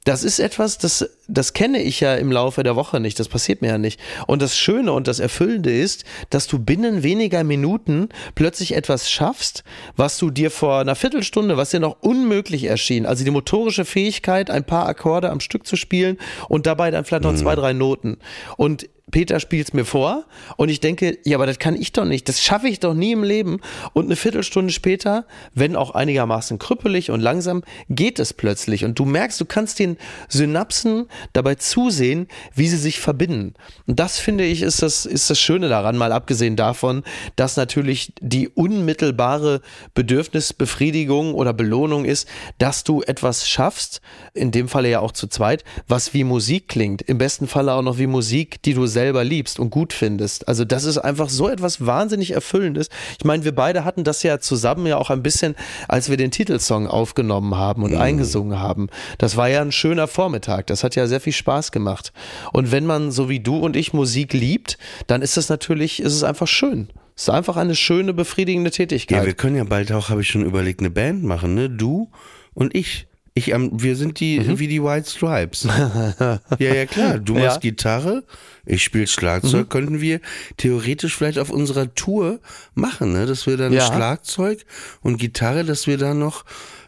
Das 0.03 0.23
ist 0.23 0.39
etwas, 0.39 0.79
das, 0.79 1.07
das 1.27 1.53
kenne 1.53 1.79
ich 1.81 1.99
ja 1.99 2.15
im 2.15 2.31
Laufe 2.31 2.63
der 2.63 2.75
Woche 2.75 2.99
nicht. 2.99 3.19
Das 3.19 3.27
passiert 3.27 3.61
mir 3.61 3.67
ja 3.67 3.77
nicht. 3.77 3.99
Und 4.25 4.41
das 4.41 4.57
Schöne 4.57 4.93
und 4.93 5.07
das 5.07 5.19
Erfüllende 5.19 5.71
ist, 5.71 6.05
dass 6.31 6.47
du 6.47 6.57
binnen 6.57 7.03
weniger 7.03 7.43
Minuten 7.43 8.09
plötzlich 8.33 8.73
etwas 8.73 9.11
schaffst, 9.11 9.63
was 9.95 10.17
du 10.17 10.31
dir 10.31 10.49
vor 10.49 10.79
einer 10.79 10.95
Viertelstunde, 10.95 11.55
was 11.55 11.69
dir 11.69 11.79
noch 11.79 11.97
unmöglich 12.01 12.63
erschien, 12.63 13.05
also 13.05 13.23
die 13.23 13.31
motorische 13.31 13.85
Fähigkeit, 13.85 14.49
ein 14.49 14.63
paar 14.63 14.87
Akkorde 14.87 15.29
am 15.29 15.39
Stück 15.39 15.67
zu 15.67 15.75
spielen 15.75 16.17
und 16.49 16.65
dabei 16.65 16.89
dann 16.89 17.05
vielleicht 17.05 17.23
noch 17.23 17.35
zwei, 17.35 17.55
drei 17.55 17.73
Noten. 17.73 18.17
Und 18.57 18.89
Peter 19.11 19.39
spielt's 19.39 19.73
mir 19.73 19.85
vor 19.85 20.25
und 20.57 20.69
ich 20.69 20.79
denke, 20.79 21.17
ja, 21.23 21.37
aber 21.37 21.45
das 21.45 21.59
kann 21.59 21.75
ich 21.75 21.91
doch 21.91 22.05
nicht, 22.05 22.27
das 22.29 22.41
schaffe 22.41 22.67
ich 22.67 22.79
doch 22.79 22.93
nie 22.93 23.11
im 23.11 23.23
Leben. 23.23 23.59
Und 23.93 24.05
eine 24.05 24.15
Viertelstunde 24.15 24.73
später, 24.73 25.25
wenn 25.53 25.75
auch 25.75 25.91
einigermaßen 25.91 26.59
krüppelig 26.59 27.11
und 27.11 27.19
langsam, 27.19 27.63
geht 27.89 28.19
es 28.19 28.33
plötzlich 28.33 28.85
und 28.85 28.97
du 28.97 29.05
merkst, 29.05 29.39
du 29.39 29.45
kannst 29.45 29.79
den 29.79 29.97
Synapsen 30.29 31.07
dabei 31.33 31.55
zusehen, 31.55 32.27
wie 32.55 32.67
sie 32.67 32.77
sich 32.77 32.99
verbinden. 32.99 33.53
Und 33.87 33.99
das 33.99 34.17
finde 34.17 34.45
ich 34.45 34.61
ist 34.61 34.81
das, 34.81 35.05
ist 35.05 35.29
das 35.29 35.39
Schöne 35.39 35.69
daran, 35.69 35.97
mal 35.97 36.11
abgesehen 36.11 36.55
davon, 36.55 37.03
dass 37.35 37.57
natürlich 37.57 38.13
die 38.21 38.47
unmittelbare 38.49 39.61
Bedürfnisbefriedigung 39.93 41.33
oder 41.33 41.53
Belohnung 41.53 42.05
ist, 42.05 42.27
dass 42.57 42.83
du 42.83 43.01
etwas 43.01 43.47
schaffst, 43.47 44.01
in 44.33 44.51
dem 44.51 44.67
Falle 44.67 44.89
ja 44.89 44.99
auch 44.99 45.11
zu 45.11 45.27
zweit, 45.27 45.63
was 45.87 46.13
wie 46.13 46.23
Musik 46.23 46.67
klingt, 46.67 47.01
im 47.01 47.17
besten 47.17 47.47
Falle 47.47 47.73
auch 47.73 47.81
noch 47.81 47.97
wie 47.97 48.07
Musik, 48.07 48.61
die 48.63 48.73
du 48.73 48.85
selber 49.01 49.23
liebst 49.23 49.59
und 49.59 49.71
gut 49.71 49.93
findest. 49.93 50.47
Also 50.47 50.63
das 50.63 50.83
ist 50.83 50.99
einfach 50.99 51.29
so 51.29 51.49
etwas 51.49 51.83
wahnsinnig 51.83 52.31
Erfüllendes. 52.31 52.89
Ich 53.17 53.25
meine, 53.25 53.43
wir 53.43 53.55
beide 53.55 53.83
hatten 53.83 54.03
das 54.03 54.21
ja 54.21 54.37
zusammen 54.37 54.85
ja 54.85 54.97
auch 54.97 55.09
ein 55.09 55.23
bisschen, 55.23 55.55
als 55.87 56.11
wir 56.11 56.17
den 56.17 56.29
Titelsong 56.29 56.85
aufgenommen 56.85 57.55
haben 57.55 57.81
und 57.81 57.93
mhm. 57.93 57.97
eingesungen 57.97 58.59
haben. 58.59 58.89
Das 59.17 59.37
war 59.37 59.49
ja 59.49 59.61
ein 59.61 59.71
schöner 59.71 60.07
Vormittag. 60.07 60.67
Das 60.67 60.83
hat 60.83 60.95
ja 60.95 61.07
sehr 61.07 61.19
viel 61.19 61.33
Spaß 61.33 61.71
gemacht. 61.71 62.13
Und 62.53 62.71
wenn 62.71 62.85
man 62.85 63.11
so 63.11 63.27
wie 63.27 63.39
du 63.39 63.57
und 63.57 63.75
ich 63.75 63.91
Musik 63.91 64.33
liebt, 64.33 64.77
dann 65.07 65.23
ist 65.23 65.35
es 65.35 65.49
natürlich, 65.49 65.99
ist 65.99 66.13
es 66.13 66.23
einfach 66.23 66.47
schön. 66.47 66.89
Es 67.15 67.23
ist 67.23 67.29
einfach 67.29 67.57
eine 67.57 67.73
schöne, 67.73 68.13
befriedigende 68.13 68.69
Tätigkeit. 68.69 69.17
Ja, 69.17 69.25
wir 69.25 69.33
können 69.33 69.55
ja 69.55 69.63
bald 69.63 69.91
auch, 69.91 70.09
habe 70.09 70.21
ich 70.21 70.29
schon 70.29 70.45
überlegt, 70.45 70.79
eine 70.79 70.91
Band 70.91 71.23
machen, 71.23 71.55
ne? 71.55 71.71
Du 71.71 72.11
und 72.53 72.75
ich. 72.75 73.07
Ich, 73.33 73.51
ähm, 73.51 73.71
wir 73.73 73.95
sind 73.95 74.19
die 74.19 74.41
mhm. 74.41 74.59
wie 74.59 74.67
die 74.67 74.83
White 74.83 75.09
Stripes. 75.09 75.63
ja, 75.69 76.39
ja, 76.59 76.85
klar. 76.85 77.17
Du 77.17 77.33
machst 77.33 77.63
ja. 77.63 77.69
Gitarre, 77.69 78.23
ich 78.65 78.83
spiele 78.83 79.07
Schlagzeug. 79.07 79.67
Mhm. 79.67 79.69
Könnten 79.69 80.01
wir 80.01 80.19
theoretisch 80.57 81.15
vielleicht 81.15 81.39
auf 81.39 81.49
unserer 81.49 81.93
Tour 81.95 82.41
machen, 82.73 83.13
ne? 83.13 83.25
Dass 83.25 83.47
wir 83.47 83.55
dann 83.55 83.71
ja. 83.71 83.85
Schlagzeug 83.85 84.65
und 85.01 85.17
Gitarre, 85.17 85.63
dass 85.63 85.87
wir 85.87 85.97
dann 85.97 86.19
noch 86.19 86.43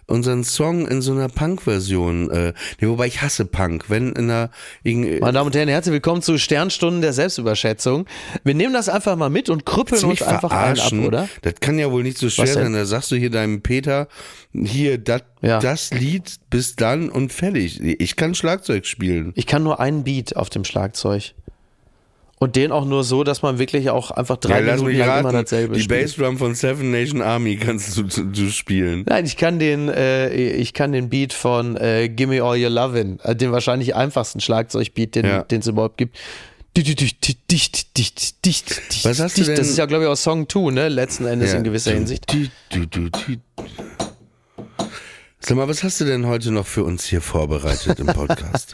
unseren 0.08 0.44
Song 0.44 0.88
in 0.88 1.02
so 1.02 1.12
einer 1.12 1.30
Punk-Version, 1.30 2.30
äh, 2.30 2.54
nee, 2.80 2.88
wobei 2.88 3.08
ich 3.08 3.22
hasse 3.22 3.46
Punk, 3.46 3.90
wenn 3.90 4.14
in 4.14 4.30
einer... 4.30 4.50
Meine 4.84 5.34
Damen 5.34 5.48
und 5.48 5.56
Herren, 5.56 5.70
herzlich 5.70 5.94
willkommen 5.94 6.22
zu 6.22 6.38
Sternstunden 6.38 7.02
der 7.02 7.14
Selbstüberschätzung. 7.14 8.06
Wir 8.44 8.54
nehmen 8.54 8.74
das 8.74 8.90
einfach 8.90 9.16
mal 9.16 9.30
mit 9.30 9.50
und 9.50 9.66
krüppeln 9.66 10.04
uns 10.04 10.22
einfach 10.22 10.52
ein 10.52 10.80
ab, 10.80 10.92
oder? 11.06 11.30
Das 11.42 11.56
kann 11.60 11.80
ja 11.80 11.92
wohl 11.92 12.04
nicht 12.04 12.18
so 12.18 12.30
schwer 12.30 12.48
sein. 12.48 12.74
Da 12.74 12.86
sagst 12.86 13.12
du 13.12 13.16
hier 13.16 13.30
deinem 13.30 13.62
Peter, 13.62 14.08
hier, 14.54 14.98
dat, 14.98 15.26
ja. 15.42 15.60
das 15.60 15.92
Lied 15.92 16.36
bis 16.50 16.76
dann 16.76 17.10
und 17.10 17.34
fertig. 17.34 17.80
Ich 17.82 18.16
kann 18.16 18.36
Schlagzeug 18.36 18.86
spielen. 18.86 19.32
Ich 19.36 19.48
kann 19.48 19.64
nur 19.64 19.80
einen 19.80 20.04
Beat 20.04 20.36
auf 20.36 20.50
dem 20.50 20.64
Schlagzeug. 20.64 21.34
Und 22.44 22.58
den 22.58 22.74
auch 22.74 22.84
nur 22.84 23.06
so, 23.06 23.24
dass 23.24 23.42
man 23.42 23.58
wirklich 23.58 23.90
auch 23.90 24.12
einfach 24.12 24.36
drei 24.36 24.62
ja, 24.62 24.76
Minuten 24.76 24.98
lang 24.98 25.22
immer 25.22 25.32
dasselbe 25.32 25.78
Die. 25.78 25.88
Bassdrum 25.88 26.38
von 26.38 26.56
Seven 26.56 26.92
Nation 26.92 27.22
Army 27.22 27.56
kannst 27.56 27.96
du, 27.96 28.04
du 28.04 28.50
spielen. 28.50 29.06
Nein, 29.08 29.24
ich 29.24 29.38
kann 29.38 29.60
den, 29.60 29.88
äh, 29.88 30.30
ich 30.34 30.74
kann 30.74 30.92
den 30.92 31.08
Beat 31.08 31.32
von 31.32 31.78
äh, 31.78 32.10
Gimme 32.10 32.44
All 32.44 32.62
Your 32.62 32.70
Lovin', 32.70 33.22
äh, 33.24 33.34
den 33.34 33.54
wahrscheinlich 33.54 33.96
einfachsten 33.96 34.42
Schlagzeugbeat, 34.42 35.16
den 35.16 35.26
ja. 35.26 35.46
es 35.50 35.68
überhaupt 35.68 35.98
gibt. 35.98 36.18
Dicht, 36.76 37.00
dicht, 37.00 37.50
dicht, 37.50 37.98
dicht, 37.98 38.46
dicht, 38.46 39.06
Was 39.06 39.22
hast 39.22 39.38
du 39.38 39.44
denn? 39.46 39.56
Das 39.56 39.70
ist 39.70 39.78
ja, 39.78 39.86
glaube 39.86 40.04
ich, 40.04 40.10
auch 40.10 40.18
Song 40.18 40.50
2, 40.50 40.72
ne? 40.72 40.90
Letzten 40.90 41.26
Endes 41.26 41.54
ja. 41.54 41.60
in 41.60 41.64
gewisser 41.64 41.94
Hinsicht. 41.94 42.26
Sag 45.40 45.56
mal, 45.56 45.70
was 45.70 45.82
hast 45.82 46.02
du 46.02 46.04
denn 46.04 46.26
heute 46.26 46.52
noch 46.52 46.68
für 46.68 46.84
uns 46.84 47.06
hier 47.06 47.22
vorbereitet 47.22 48.02
im 48.02 48.08
Podcast? 48.08 48.74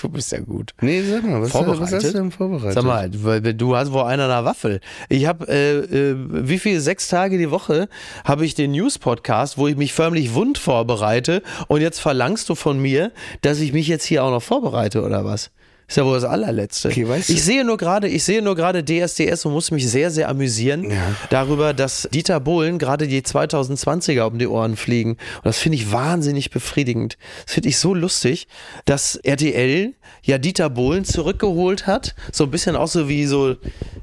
Du 0.00 0.08
bist 0.08 0.32
ja 0.32 0.40
gut. 0.40 0.72
Nee, 0.80 1.02
sag 1.02 1.24
mal, 1.24 1.42
was, 1.42 1.54
was 1.54 1.92
hast 1.92 2.06
du 2.06 2.12
denn 2.12 2.30
vorbereitet? 2.30 2.74
Sag 2.74 2.84
mal, 2.84 3.10
du 3.10 3.76
hast 3.76 3.92
wohl 3.92 4.02
einer 4.02 4.24
einer 4.24 4.44
Waffel. 4.44 4.80
Ich 5.08 5.26
habe, 5.26 5.46
äh, 5.48 5.78
äh, 5.78 6.16
wie 6.18 6.58
viel, 6.58 6.80
sechs 6.80 7.08
Tage 7.08 7.38
die 7.38 7.50
Woche 7.50 7.88
habe 8.24 8.44
ich 8.44 8.54
den 8.54 8.72
News-Podcast, 8.72 9.58
wo 9.58 9.68
ich 9.68 9.76
mich 9.76 9.92
förmlich 9.92 10.34
wund 10.34 10.58
vorbereite 10.58 11.42
und 11.68 11.80
jetzt 11.80 12.00
verlangst 12.00 12.48
du 12.48 12.54
von 12.54 12.80
mir, 12.80 13.12
dass 13.42 13.60
ich 13.60 13.72
mich 13.72 13.88
jetzt 13.88 14.04
hier 14.04 14.24
auch 14.24 14.30
noch 14.30 14.42
vorbereite 14.42 15.02
oder 15.02 15.24
was? 15.24 15.50
Ist 15.88 15.96
ja 15.98 16.04
wohl 16.04 16.14
das 16.14 16.24
allerletzte. 16.24 16.88
Okay, 16.88 17.08
weißt 17.08 17.28
du? 17.28 17.32
Ich 17.32 17.44
sehe 17.44 17.64
nur 17.64 17.76
gerade, 17.76 18.08
ich 18.08 18.24
sehe 18.24 18.42
nur 18.42 18.56
gerade 18.56 18.84
DSDS 18.84 19.46
und 19.46 19.52
muss 19.52 19.70
mich 19.70 19.88
sehr, 19.88 20.10
sehr 20.10 20.28
amüsieren 20.28 20.90
ja. 20.90 21.14
darüber, 21.30 21.74
dass 21.74 22.08
Dieter 22.12 22.40
Bohlen 22.40 22.78
gerade 22.78 23.06
die 23.06 23.22
2020er 23.22 24.22
um 24.22 24.38
die 24.38 24.48
Ohren 24.48 24.76
fliegen. 24.76 25.10
Und 25.10 25.44
das 25.44 25.58
finde 25.58 25.76
ich 25.76 25.92
wahnsinnig 25.92 26.50
befriedigend. 26.50 27.16
Das 27.44 27.54
finde 27.54 27.68
ich 27.68 27.78
so 27.78 27.94
lustig, 27.94 28.48
dass 28.84 29.14
RTL 29.14 29.94
ja 30.24 30.38
Dieter 30.38 30.70
Bohlen 30.70 31.04
zurückgeholt 31.04 31.86
hat. 31.86 32.16
So 32.32 32.44
ein 32.44 32.50
bisschen 32.50 32.74
auch 32.74 32.88
so 32.88 33.08
wie 33.08 33.26
so 33.26 33.54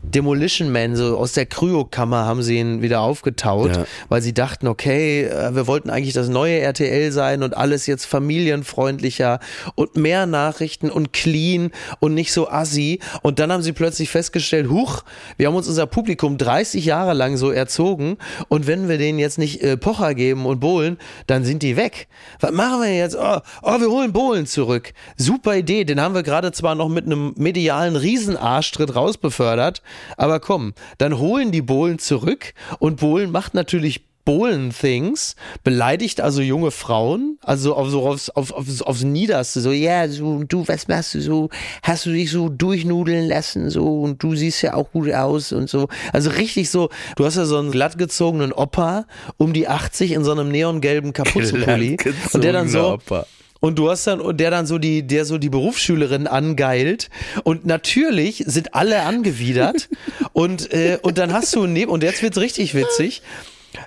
Demolition 0.04 0.72
Man, 0.72 0.96
so 0.96 1.18
aus 1.18 1.34
der 1.34 1.46
Kryokammer 1.46 2.26
haben 2.26 2.44
sie 2.44 2.60
ihn 2.60 2.82
wieder 2.82 3.02
aufgetaut, 3.02 3.76
ja. 3.76 3.86
weil 4.08 4.22
sie 4.22 4.34
dachten, 4.34 4.68
okay, 4.68 5.24
äh, 5.24 5.54
wir 5.54 5.68
wollten 5.68 5.90
eigentlich 5.90 6.14
das 6.14 6.30
neue 6.30 6.60
RTL 6.60 7.12
sein 7.12 7.44
und 7.44 7.58
alles 7.58 7.88
jetzt 7.88 8.06
familienfreundlicher 8.06 9.40
und 9.76 9.98
mehr 9.98 10.26
Nachrichten 10.26 10.90
und 10.90 11.12
clean 11.12 11.73
und 12.00 12.14
nicht 12.14 12.34
so 12.34 12.50
assi. 12.50 13.00
Und 13.22 13.40
dann 13.40 13.52
haben 13.52 13.64
sie 13.64 13.74
plötzlich 13.74 14.10
festgestellt, 14.10 14.70
huch, 14.70 15.04
wir 15.38 15.48
haben 15.48 15.56
uns 15.56 15.68
unser 15.68 15.88
Publikum 15.88 16.38
30 16.38 16.86
Jahre 16.86 17.14
lang 17.14 17.38
so 17.38 17.52
erzogen 17.52 18.18
und 18.48 18.68
wenn 18.68 18.90
wir 18.90 18.98
denen 18.98 19.20
jetzt 19.20 19.38
nicht 19.38 19.62
äh, 19.62 19.78
Pocher 19.78 20.14
geben 20.16 20.46
und 20.46 20.60
Bohlen, 20.60 20.98
dann 21.28 21.44
sind 21.44 21.64
die 21.64 21.76
weg. 21.78 22.08
Was 22.40 22.52
machen 22.52 22.82
wir 22.82 22.96
jetzt? 22.96 23.16
Oh, 23.16 23.40
oh 23.62 23.80
wir 23.80 23.90
holen 23.90 24.14
Bohlen 24.14 24.46
zurück. 24.46 24.94
Super 25.18 25.56
Idee, 25.56 25.84
den 25.84 26.02
haben 26.02 26.16
wir 26.16 26.24
gerade 26.24 26.52
zwar 26.52 26.76
noch 26.76 26.90
mit 26.90 27.06
einem 27.06 27.34
medialen 27.38 27.96
Riesenarschtritt 27.96 28.96
rausbefördert, 28.96 29.82
aber 30.18 30.40
komm, 30.40 30.74
dann 30.98 31.18
holen 31.18 31.52
die 31.52 31.62
Bohlen 31.62 32.00
zurück 32.00 32.54
und 32.80 33.00
Bohlen 33.00 33.32
macht 33.32 33.54
natürlich 33.54 34.06
Bohlen-Things, 34.26 35.36
beleidigt 35.64 36.22
also 36.22 36.42
junge 36.42 36.72
Frauen, 36.72 37.38
also 37.42 37.76
auf, 37.76 37.90
so 37.90 38.08
aufs, 38.08 38.30
auf, 38.30 38.52
aufs, 38.52 38.82
aufs 38.82 39.04
Niederste, 39.04 39.62
so, 39.62 39.72
ja, 39.72 40.08
so, 40.08 40.44
du, 40.44 40.68
was 40.68 40.88
machst 40.88 41.14
du 41.16 41.22
so, 41.22 41.50
hast 41.82 42.06
du 42.06 42.12
dich 42.12 42.32
so 42.32 42.50
durchnudeln 42.50 43.28
lassen, 43.28 43.70
so, 43.70 44.02
und 44.02 44.24
du 44.24 44.36
siehst 44.36 44.62
ja 44.62 44.76
auch 44.76 44.92
gut 44.92 45.12
aus 45.12 45.52
und 45.52 45.70
so. 45.70 45.88
Also 46.12 46.30
richtig 46.30 46.70
so, 46.70 46.90
du 47.16 47.26
hast 47.26 47.38
ja 47.38 47.46
so 47.46 47.58
einen 47.58 47.72
glattgezogenen 47.72 48.54
Opa 48.54 49.06
um 49.38 49.54
die 49.54 49.68
80 49.68 50.12
in 50.12 50.24
so 50.24 50.32
einem 50.32 50.50
neongelben 50.50 51.14
Kapuzenpulli 51.14 51.98
und 52.34 52.44
der 52.44 52.54
dann 52.54 52.70
so, 52.70 52.94
Opa. 52.94 53.26
Und 53.64 53.80
du 53.80 53.90
hast 53.90 54.08
dann, 54.08 54.20
und 54.20 54.42
der 54.42 54.52
dann 54.52 54.66
so 54.66 54.78
die, 54.78 55.08
der 55.08 55.24
so 55.24 55.38
die 55.38 55.50
Berufsschülerin 55.50 56.28
angeilt. 56.28 57.10
Und 57.46 57.66
natürlich 57.66 58.44
sind 58.46 58.76
alle 58.76 59.04
angewidert. 59.04 59.88
und, 60.34 60.74
äh, 60.74 61.00
und 61.02 61.18
dann 61.18 61.32
hast 61.32 61.56
du 61.56 61.66
neben, 61.66 61.90
und 61.90 62.04
jetzt 62.04 62.22
wird's 62.22 62.38
richtig 62.40 62.76
witzig. 62.76 63.22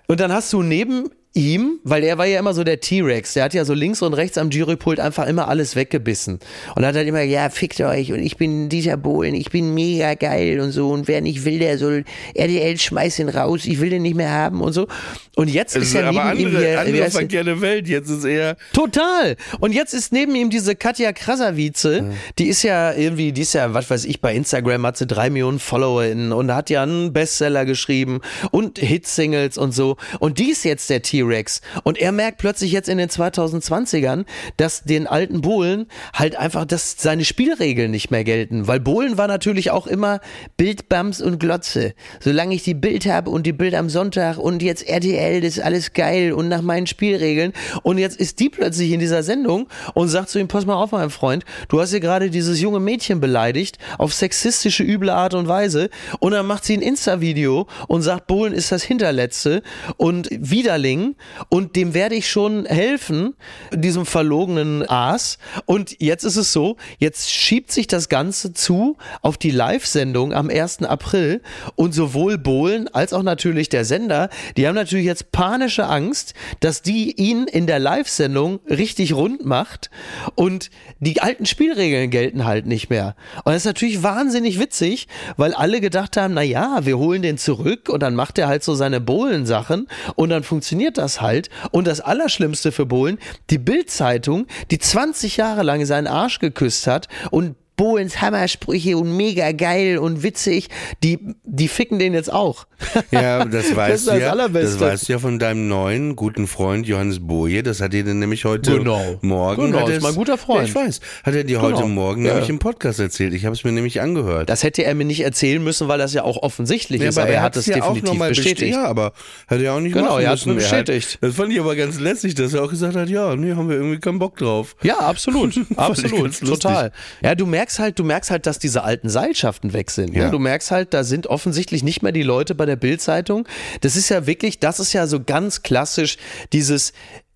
Und 0.07 0.21
dann 0.21 0.33
hast 0.33 0.53
du 0.53 0.63
neben 0.63 1.11
ihm, 1.37 1.79
weil 1.85 2.03
er 2.03 2.19
war 2.19 2.27
ja 2.27 2.39
immer 2.41 2.55
so 2.55 2.65
der 2.65 2.81
T-Rex, 2.81 3.35
der 3.35 3.45
hat 3.45 3.55
ja 3.55 3.65
so 3.65 3.75
links 3.75 4.01
und 4.01 4.15
rechts 4.15 4.39
am 4.39 4.51
Jurypult 4.51 4.99
einfach 4.99 5.27
immer 5.27 5.49
alles 5.49 5.77
weggebissen. 5.77 6.41
Und 6.75 6.85
hat 6.85 6.97
halt 6.97 7.07
immer, 7.07 7.21
ja, 7.21 7.51
fickt 7.51 7.81
euch 7.83 8.13
und 8.13 8.21
ich 8.21 8.39
bin 8.39 8.71
dieser 8.71 8.97
Bohlen, 8.97 9.35
ich 9.35 9.51
bin 9.51 9.75
mega 9.75 10.15
geil 10.15 10.61
und 10.61 10.73
so 10.73 10.89
und 10.89 11.09
wer 11.09 11.21
nicht 11.21 11.45
will, 11.45 11.59
der 11.59 11.77
soll, 11.77 12.05
RDL 12.35 12.79
schmeißt 12.79 13.19
ihn 13.19 13.29
raus, 13.29 13.67
ich 13.67 13.81
will 13.81 13.91
den 13.91 14.03
nicht 14.03 14.17
mehr 14.17 14.31
haben 14.31 14.63
und 14.63 14.73
so. 14.73 14.89
Und 15.37 15.49
jetzt 15.49 15.77
ist, 15.77 15.89
ist 15.89 15.93
ja 15.93 16.11
neben 16.11 16.19
andere, 16.19 16.49
ihm 16.49 16.57
hier, 16.57 16.81
andere 16.81 17.11
verkehrte 17.11 17.61
Welt, 17.61 17.87
jetzt 17.87 18.09
ist 18.09 18.25
er. 18.25 18.57
Total! 18.73 19.37
Und 19.61 19.73
jetzt 19.73 19.93
ist 19.93 20.13
neben 20.13 20.35
ihm 20.35 20.49
diese 20.49 20.75
Katja 20.75 21.13
Krasavice, 21.13 21.85
ja. 21.85 22.05
die 22.39 22.47
ist 22.47 22.63
ja 22.63 22.95
irgendwie, 22.95 23.33
die 23.33 23.43
ist 23.43 23.53
ja, 23.53 23.75
was 23.75 23.91
weiß 23.91 24.07
ich, 24.07 24.23
bei 24.23 24.35
Instagram 24.35 24.87
hat 24.87 24.97
sie 24.97 25.07
drei 25.07 25.29
Millionen 25.29 25.59
FollowerInnen 25.59 26.33
und 26.33 26.55
hat 26.55 26.71
ja 26.71 26.83
einen 26.83 27.13
Bestseller 27.13 27.67
geschrieben 27.67 28.21
und 28.51 28.79
Hitsingles 28.79 29.59
und 29.59 29.73
so. 29.73 29.99
Und 30.19 30.39
die 30.39 30.51
ist 30.51 30.65
jetzt 30.65 30.89
der 30.89 31.03
T-Rex 31.03 31.26
T-Rex. 31.27 31.61
Und 31.83 31.99
er 31.99 32.13
merkt 32.13 32.39
plötzlich 32.39 32.73
jetzt 32.73 32.89
in 32.89 32.99
den 32.99 33.09
2020ern, 33.09 34.25
dass 34.57 34.85
den 34.85 35.07
alten 35.07 35.41
Bohlen 35.41 35.87
halt 36.15 36.37
einfach, 36.37 36.65
dass 36.65 36.97
seine 36.99 37.25
Spielregeln 37.25 37.91
nicht 37.91 38.11
mehr 38.11 38.25
gelten. 38.25 38.67
Weil 38.67 38.81
Bohlen 38.81 39.19
war 39.19 39.29
natürlich 39.29 39.71
auch 39.71 39.87
immer 39.87 40.21
Bildbums 40.57 41.21
und 41.21 41.39
Glotze. 41.39 41.95
Solange 42.21 42.55
ich 42.55 42.63
die 42.63 42.75
Bild 42.75 43.07
habe 43.07 43.31
und 43.31 43.47
die 43.47 43.53
Bild 43.53 43.75
am 43.75 43.89
Sonntag 43.89 44.39
und 44.39 44.63
jetzt 44.63 44.87
RTL, 44.89 45.41
das 45.41 45.57
ist 45.57 45.63
alles 45.63 45.93
geil 45.93 46.33
und 46.33 46.49
nach 46.49 46.63
meinen 46.63 46.87
Spielregeln. 46.87 47.53
Und 47.83 47.99
jetzt 47.99 48.19
ist 48.19 48.41
die 48.41 48.49
plötzlich 48.49 48.93
in 48.93 49.01
dieser 49.01 49.23
Sendung 49.23 49.69
und 49.95 50.09
sagt 50.09 50.31
zu 50.31 50.39
ihm, 50.39 50.49
pass 50.49 50.67
mal 50.67 50.75
auf, 50.75 50.93
mein 50.93 51.11
Freund, 51.11 51.45
du 51.69 51.81
hast 51.81 51.91
hier 51.91 52.01
gerade 52.01 52.31
dieses 52.31 52.61
junge 52.61 52.81
Mädchen 52.81 53.21
beleidigt 53.21 53.79
auf 53.99 54.15
sexistische, 54.15 54.83
üble 54.83 55.11
Art 55.11 55.35
und 55.35 55.49
Weise. 55.49 55.91
Und 56.21 56.33
dann 56.33 56.47
macht 56.47 56.65
sie 56.65 56.77
ein 56.77 56.83
Insta-Video 56.83 57.67
und 57.89 58.03
sagt, 58.03 58.27
Bohlen 58.27 58.53
ist 58.53 58.73
das 58.73 58.83
Hinterletzte 58.83 59.63
und 59.97 60.29
Widerling 60.31 61.16
und 61.49 61.77
dem 61.77 61.95
werde 61.95 62.15
ich 62.15 62.31
schon 62.31 62.67
helfen, 62.67 63.35
diesem 63.73 64.07
verlogenen 64.07 64.89
Aas. 64.89 65.39
Und 65.65 66.01
jetzt 66.01 66.25
ist 66.25 66.37
es 66.37 66.53
so, 66.53 66.77
jetzt 66.99 67.31
schiebt 67.31 67.73
sich 67.73 67.87
das 67.87 68.09
Ganze 68.09 68.53
zu 68.53 68.97
auf 69.23 69.39
die 69.39 69.51
Live-Sendung 69.51 70.33
am 70.33 70.51
1. 70.51 70.83
April 70.83 71.43
und 71.75 71.95
sowohl 71.95 72.39
Bohlen 72.39 72.89
als 72.89 73.13
auch 73.13 73.23
natürlich 73.23 73.69
der 73.69 73.85
Sender, 73.85 74.29
die 74.57 74.67
haben 74.67 74.75
natürlich 74.75 75.07
jetzt 75.07 75.33
panische 75.33 75.87
Angst, 75.87 76.35
dass 76.61 76.83
die 76.83 77.13
ihn 77.13 77.45
in 77.45 77.67
der 77.67 77.79
Live-Sendung 77.79 78.61
richtig 78.69 79.15
rund 79.15 79.45
macht 79.45 79.91
und 80.35 80.71
die 81.01 81.21
alten 81.21 81.47
Spielregeln 81.47 82.11
gelten 82.11 82.45
halt 82.45 82.67
nicht 82.67 82.91
mehr. 82.91 83.17
Und 83.45 83.53
das 83.53 83.63
ist 83.63 83.67
natürlich 83.67 84.03
wahnsinnig 84.03 84.59
witzig, 84.59 85.09
weil 85.37 85.55
alle 85.55 85.81
gedacht 85.81 86.17
haben, 86.17 86.35
na 86.35 86.43
ja, 86.43 86.81
wir 86.83 86.99
holen 86.99 87.23
den 87.23 87.39
zurück 87.39 87.89
und 87.89 88.03
dann 88.03 88.15
macht 88.15 88.39
er 88.39 88.49
halt 88.49 88.63
so 88.63 88.75
seine 88.75 89.01
Bohlen-Sachen 89.01 89.89
und 90.15 90.31
dann 90.31 90.43
funktioniert 90.43 90.96
das 90.99 91.21
halt. 91.21 91.49
Und 91.71 91.87
das 91.87 92.01
Allerschlimmste 92.01 92.73
für 92.73 92.87
Bohlen, 92.87 93.19
die 93.51 93.59
Bild-Zeitung, 93.59 94.47
die 94.71 94.79
20 94.79 95.37
Jahre 95.37 95.63
lang 95.63 95.85
seinen 95.85 96.07
Arsch 96.07 96.39
geküsst 96.39 96.87
hat 96.87 97.09
und 97.31 97.57
Bohlens 97.77 98.21
Hammersprüche 98.23 98.97
und 98.97 99.17
mega 99.17 99.53
geil 99.53 99.99
und 99.99 100.23
witzig, 100.23 100.69
die, 101.03 101.19
die 101.45 101.69
ficken 101.69 101.99
den 101.99 102.15
jetzt 102.15 102.33
auch. 102.33 102.67
Ja, 103.11 103.45
das 103.45 103.75
weißt 103.77 104.07
du 104.07 104.11
das 104.13 104.21
ja. 104.21 104.35
Das 104.49 104.81
weißt 104.81 105.09
du 105.09 105.13
ja 105.13 105.19
von 105.19 105.39
deinem 105.39 105.69
neuen 105.69 106.17
guten 106.17 106.47
Freund 106.47 106.87
Johannes 106.87 107.21
Boje. 107.21 107.63
Das 107.63 107.81
hat 107.81 107.93
er 107.95 108.03
dir 108.03 108.15
nämlich 108.15 108.45
heute 108.45 108.79
Genau. 108.79 109.19
Morgen. 109.23 109.73
Genau, 109.73 109.87
ist 109.89 110.03
mein 110.03 110.15
guter 110.15 110.39
Freund. 110.39 110.63
Ja, 110.63 110.65
ich 110.69 110.75
weiß. 110.75 111.01
Hat 111.25 111.35
er 111.35 111.45
dir 111.45 111.61
heute 111.61 111.77
Genau. 111.83 111.89
Morgen 111.89 112.25
Ja. 112.25 112.33
nämlich 112.33 112.49
im 112.51 112.59
Podcast 112.59 112.99
erzählt. 113.01 113.35
Ich 113.35 113.45
habe 113.45 113.55
es 113.55 113.65
mir 113.65 113.73
nämlich 113.73 114.01
angehört. 114.01 114.49
Das 114.49 114.63
hätte 114.63 114.83
er 114.85 114.95
mir 114.95 115.05
nicht 115.05 115.21
erzählen 115.23 115.63
müssen, 115.63 115.89
weil 115.89 115.99
das 115.99 116.15
ja 116.15 116.25
auch 116.25 116.43
offensichtlich 116.43 117.03
ist, 117.03 117.19
aber 117.19 117.29
er 117.31 117.43
hat 117.43 117.57
es 117.57 117.67
ja 117.67 117.83
auch 117.83 117.95
definitiv 117.95 118.29
bestätigt. 118.29 118.73
Ja, 118.75 118.85
aber 118.87 119.13
hat 119.49 119.61
er 119.61 119.75
auch 119.75 119.81
nicht 119.81 119.93
Genau, 119.95 120.13
machen 120.13 120.25
er 120.25 120.31
müssen. 120.31 120.55
mir 120.55 120.63
Er 120.63 120.71
hat- 120.71 120.87
bestätigt. 120.87 121.19
Das 121.21 121.35
fand 121.35 121.53
ich 121.53 121.61
aber 121.61 121.77
ganz 121.77 121.99
lässig, 122.01 122.35
dass 122.35 122.55
er 122.55 122.63
auch 122.65 122.71
gesagt 122.71 122.97
hat, 122.97 123.09
ja, 123.11 123.37
nee, 123.37 123.53
haben 123.55 123.69
wir 123.69 123.77
irgendwie 123.77 123.99
keinen 124.01 124.19
Bock 124.19 124.37
drauf. 124.37 124.77
Ja, 124.83 124.99
absolut, 124.99 125.59
absolut, 125.77 126.39
total. 126.41 126.93
Ja, 127.23 127.35
du 127.35 127.45
merkst 127.47 127.66
halt, 127.79 127.99
du 127.99 128.05
merkst 128.05 128.31
halt, 128.31 128.47
dass 128.47 128.59
diese 128.59 128.83
alten 128.83 129.09
Seilschaften 129.09 129.73
weg 129.73 129.91
sind. 129.91 130.15
Ja. 130.15 130.27
Ne? 130.27 130.31
Du 130.31 130.39
merkst 130.39 130.71
halt, 130.71 130.95
da 130.95 131.05
sind 131.05 131.27
offensichtlich 131.27 131.83
nicht 131.83 132.03
mehr 132.03 132.13
die 132.13 132.23
Leute 132.23 132.55
bei 132.55 132.67
der 132.67 132.77
Bildzeitung. 132.77 133.47
Das 133.81 133.97
ist 133.97 134.09
ja 134.09 134.27
wirklich, 134.27 134.61
das 134.61 134.81
ist 134.81 134.93
ja 134.93 135.07
so 135.07 135.23
ganz 135.23 135.63
klassisch 135.63 136.17
dieses 136.53 136.93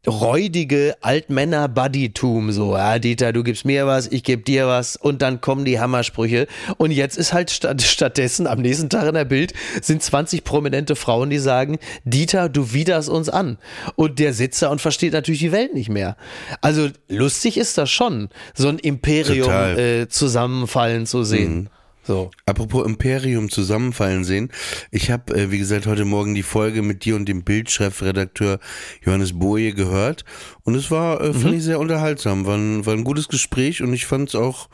räudige 0.07 0.95
Altmänner-Buddytum, 1.03 2.53
so, 2.53 2.77
ja, 2.77 2.99
Dieter, 2.99 3.33
du 3.33 3.43
gibst 3.43 3.65
mir 3.65 3.87
was, 3.87 4.07
ich 4.07 4.23
geb 4.25 4.45
dir 4.47 4.67
was 4.67 4.97
und 4.97 5.21
dann 5.21 5.41
kommen 5.41 5.65
die 5.65 5.79
Hammersprüche. 5.79 6.47
Und 6.79 6.91
jetzt 6.91 7.19
ist 7.19 7.33
halt 7.33 7.51
statt, 7.51 7.83
stattdessen 7.83 8.47
am 8.47 8.61
nächsten 8.61 8.89
Tag 8.89 9.07
in 9.07 9.15
der 9.15 9.27
Bild 9.27 9.53
sind 9.83 10.03
20 10.03 10.43
prominente 10.45 10.97
Frauen, 10.97 11.29
die 11.29 11.39
sagen, 11.39 11.79
Dieter, 12.05 12.49
du 12.49 12.73
widerst 12.73 13.09
uns 13.09 13.29
an. 13.29 13.59
Und 13.95 14.19
der 14.19 14.33
sitzt 14.33 14.63
da 14.63 14.69
und 14.69 14.81
versteht 14.81 15.13
natürlich 15.13 15.41
die 15.41 15.53
Welt 15.53 15.75
nicht 15.75 15.91
mehr. 15.91 16.17
Also 16.63 16.89
lustig 17.09 17.59
ist 17.59 17.77
das 17.77 17.91
schon, 17.91 18.31
so 18.55 18.69
ein 18.69 18.79
Imperium 18.79 19.51
äh, 19.51 20.09
zusammenfallen 20.09 21.07
zu 21.07 21.25
sehen. 21.25 21.69
So. 22.11 22.33
Apropos 22.45 22.85
Imperium 22.85 23.51
zusammenfallen 23.51 24.25
sehen. 24.25 24.51
Ich 24.91 25.13
habe, 25.13 25.33
äh, 25.33 25.53
wie 25.53 25.59
gesagt, 25.59 25.87
heute 25.87 26.05
Morgen 26.05 26.35
die 26.35 26.43
Folge 26.43 26.83
mit 26.83 27.05
dir 27.05 27.15
und 27.15 27.27
dem 27.27 27.45
Bildchefredakteur 27.45 28.59
Johannes 29.05 29.39
Boje 29.39 29.75
gehört. 29.75 30.25
Und 30.65 30.75
es 30.75 30.91
war, 30.91 31.21
äh, 31.21 31.33
fand 31.33 31.55
ich 31.55 31.63
sehr 31.63 31.79
unterhaltsam. 31.79 32.47
War 32.47 32.57
ein, 32.57 32.85
war 32.85 32.95
ein 32.95 33.05
gutes 33.05 33.29
Gespräch 33.29 33.81
und 33.81 33.95
ich 33.95 34.07
fand 34.07 34.31
es 34.31 34.35
auch 34.35 34.69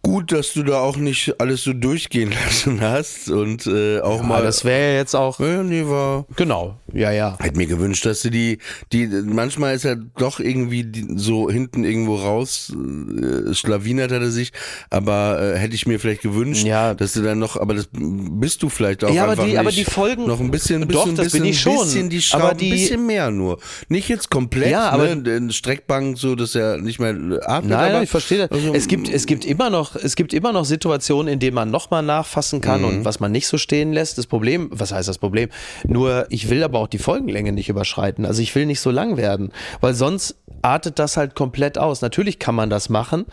gut, 0.00 0.32
dass 0.32 0.54
du 0.54 0.62
da 0.62 0.80
auch 0.80 0.96
nicht 0.96 1.38
alles 1.38 1.64
so 1.64 1.74
durchgehen 1.74 2.32
lassen 2.44 2.80
hast 2.80 3.28
und 3.28 3.66
äh, 3.66 4.00
auch 4.00 4.20
Aber 4.20 4.28
mal. 4.28 4.42
das 4.42 4.64
wäre 4.64 4.92
ja 4.92 4.98
jetzt 4.98 5.14
auch. 5.14 5.38
ja, 5.38 5.62
nee, 5.62 5.84
war. 5.84 6.24
Genau, 6.36 6.78
ja, 6.94 7.10
ja. 7.10 7.36
Hätte 7.40 7.56
mir 7.56 7.66
gewünscht, 7.66 8.06
dass 8.06 8.22
du 8.22 8.30
die, 8.30 8.58
die, 8.92 9.06
manchmal 9.06 9.74
ist 9.74 9.84
er 9.84 9.96
doch 9.96 10.40
irgendwie 10.40 10.84
die, 10.84 11.06
so 11.16 11.50
hinten 11.50 11.84
irgendwo 11.84 12.16
raus, 12.16 12.72
äh, 12.74 13.52
schlawinert 13.54 14.12
hat 14.12 14.22
er 14.22 14.30
sich, 14.30 14.52
aber 14.90 15.40
äh, 15.54 15.58
hätte 15.58 15.74
ich 15.74 15.86
mir 15.86 15.98
vielleicht 16.00 16.22
gewünscht, 16.22 16.64
Ja. 16.64 16.94
dass 16.94 17.12
du 17.12 17.22
dann 17.22 17.38
noch, 17.38 17.56
aber 17.56 17.74
das 17.74 17.88
bist 17.92 18.62
du 18.62 18.68
vielleicht 18.68 19.04
auch 19.04 19.12
Ja, 19.14 19.22
aber 19.24 19.32
einfach 19.32 19.44
die- 19.44 19.50
nicht. 19.50 19.58
aber 19.58 19.70
die 19.72 19.84
Folgen- 19.84 20.26
noch 20.26 20.40
ein 20.40 20.50
bisschen, 20.50 20.82
Doch, 20.88 21.02
bisschen, 21.04 21.16
das 21.16 21.24
bisschen, 21.26 21.40
bin 21.42 21.50
ich 21.50 21.60
schon. 21.60 21.78
bisschen 21.84 22.10
die 22.10 22.16
Aber 22.16 22.22
Schrauben, 22.44 22.58
die- 22.58 22.66
ein 22.66 22.78
bisschen 22.78 23.06
mehr 23.06 23.30
nur. 23.30 23.58
Nicht 23.88 24.08
jetzt 24.08 24.30
komplett, 24.30 24.70
Ja, 24.70 24.90
aber- 24.90 25.14
ne, 25.14 25.36
in 25.36 25.50
Streckbank, 25.52 26.18
so, 26.18 26.34
dass 26.34 26.54
er 26.54 26.78
nicht 26.78 26.98
mehr 27.00 27.10
atmet, 27.10 27.70
Nein, 27.70 27.72
aber, 27.72 27.88
nein, 27.92 28.02
ich 28.04 28.10
verstehe 28.10 28.38
das. 28.38 28.50
also, 28.50 28.72
es 28.74 28.86
gibt, 28.88 29.08
es 29.08 29.26
gibt 29.26 29.44
immer 29.44 29.70
noch, 29.70 29.96
es 29.96 30.16
gibt 30.16 30.32
immer 30.32 30.52
noch 30.52 30.64
Situationen, 30.64 31.32
in 31.34 31.38
denen 31.40 31.54
man 31.54 31.70
nochmal 31.70 32.02
nachfassen 32.02 32.60
kann 32.60 32.80
Mhm. 32.82 32.86
und 32.88 33.04
was 33.04 33.20
man 33.20 33.32
nicht 33.32 33.46
so 33.46 33.58
stehen 33.58 33.92
lässt. 33.92 34.18
Das 34.18 34.26
Problem, 34.26 34.68
was 34.72 34.92
heißt 34.92 35.08
das 35.08 35.18
Problem? 35.18 35.48
Nur, 35.86 36.26
ich 36.30 36.48
will 36.50 36.62
aber 36.62 36.78
auch 36.78 36.83
die 36.86 36.98
Folgenlänge 36.98 37.52
nicht 37.52 37.68
überschreiten. 37.68 38.24
Also 38.24 38.42
ich 38.42 38.54
will 38.54 38.66
nicht 38.66 38.80
so 38.80 38.90
lang 38.90 39.16
werden, 39.16 39.52
weil 39.80 39.94
sonst 39.94 40.36
artet 40.62 40.98
das 40.98 41.16
halt 41.16 41.34
komplett 41.34 41.78
aus. 41.78 42.00
Natürlich 42.00 42.38
kann 42.38 42.54
man 42.54 42.70
das 42.70 42.88
machen, 42.88 43.26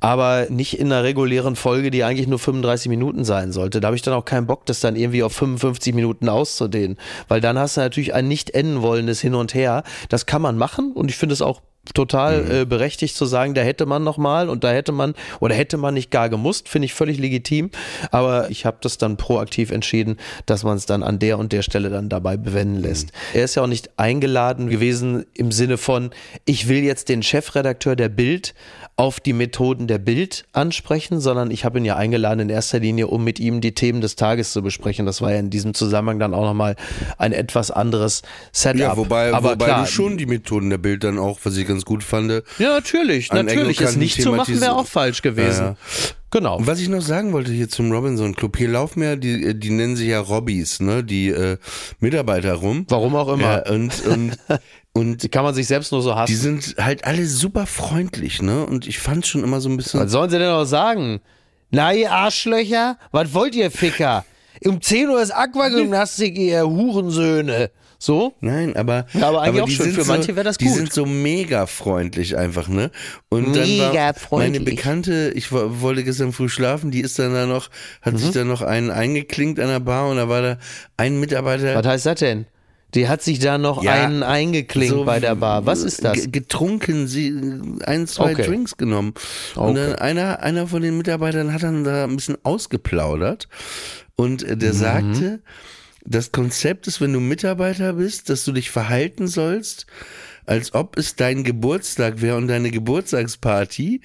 aber 0.00 0.46
nicht 0.50 0.78
in 0.78 0.92
einer 0.92 1.02
regulären 1.02 1.56
Folge, 1.56 1.90
die 1.90 2.04
eigentlich 2.04 2.28
nur 2.28 2.38
35 2.38 2.88
Minuten 2.88 3.24
sein 3.24 3.52
sollte. 3.52 3.80
Da 3.80 3.86
habe 3.86 3.96
ich 3.96 4.02
dann 4.02 4.14
auch 4.14 4.24
keinen 4.24 4.46
Bock, 4.46 4.66
das 4.66 4.80
dann 4.80 4.96
irgendwie 4.96 5.22
auf 5.22 5.32
55 5.32 5.94
Minuten 5.94 6.28
auszudehnen, 6.28 6.98
weil 7.28 7.40
dann 7.40 7.58
hast 7.58 7.76
du 7.76 7.80
natürlich 7.80 8.14
ein 8.14 8.28
nicht 8.28 8.50
enden 8.50 8.82
wollendes 8.82 9.20
Hin 9.20 9.34
und 9.34 9.54
Her. 9.54 9.82
Das 10.08 10.26
kann 10.26 10.42
man 10.42 10.58
machen 10.58 10.92
und 10.92 11.10
ich 11.10 11.16
finde 11.16 11.32
es 11.32 11.42
auch 11.42 11.62
total 11.92 12.50
äh, 12.50 12.64
berechtigt 12.64 13.16
zu 13.16 13.26
sagen, 13.26 13.54
da 13.54 13.60
hätte 13.60 13.86
man 13.86 14.02
noch 14.02 14.16
mal 14.16 14.48
und 14.48 14.64
da 14.64 14.70
hätte 14.70 14.92
man 14.92 15.14
oder 15.40 15.54
hätte 15.54 15.76
man 15.76 15.94
nicht 15.94 16.10
gar 16.10 16.28
gemusst, 16.28 16.68
finde 16.68 16.86
ich 16.86 16.94
völlig 16.94 17.18
legitim. 17.18 17.70
Aber 18.10 18.50
ich 18.50 18.64
habe 18.64 18.78
das 18.80 18.98
dann 18.98 19.16
proaktiv 19.16 19.70
entschieden, 19.70 20.16
dass 20.46 20.64
man 20.64 20.76
es 20.76 20.86
dann 20.86 21.02
an 21.02 21.18
der 21.18 21.38
und 21.38 21.52
der 21.52 21.62
Stelle 21.62 21.90
dann 21.90 22.08
dabei 22.08 22.36
bewenden 22.36 22.80
lässt. 22.80 23.12
Er 23.34 23.44
ist 23.44 23.54
ja 23.56 23.62
auch 23.62 23.66
nicht 23.66 23.98
eingeladen 23.98 24.70
gewesen 24.70 25.26
im 25.34 25.52
Sinne 25.52 25.76
von, 25.76 26.10
ich 26.44 26.68
will 26.68 26.82
jetzt 26.82 27.08
den 27.08 27.22
Chefredakteur 27.22 27.96
der 27.96 28.08
Bild 28.08 28.54
auf 28.96 29.18
die 29.18 29.32
Methoden 29.32 29.88
der 29.88 29.98
Bild 29.98 30.44
ansprechen, 30.52 31.20
sondern 31.20 31.50
ich 31.50 31.64
habe 31.64 31.78
ihn 31.78 31.84
ja 31.84 31.96
eingeladen 31.96 32.40
in 32.40 32.48
erster 32.48 32.78
Linie, 32.78 33.08
um 33.08 33.24
mit 33.24 33.40
ihm 33.40 33.60
die 33.60 33.74
Themen 33.74 34.00
des 34.00 34.14
Tages 34.14 34.52
zu 34.52 34.62
besprechen. 34.62 35.04
Das 35.04 35.20
war 35.20 35.32
ja 35.32 35.38
in 35.40 35.50
diesem 35.50 35.74
Zusammenhang 35.74 36.20
dann 36.20 36.32
auch 36.32 36.44
nochmal 36.44 36.76
ein 37.18 37.32
etwas 37.32 37.72
anderes 37.72 38.22
Setup. 38.52 38.80
ja, 38.80 38.96
wobei, 38.96 39.32
Aber 39.32 39.52
wobei 39.52 39.64
klar, 39.64 39.84
du 39.84 39.90
schon 39.90 40.16
die 40.16 40.26
Methoden 40.26 40.70
der 40.70 40.78
Bild 40.78 41.02
dann 41.02 41.18
auch, 41.18 41.40
was 41.42 41.56
ich 41.56 41.66
ganz 41.66 41.84
gut 41.84 42.04
fand, 42.04 42.30
ja, 42.58 42.70
natürlich, 42.70 43.32
natürlich. 43.32 43.80
Es 43.80 43.96
nicht 43.96 44.22
zu 44.22 44.32
machen 44.32 44.60
wäre 44.60 44.76
auch 44.76 44.86
falsch 44.86 45.22
gewesen. 45.22 45.64
Ja. 45.64 45.76
Genau. 46.34 46.58
Was 46.60 46.80
ich 46.80 46.88
noch 46.88 47.00
sagen 47.00 47.32
wollte 47.32 47.52
hier 47.52 47.68
zum 47.68 47.92
Robinson 47.92 48.34
Club, 48.34 48.56
hier 48.56 48.68
laufen 48.68 49.04
ja, 49.04 49.14
die, 49.14 49.56
die 49.56 49.70
nennen 49.70 49.94
sich 49.94 50.08
ja 50.08 50.18
Robbys, 50.18 50.80
ne, 50.80 51.04
die 51.04 51.28
äh, 51.28 51.58
Mitarbeiter 52.00 52.54
rum. 52.54 52.86
Warum 52.88 53.14
auch 53.14 53.32
immer. 53.32 53.64
Ja, 53.64 53.72
und, 53.72 54.04
und, 54.04 54.38
und 54.94 55.22
Die 55.22 55.28
kann 55.28 55.44
man 55.44 55.54
sich 55.54 55.66
selbst 55.66 55.92
nur 55.92 56.00
so 56.02 56.10
die 56.10 56.16
hassen. 56.16 56.36
sind 56.36 56.76
halt 56.78 57.04
alle 57.04 57.26
super 57.26 57.66
freundlich, 57.66 58.40
ne? 58.40 58.64
Und 58.64 58.86
ich 58.86 58.98
fand 58.98 59.26
schon 59.26 59.44
immer 59.44 59.60
so 59.60 59.68
ein 59.68 59.76
bisschen. 59.76 60.00
Was 60.00 60.10
sollen 60.12 60.30
sie 60.30 60.38
denn 60.38 60.48
auch 60.50 60.64
sagen? 60.64 61.20
Na, 61.70 61.92
ihr 61.92 62.10
Arschlöcher, 62.12 62.96
was 63.10 63.34
wollt 63.34 63.54
ihr, 63.54 63.70
Ficker? 63.70 64.24
Um 64.64 64.80
10 64.80 65.08
Uhr 65.10 65.20
ist 65.20 65.30
Aquagymnastik, 65.32 66.38
ihr 66.38 66.64
Hurensöhne. 66.64 67.70
So? 67.98 68.34
Nein, 68.40 68.76
aber. 68.76 69.06
Ja, 69.14 69.28
aber 69.28 69.42
eigentlich 69.42 69.62
auch 69.62 69.66
die 69.66 69.74
schön. 69.74 69.86
sind 69.86 69.94
Für 69.94 70.04
so, 70.04 70.12
manche 70.12 70.36
wäre 70.36 70.44
das 70.44 70.58
Die 70.58 70.66
gut. 70.66 70.74
sind 70.74 70.92
so 70.92 71.06
mega 71.06 71.66
freundlich 71.66 72.36
einfach, 72.36 72.68
ne? 72.68 72.90
Und 73.30 73.56
dann 73.56 73.62
Mega 73.66 73.84
war 73.86 73.92
meine 73.92 74.14
freundlich. 74.14 74.64
Bekannte, 74.64 75.32
ich 75.34 75.50
wo- 75.52 75.80
wollte 75.80 76.04
gestern 76.04 76.32
früh 76.32 76.48
schlafen, 76.48 76.90
die 76.90 77.00
ist 77.00 77.18
dann 77.18 77.32
da 77.32 77.46
noch, 77.46 77.70
hat 78.02 78.14
Mhm. 78.14 78.18
sich 78.18 78.30
dann 78.32 78.46
noch 78.48 78.62
einen 78.62 78.90
eingeklinkt 78.90 79.58
an 79.58 79.68
der 79.68 79.80
Bar 79.80 80.08
und 80.08 80.16
da 80.18 80.28
war 80.28 80.42
da 80.42 80.58
ein 80.96 81.18
Mitarbeiter. 81.18 81.74
Was 81.74 81.86
heißt 81.86 82.06
das 82.06 82.18
denn? 82.20 82.46
Die 82.94 83.08
hat 83.08 83.22
sich 83.22 83.38
da 83.40 83.58
noch 83.58 83.82
Ja, 83.82 83.92
einen 84.04 84.22
eingeklinkt 84.22 84.94
so 84.94 85.04
bei 85.04 85.18
der 85.20 85.34
Bar. 85.34 85.66
Was 85.66 85.82
ist 85.82 86.04
das? 86.04 86.14
ge- 86.14 86.28
Getrunken, 86.30 87.06
sie 87.08 87.32
ein, 87.84 88.06
zwei 88.06 88.32
Okay. 88.32 88.46
Drinks 88.46 88.76
genommen. 88.76 89.14
Und 89.56 89.74
dann 89.76 89.94
einer, 89.96 90.40
einer 90.40 90.66
von 90.68 90.80
den 90.82 90.96
Mitarbeitern 90.96 91.52
hat 91.52 91.62
dann 91.64 91.82
da 91.84 92.04
ein 92.04 92.14
bisschen 92.16 92.38
ausgeplaudert 92.44 93.48
und 94.16 94.42
äh, 94.42 94.54
Mhm. 94.54 94.58
der 94.60 94.72
sagte, 94.74 95.42
das 96.06 96.32
Konzept 96.32 96.86
ist, 96.86 97.00
wenn 97.00 97.12
du 97.12 97.20
Mitarbeiter 97.20 97.94
bist, 97.94 98.28
dass 98.28 98.44
du 98.44 98.52
dich 98.52 98.70
verhalten 98.70 99.26
sollst, 99.26 99.86
als 100.46 100.74
ob 100.74 100.98
es 100.98 101.16
dein 101.16 101.42
Geburtstag 101.44 102.20
wäre 102.20 102.36
und 102.36 102.46
deine 102.48 102.70
Geburtstagsparty 102.70 104.02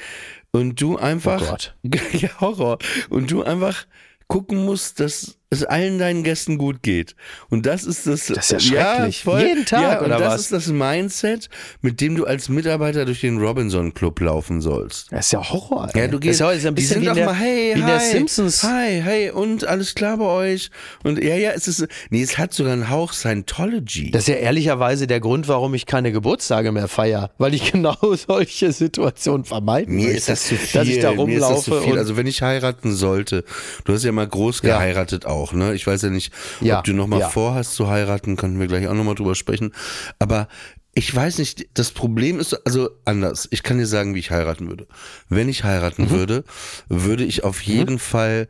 und 0.51 0.79
du 0.81 0.97
einfach, 0.97 1.41
Oh 1.41 1.45
Gott. 1.51 1.75
ja, 2.13 2.29
Horror, 2.39 2.79
und 3.09 3.29
du 3.31 3.43
einfach 3.43 3.85
gucken 4.27 4.63
musst, 4.65 4.99
dass 4.99 5.35
es 5.51 5.63
allen 5.63 5.97
deinen 5.97 6.23
Gästen 6.23 6.59
gut 6.59 6.83
geht. 6.83 7.15
Und 7.49 7.65
das 7.65 7.83
ist 7.83 8.05
das. 8.05 8.27
Das 8.27 8.51
ist 8.51 8.51
ja 8.51 8.59
schrecklich. 8.59 9.25
Jeden 9.25 9.65
Tag, 9.65 9.81
ja, 9.81 9.99
und 9.99 10.05
oder 10.05 10.19
das 10.19 10.33
was? 10.33 10.41
ist 10.41 10.51
das 10.51 10.67
Mindset, 10.67 11.49
mit 11.81 12.01
dem 12.01 12.15
du 12.15 12.25
als 12.25 12.49
Mitarbeiter 12.49 13.03
durch 13.05 13.21
den 13.21 13.39
Robinson 13.39 13.95
Club 13.95 14.19
laufen 14.19 14.61
sollst. 14.61 15.11
Das 15.11 15.25
ist 15.25 15.31
ja 15.31 15.49
Horror. 15.49 15.89
Ey. 15.93 16.01
Ja, 16.01 16.07
du 16.07 16.19
das 16.19 16.21
gehst, 16.21 16.39
ja, 16.41 16.51
ist 16.51 16.63
ja 16.63 16.69
ein 16.69 16.75
die 16.75 16.81
bisschen 16.83 17.01
sind 17.01 17.05
wie 17.05 17.07
in 17.09 17.15
der, 17.15 17.25
mal, 17.25 17.35
hey, 17.35 17.73
wie 17.75 17.81
hi, 17.81 17.87
der 17.89 17.99
Simpsons. 17.99 18.61
Hi, 18.61 19.01
hey, 19.01 19.31
und 19.31 19.65
alles 19.65 19.95
klar 19.95 20.17
bei 20.17 20.25
euch? 20.25 20.69
Und 21.03 21.23
ja, 21.23 21.35
ja, 21.35 21.49
es 21.51 21.67
ist, 21.67 21.87
nee, 22.11 22.21
es 22.21 22.37
hat 22.37 22.53
sogar 22.53 22.73
einen 22.73 22.91
Hauch 22.91 23.13
Scientology. 23.13 24.11
Das 24.11 24.23
ist 24.23 24.27
ja 24.27 24.35
ehrlicherweise 24.35 25.07
der 25.07 25.19
Grund, 25.19 25.47
warum 25.47 25.73
ich 25.73 25.87
keine 25.87 26.11
Geburtstage 26.11 26.71
mehr 26.71 26.87
feiere, 26.87 27.31
weil 27.39 27.55
ich 27.55 27.71
genau 27.71 27.97
solche 28.15 28.71
Situationen 28.71 29.45
vermeiden 29.45 29.95
mir 29.95 30.03
möchte. 30.03 30.17
ist 30.17 30.29
das 30.29 30.43
zu 30.43 30.55
viel. 30.55 30.79
Dass 30.79 30.87
ich 30.87 30.99
da 30.99 31.11
mir 31.13 31.27
ist 31.33 31.41
das 31.41 31.49
rumlaufe 31.49 31.71
zu 31.71 31.81
viel. 31.81 31.97
Also 31.97 32.17
wenn 32.17 32.27
ich 32.27 32.43
heiraten 32.43 32.93
sollte, 32.93 33.43
du 33.85 33.93
hast 33.93 34.03
ja 34.03 34.11
mal 34.11 34.27
groß 34.27 34.61
Ja. 34.61 34.77
geheiratet 34.77 35.25
auch. 35.25 35.38
Auch, 35.39 35.53
ne? 35.53 35.73
Ich 35.73 35.87
weiß 35.87 36.01
ja 36.03 36.09
nicht, 36.09 36.33
Ja, 36.61 36.79
ob 36.79 36.83
du 36.85 36.93
nochmal 36.93 37.21
ja. 37.21 37.29
vorhast 37.29 37.73
zu 37.75 37.89
heiraten, 37.89 38.35
können 38.35 38.59
wir 38.59 38.67
gleich 38.67 38.87
auch 38.87 38.93
nochmal 38.93 39.15
drüber 39.15 39.35
sprechen. 39.35 39.73
Aber 40.19 40.47
ich 40.93 41.15
weiß 41.15 41.37
nicht, 41.37 41.67
das 41.75 41.91
Problem 41.91 42.39
ist, 42.39 42.53
also 42.65 42.89
anders. 43.05 43.47
Ich 43.51 43.63
kann 43.63 43.77
dir 43.77 43.85
sagen, 43.87 44.15
wie 44.15 44.19
ich 44.19 44.31
heiraten 44.31 44.67
würde. 44.69 44.87
Wenn 45.29 45.47
ich 45.47 45.63
heiraten 45.63 46.03
Mhm. 46.05 46.09
würde, 46.11 46.43
würde 46.89 47.23
ich 47.23 47.43
auf 47.43 47.61
jeden 47.61 47.99
Fall 47.99 48.47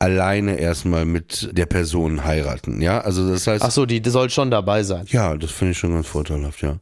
alleine 0.00 0.56
erstmal 0.58 1.04
mit 1.04 1.50
der 1.56 1.66
Person 1.66 2.24
heiraten, 2.24 2.82
ja? 2.82 3.00
Also 3.00 3.28
das 3.30 3.46
heißt, 3.46 3.62
Ach 3.64 3.70
so, 3.70 3.86
die, 3.86 4.00
die 4.00 4.10
soll 4.10 4.28
schon 4.30 4.50
dabei 4.50 4.82
sein. 4.82 5.06
ja, 5.08 5.36
das 5.36 5.50
finde 5.52 5.72
ich 5.72 5.78
schon 5.78 5.92
ganz 5.94 6.06
vorteilhaft, 6.08 6.60
ja. 6.62 6.78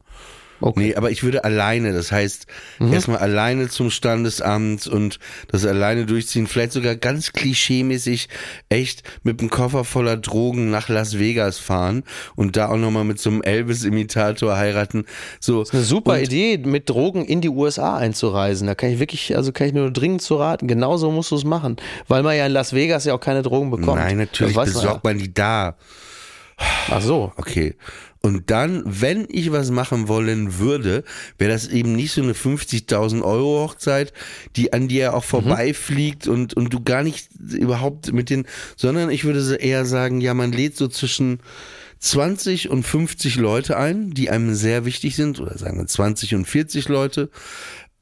Okay. 0.61 0.79
Mhm. 0.79 0.85
Nee, 0.85 0.95
aber 0.95 1.11
ich 1.11 1.23
würde 1.23 1.43
alleine, 1.43 1.93
das 1.93 2.11
heißt, 2.11 2.47
erstmal 2.91 3.17
alleine 3.17 3.69
zum 3.69 3.89
Standesamt 3.89 4.87
und 4.87 5.19
das 5.47 5.65
alleine 5.65 6.05
durchziehen, 6.05 6.47
vielleicht 6.47 6.71
sogar 6.71 6.95
ganz 6.95 7.33
klischeemäßig 7.33 8.29
echt 8.69 9.03
mit 9.23 9.39
einem 9.39 9.49
Koffer 9.49 9.83
voller 9.83 10.17
Drogen 10.17 10.69
nach 10.69 10.89
Las 10.89 11.19
Vegas 11.19 11.57
fahren 11.57 12.03
und 12.35 12.55
da 12.55 12.69
auch 12.69 12.77
nochmal 12.77 13.03
mit 13.03 13.19
so 13.19 13.29
einem 13.29 13.41
Elvis-Imitator 13.41 14.55
heiraten. 14.55 15.05
So. 15.39 15.63
Eine 15.71 15.81
super 15.81 16.13
und, 16.13 16.23
Idee, 16.23 16.57
mit 16.57 16.89
Drogen 16.89 17.25
in 17.25 17.41
die 17.41 17.49
USA 17.49 17.97
einzureisen. 17.97 18.67
Da 18.67 18.75
kann 18.75 18.89
ich 18.89 18.99
wirklich, 18.99 19.35
also 19.35 19.51
kann 19.51 19.67
ich 19.67 19.73
nur 19.73 19.91
dringend 19.91 20.21
zu 20.21 20.35
raten. 20.35 20.67
Genauso 20.67 21.11
musst 21.11 21.31
du 21.31 21.35
es 21.35 21.43
machen. 21.43 21.77
Weil 22.07 22.23
man 22.23 22.35
ja 22.37 22.45
in 22.45 22.51
Las 22.51 22.73
Vegas 22.73 23.05
ja 23.05 23.13
auch 23.13 23.19
keine 23.19 23.41
Drogen 23.41 23.71
bekommt. 23.71 23.99
Nein, 23.99 24.17
natürlich 24.17 24.55
Das 24.55 24.67
weiß 24.67 24.73
man 24.73 24.81
besorgt 24.83 25.03
man 25.03 25.17
die 25.17 25.33
da. 25.33 25.75
Ach 26.57 27.01
so. 27.01 27.31
Okay. 27.37 27.75
Und 28.21 28.51
dann, 28.51 28.83
wenn 28.85 29.27
ich 29.29 29.51
was 29.51 29.69
machen 29.69 30.07
wollen 30.07 30.57
würde, 30.57 31.03
wäre 31.37 31.51
das 31.51 31.67
eben 31.67 31.93
nicht 31.93 32.13
so 32.13 32.21
eine 32.21 32.31
50.000 32.31 33.21
Euro 33.21 33.63
Hochzeit, 33.63 34.13
die 34.55 34.71
an 34.71 34.87
dir 34.87 35.13
auch 35.13 35.25
vorbeifliegt 35.25 36.27
und, 36.27 36.53
und 36.53 36.73
du 36.73 36.81
gar 36.81 37.03
nicht 37.03 37.27
überhaupt 37.51 38.13
mit 38.13 38.29
den, 38.29 38.45
sondern 38.77 39.09
ich 39.09 39.25
würde 39.25 39.55
eher 39.55 39.85
sagen, 39.85 40.21
ja, 40.21 40.33
man 40.33 40.53
lädt 40.53 40.77
so 40.77 40.87
zwischen 40.87 41.39
20 41.99 42.69
und 42.69 42.83
50 42.83 43.35
Leute 43.35 43.77
ein, 43.77 44.11
die 44.11 44.29
einem 44.29 44.55
sehr 44.55 44.85
wichtig 44.85 45.15
sind, 45.17 45.41
oder 45.41 45.57
sagen 45.57 45.77
wir 45.77 45.87
20 45.87 46.35
und 46.35 46.45
40 46.45 46.87
Leute. 46.87 47.29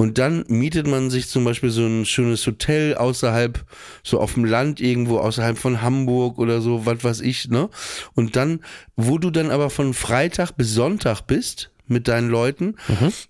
Und 0.01 0.17
dann 0.17 0.45
mietet 0.47 0.87
man 0.87 1.11
sich 1.11 1.27
zum 1.27 1.43
Beispiel 1.43 1.69
so 1.69 1.85
ein 1.85 2.05
schönes 2.05 2.47
Hotel 2.47 2.95
außerhalb, 2.95 3.63
so 4.01 4.19
auf 4.19 4.33
dem 4.33 4.45
Land 4.45 4.81
irgendwo, 4.81 5.19
außerhalb 5.19 5.59
von 5.59 5.83
Hamburg 5.83 6.39
oder 6.39 6.59
so, 6.59 6.87
was 6.87 7.03
weiß 7.03 7.21
ich, 7.21 7.49
ne? 7.49 7.69
Und 8.15 8.35
dann, 8.35 8.61
wo 8.95 9.19
du 9.19 9.29
dann 9.29 9.51
aber 9.51 9.69
von 9.69 9.93
Freitag 9.93 10.53
bis 10.53 10.73
Sonntag 10.73 11.21
bist 11.27 11.70
mit 11.91 12.07
deinen 12.07 12.29
Leuten, 12.29 12.75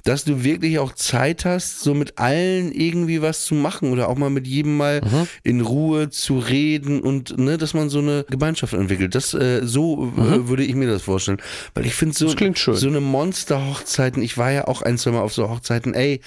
dass 0.05 0.23
du 0.23 0.43
wirklich 0.43 0.79
auch 0.79 0.93
Zeit 0.93 1.43
hast, 1.43 1.81
so 1.81 1.93
mit 1.93 2.17
allen 2.17 2.71
irgendwie 2.71 3.21
was 3.21 3.43
zu 3.43 3.55
machen 3.55 3.91
oder 3.91 4.07
auch 4.07 4.17
mal 4.17 4.29
mit 4.29 4.47
jedem 4.47 4.77
mal 4.77 5.01
in 5.43 5.59
Ruhe 5.61 6.09
zu 6.09 6.37
reden 6.39 7.01
und 7.01 7.37
ne, 7.37 7.57
dass 7.57 7.73
man 7.73 7.89
so 7.89 7.99
eine 7.99 8.25
Gemeinschaft 8.29 8.73
entwickelt. 8.73 9.15
Das 9.15 9.33
äh, 9.33 9.61
so 9.63 10.13
äh, 10.17 10.47
würde 10.47 10.63
ich 10.63 10.75
mir 10.75 10.87
das 10.87 11.01
vorstellen, 11.01 11.41
weil 11.73 11.85
ich 11.85 11.93
finde 11.95 12.15
so 12.17 12.25
Das 12.27 12.35
klingt 12.35 12.57
schön. 12.59 12.75
so 12.75 12.87
eine 12.87 13.01
Monster-Hochzeiten. 13.01 14.21
Ich 14.21 14.37
war 14.37 14.51
ja 14.51 14.67
auch 14.67 14.81
ein, 14.81 14.97
zwei 14.97 15.11
Mal 15.11 15.21
auf 15.21 15.33
so 15.33 15.49
Hochzeiten. 15.49 15.93
Ey, 15.93 16.21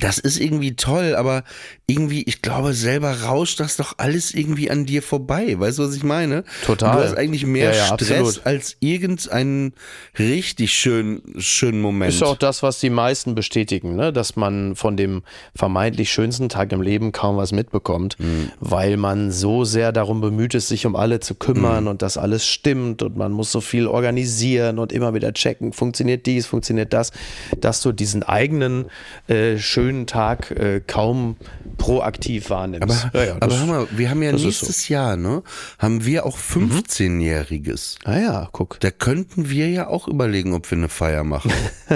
das 0.00 0.18
ist 0.18 0.40
irgendwie 0.40 0.74
toll, 0.74 1.14
aber 1.14 1.44
irgendwie, 1.86 2.24
ich 2.24 2.42
glaube, 2.42 2.72
selber 2.74 3.22
rauscht 3.22 3.60
das 3.60 3.76
doch 3.76 3.94
alles 3.98 4.34
irgendwie 4.34 4.68
an 4.68 4.86
dir 4.86 5.02
vorbei. 5.02 5.54
Weißt 5.56 5.78
du, 5.78 5.84
was 5.86 5.94
ich 5.94 6.02
meine? 6.02 6.42
Total. 6.64 6.96
Du 6.96 7.04
hast 7.04 7.16
eigentlich 7.16 7.46
mehr 7.46 7.70
Ja, 7.70 7.76
ja, 7.76 7.86
Stress 7.94 8.10
absolut. 8.10 8.40
als 8.46 8.76
irgendeinen 8.80 9.72
richtig 10.18 10.72
schönen, 10.74 11.22
schönen 11.38 11.80
Moment. 11.80 12.12
Ist 12.12 12.22
auch 12.24 12.36
das, 12.36 12.64
was 12.64 12.80
die 12.80 12.90
meisten 12.90 13.36
bestätigen, 13.36 13.94
ne? 13.94 14.12
dass 14.12 14.34
man 14.34 14.74
von 14.74 14.96
dem 14.96 15.22
vermeintlich 15.54 16.10
schönsten 16.12 16.48
Tag 16.48 16.72
im 16.72 16.82
Leben 16.82 17.12
kaum 17.12 17.36
was 17.36 17.52
mitbekommt, 17.52 18.16
Mhm. 18.18 18.50
weil 18.58 18.96
man 18.96 19.30
so 19.30 19.64
sehr 19.64 19.92
darum 19.92 20.20
bemüht 20.20 20.54
ist, 20.54 20.68
sich 20.68 20.86
um 20.86 20.96
alle 20.96 21.20
zu 21.20 21.34
Mhm. 21.34 21.38
kümmern 21.38 21.86
und 21.88 22.02
dass 22.02 22.18
alles 22.18 22.46
stimmt 22.48 23.02
und 23.02 23.16
man 23.16 23.30
muss 23.30 23.52
so 23.52 23.60
viel 23.60 23.86
organisieren 23.86 24.80
und 24.80 24.92
immer 24.92 25.14
wieder 25.14 25.32
checken, 25.32 25.72
funktioniert 25.72 26.26
dies, 26.26 26.46
funktioniert 26.46 26.92
das, 26.92 27.12
dass 27.60 27.80
du 27.80 27.92
diesen 27.92 28.24
eigenen 28.24 28.86
äh, 29.28 29.56
schönen 29.58 29.83
Tag 30.06 30.50
äh, 30.52 30.80
kaum 30.86 31.36
proaktiv 31.78 32.50
wahrnimmst. 32.50 32.82
aber, 33.06 33.18
ja, 33.18 33.24
ja, 33.26 33.32
aber 33.36 33.46
das- 33.48 33.58
hör 33.58 33.66
mal, 33.66 33.86
wir 33.90 34.10
haben 34.10 34.22
ja 34.22 34.32
das 34.32 34.42
nächstes 34.42 34.88
Jahr, 34.88 35.16
ne? 35.16 35.42
Haben 35.78 36.04
wir 36.04 36.24
auch 36.26 36.38
15-Jähriges. 36.38 37.96
ah 38.04 38.18
ja, 38.18 38.48
guck. 38.52 38.78
Da 38.80 38.90
könnten 38.90 39.48
wir 39.50 39.68
ja 39.70 39.88
auch 39.88 40.08
überlegen, 40.08 40.52
ob 40.54 40.70
wir 40.70 40.78
eine 40.78 40.88
Feier 40.88 41.24
machen. 41.24 41.52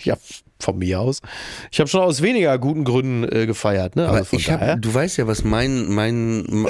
Ja, 0.00 0.16
von 0.60 0.78
mir 0.78 1.00
aus. 1.00 1.20
Ich 1.72 1.80
habe 1.80 1.88
schon 1.88 2.02
aus 2.02 2.22
weniger 2.22 2.56
guten 2.60 2.84
Gründen 2.84 3.24
äh, 3.24 3.46
gefeiert, 3.46 3.96
ne? 3.96 4.06
Aber 4.06 4.18
Also 4.18 4.36
ich 4.36 4.48
habe, 4.48 4.78
du 4.80 4.94
weißt 4.94 5.16
ja, 5.16 5.26
was 5.26 5.42
mein, 5.42 5.88
mein, 5.92 6.66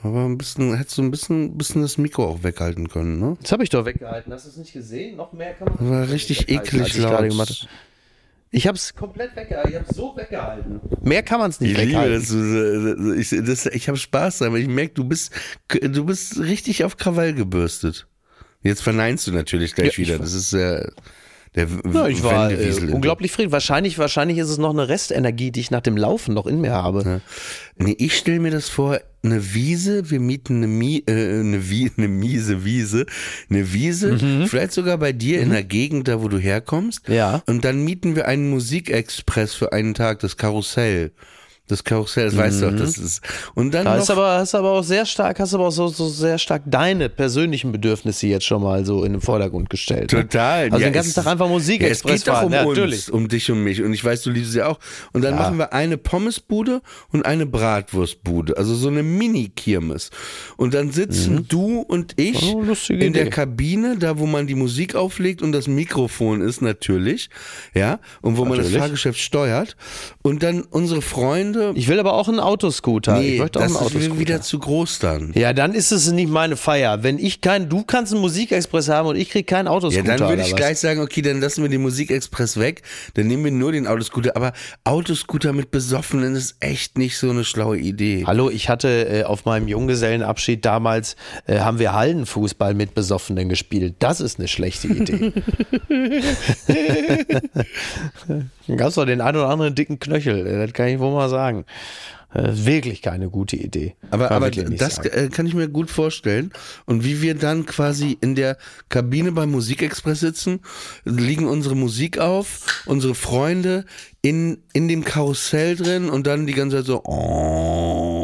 aber 0.00 0.26
ein 0.26 0.38
bisschen, 0.38 0.76
hättest 0.76 0.98
du 0.98 1.02
ein 1.02 1.10
bisschen, 1.10 1.58
bisschen 1.58 1.82
das 1.82 1.98
Mikro 1.98 2.24
auch 2.24 2.44
weghalten 2.44 2.88
können, 2.88 3.18
ne? 3.18 3.36
Das 3.42 3.50
habe 3.50 3.64
ich 3.64 3.70
doch 3.70 3.84
weggehalten. 3.84 4.32
Hast 4.32 4.44
du 4.46 4.50
es 4.50 4.56
nicht 4.58 4.72
gesehen? 4.72 5.16
Noch 5.16 5.32
mehr 5.32 5.54
kann 5.54 5.74
man. 5.76 5.90
War 5.90 6.08
richtig 6.08 6.48
eklig 6.48 6.96
laut. 6.98 7.66
Ich 8.56 8.66
habe 8.66 8.76
es 8.76 8.94
komplett 8.94 9.36
weggehalten. 9.36 9.70
Ich 9.70 9.76
habe 9.78 9.86
es 9.86 9.94
so 9.94 10.16
weggehalten. 10.16 10.80
Mehr 11.02 11.22
kann 11.22 11.40
man 11.40 11.50
es 11.50 11.60
nicht 11.60 11.72
Ich 11.72 11.76
liebe, 11.76 11.90
weghalten. 11.90 12.26
du, 12.96 13.14
äh, 13.14 13.20
ich, 13.20 13.28
das, 13.44 13.66
ich 13.66 13.86
habe 13.88 13.98
Spaß 13.98 14.40
weil 14.40 14.56
ich 14.56 14.66
merke, 14.66 14.94
du 14.94 15.04
bist, 15.04 15.30
du 15.68 16.06
bist 16.06 16.38
richtig 16.38 16.82
auf 16.82 16.96
Krawall 16.96 17.34
gebürstet. 17.34 18.06
Jetzt 18.62 18.82
verneinst 18.82 19.26
du 19.26 19.32
natürlich 19.32 19.74
gleich 19.74 19.98
Ja, 19.98 20.06
wieder. 20.06 20.18
Das 20.18 20.32
ist 20.32 20.54
äh, 20.54 20.88
der 21.54 21.68
Ja, 21.92 22.06
ich 22.08 22.22
war 22.22 22.50
äh, 22.50 22.72
unglaublich 22.92 23.32
friedlich. 23.32 23.52
Wahrscheinlich, 23.52 23.98
wahrscheinlich 23.98 24.38
ist 24.38 24.48
es 24.48 24.58
noch 24.58 24.70
eine 24.70 24.88
Restenergie, 24.88 25.50
die 25.50 25.60
ich 25.60 25.70
nach 25.70 25.80
dem 25.80 25.96
Laufen 25.96 26.34
noch 26.34 26.46
in 26.46 26.60
mir 26.60 26.72
habe. 26.72 27.20
Nee, 27.76 27.94
ich 27.98 28.16
stelle 28.16 28.40
mir 28.40 28.50
das 28.50 28.68
vor, 28.68 29.00
eine 29.22 29.54
Wiese, 29.54 30.10
wir 30.10 30.20
mieten 30.20 30.58
eine, 30.58 30.66
Mi 30.66 31.02
äh, 31.06 31.40
eine, 31.40 31.68
Wie 31.68 31.90
eine 31.96 32.08
miese 32.08 32.64
Wiese, 32.64 33.06
eine 33.50 33.72
Wiese, 33.72 34.18
vielleicht 34.46 34.72
sogar 34.72 34.98
bei 34.98 35.12
dir 35.12 35.40
in 35.40 35.50
der 35.50 35.64
Gegend, 35.64 36.08
da 36.08 36.22
wo 36.22 36.28
du 36.28 36.38
herkommst. 36.38 37.08
Ja. 37.08 37.42
Und 37.46 37.64
dann 37.64 37.84
mieten 37.84 38.16
wir 38.16 38.26
einen 38.26 38.50
Musikexpress 38.50 39.54
für 39.54 39.72
einen 39.72 39.94
Tag, 39.94 40.20
das 40.20 40.36
Karussell. 40.36 41.12
Das 41.68 41.82
Karussell, 41.82 42.26
das 42.26 42.36
weißt 42.36 42.62
du 42.62 42.68
auch, 42.68 42.76
das 42.76 42.96
ist. 42.96 43.22
Und 43.56 43.72
dann 43.74 43.86
Da 43.86 43.96
noch, 43.96 44.08
aber, 44.10 44.38
hast 44.38 44.54
aber 44.54 44.70
auch 44.70 44.84
sehr 44.84 45.04
stark, 45.04 45.40
hast 45.40 45.52
aber 45.52 45.66
auch 45.66 45.72
so, 45.72 45.88
so 45.88 46.08
sehr 46.08 46.38
stark 46.38 46.62
deine 46.66 47.08
persönlichen 47.08 47.72
Bedürfnisse 47.72 48.28
jetzt 48.28 48.44
schon 48.46 48.62
mal 48.62 48.84
so 48.86 49.02
in 49.02 49.14
den 49.14 49.20
Vordergrund 49.20 49.68
gestellt. 49.68 50.12
ne? 50.12 50.22
Total. 50.22 50.66
Also 50.66 50.76
Ja, 50.78 50.84
den 50.90 50.92
ganzen 50.92 51.08
es- 51.08 51.14
Tag 51.16 51.26
einfach 51.26 51.48
Musik 51.48 51.82
ja, 51.82 51.88
es 51.88 52.04
geht 52.04 52.28
doch 52.28 52.42
um 52.44 52.52
ja, 52.52 52.62
uns, 52.62 52.76
natürlich. 52.78 53.12
um 53.12 53.26
dich 53.26 53.50
und 53.50 53.64
mich. 53.64 53.82
Und 53.82 53.92
ich 53.92 54.04
weiß, 54.04 54.22
du 54.22 54.30
liebst 54.30 54.52
sie 54.52 54.62
auch. 54.62 54.78
Und 55.12 55.22
dann 55.22 55.34
machen 55.34 55.58
wir 55.58 55.72
eine 55.72 55.98
Pommesbude 55.98 56.82
und 57.10 57.26
eine 57.26 57.46
Bratwurstbude. 57.46 58.56
Also 58.56 58.76
so 58.76 58.86
eine 58.86 59.02
Mini-Kirmes. 59.02 60.10
Und 60.56 60.72
dann 60.72 60.92
sitzen 60.92 61.46
du 61.48 61.80
und 61.80 62.12
ich 62.16 62.44
Oh, 62.44 62.62
in 62.90 63.12
der 63.12 63.22
Idee. 63.22 63.30
Kabine, 63.30 63.96
da 63.98 64.18
wo 64.20 64.26
man 64.26 64.46
die 64.46 64.54
Musik 64.54 64.94
auflegt 64.94 65.42
und 65.42 65.50
das 65.50 65.66
Mikrofon 65.66 66.42
ist 66.42 66.62
natürlich. 66.62 67.28
Ja. 67.74 67.98
Und 68.22 68.36
wo 68.36 68.42
man 68.44 68.52
das 68.58 68.66
Natürlich. 68.66 68.78
Fahrgeschäft 68.78 69.18
steuert. 69.18 69.76
Und 70.22 70.44
dann 70.44 70.62
unsere 70.62 71.02
Freunde. 71.02 71.55
Ich 71.74 71.88
will 71.88 71.98
aber 72.00 72.14
auch 72.14 72.28
einen 72.28 72.40
Autoscooter. 72.40 73.20
ich 73.20 73.32
nee, 73.32 73.38
möchte 73.38 73.58
auch 73.58 73.62
das 73.64 73.76
einen 73.76 73.86
ist 73.86 73.92
Autoscooter. 73.96 74.20
wieder 74.20 74.40
zu 74.40 74.58
groß 74.58 74.98
dann. 75.00 75.32
Ja, 75.34 75.52
dann 75.52 75.74
ist 75.74 75.92
es 75.92 76.10
nicht 76.12 76.28
meine 76.30 76.56
Feier. 76.56 77.02
Wenn 77.02 77.18
ich 77.18 77.40
kein, 77.40 77.68
du 77.68 77.82
kannst 77.84 78.12
einen 78.12 78.20
Musikexpress 78.22 78.88
haben 78.88 79.08
und 79.08 79.16
ich 79.16 79.30
krieg 79.30 79.46
keinen 79.46 79.66
Ja, 79.66 79.72
Autoscooter. 79.72 80.16
dann 80.16 80.28
würde 80.28 80.42
ich 80.42 80.52
was? 80.52 80.56
gleich 80.56 80.78
sagen, 80.78 81.00
okay, 81.00 81.22
dann 81.22 81.40
lassen 81.40 81.62
wir 81.62 81.68
den 81.68 81.82
Musikexpress 81.82 82.58
weg, 82.58 82.82
dann 83.14 83.26
nehmen 83.26 83.44
wir 83.44 83.50
nur 83.52 83.72
den 83.72 83.86
Autoscooter. 83.86 84.36
Aber 84.36 84.52
Autoscooter 84.84 85.52
mit 85.52 85.70
Besoffenen 85.70 86.34
ist 86.36 86.56
echt 86.60 86.98
nicht 86.98 87.18
so 87.18 87.30
eine 87.30 87.44
schlaue 87.44 87.78
Idee. 87.78 88.24
Hallo, 88.26 88.50
ich 88.50 88.68
hatte 88.68 88.88
äh, 89.08 89.24
auf 89.24 89.44
meinem 89.44 89.68
Junggesellenabschied 89.68 90.64
damals, 90.64 91.16
äh, 91.46 91.60
haben 91.60 91.78
wir 91.78 91.92
Hallenfußball 91.92 92.74
mit 92.74 92.94
Besoffenen 92.94 93.48
gespielt. 93.48 93.96
Das 93.98 94.20
ist 94.20 94.38
eine 94.38 94.48
schlechte 94.48 94.88
Idee. 94.88 95.32
Dann 98.66 98.76
gab 98.76 98.88
es 98.88 98.94
doch 98.94 99.04
den 99.04 99.20
einen 99.20 99.36
oder 99.36 99.48
anderen 99.48 99.74
dicken 99.74 99.98
Knöchel, 99.98 100.46
äh, 100.46 100.66
das 100.66 100.72
kann 100.72 100.88
ich 100.88 100.98
wohl 100.98 101.12
mal 101.12 101.28
sagen. 101.28 101.64
Äh, 102.34 102.50
wirklich 102.66 103.02
keine 103.02 103.30
gute 103.30 103.56
Idee. 103.56 103.94
Aber, 104.10 104.30
aber 104.30 104.50
das 104.50 104.96
sagen. 104.96 105.08
äh, 105.08 105.28
kann 105.28 105.46
ich 105.46 105.54
mir 105.54 105.68
gut 105.68 105.90
vorstellen. 105.90 106.52
Und 106.84 107.04
wie 107.04 107.22
wir 107.22 107.34
dann 107.34 107.64
quasi 107.64 108.18
in 108.20 108.34
der 108.34 108.58
Kabine 108.88 109.32
beim 109.32 109.50
Musikexpress 109.52 110.20
sitzen, 110.20 110.60
liegen 111.04 111.46
unsere 111.46 111.76
Musik 111.76 112.18
auf, 112.18 112.82
unsere 112.84 113.14
Freunde 113.14 113.86
in, 114.22 114.58
in 114.72 114.88
dem 114.88 115.04
Karussell 115.04 115.76
drin 115.76 116.10
und 116.10 116.26
dann 116.26 116.46
die 116.46 116.52
ganze 116.52 116.78
Zeit 116.78 116.86
so. 116.86 117.02
Oh, 117.04 118.16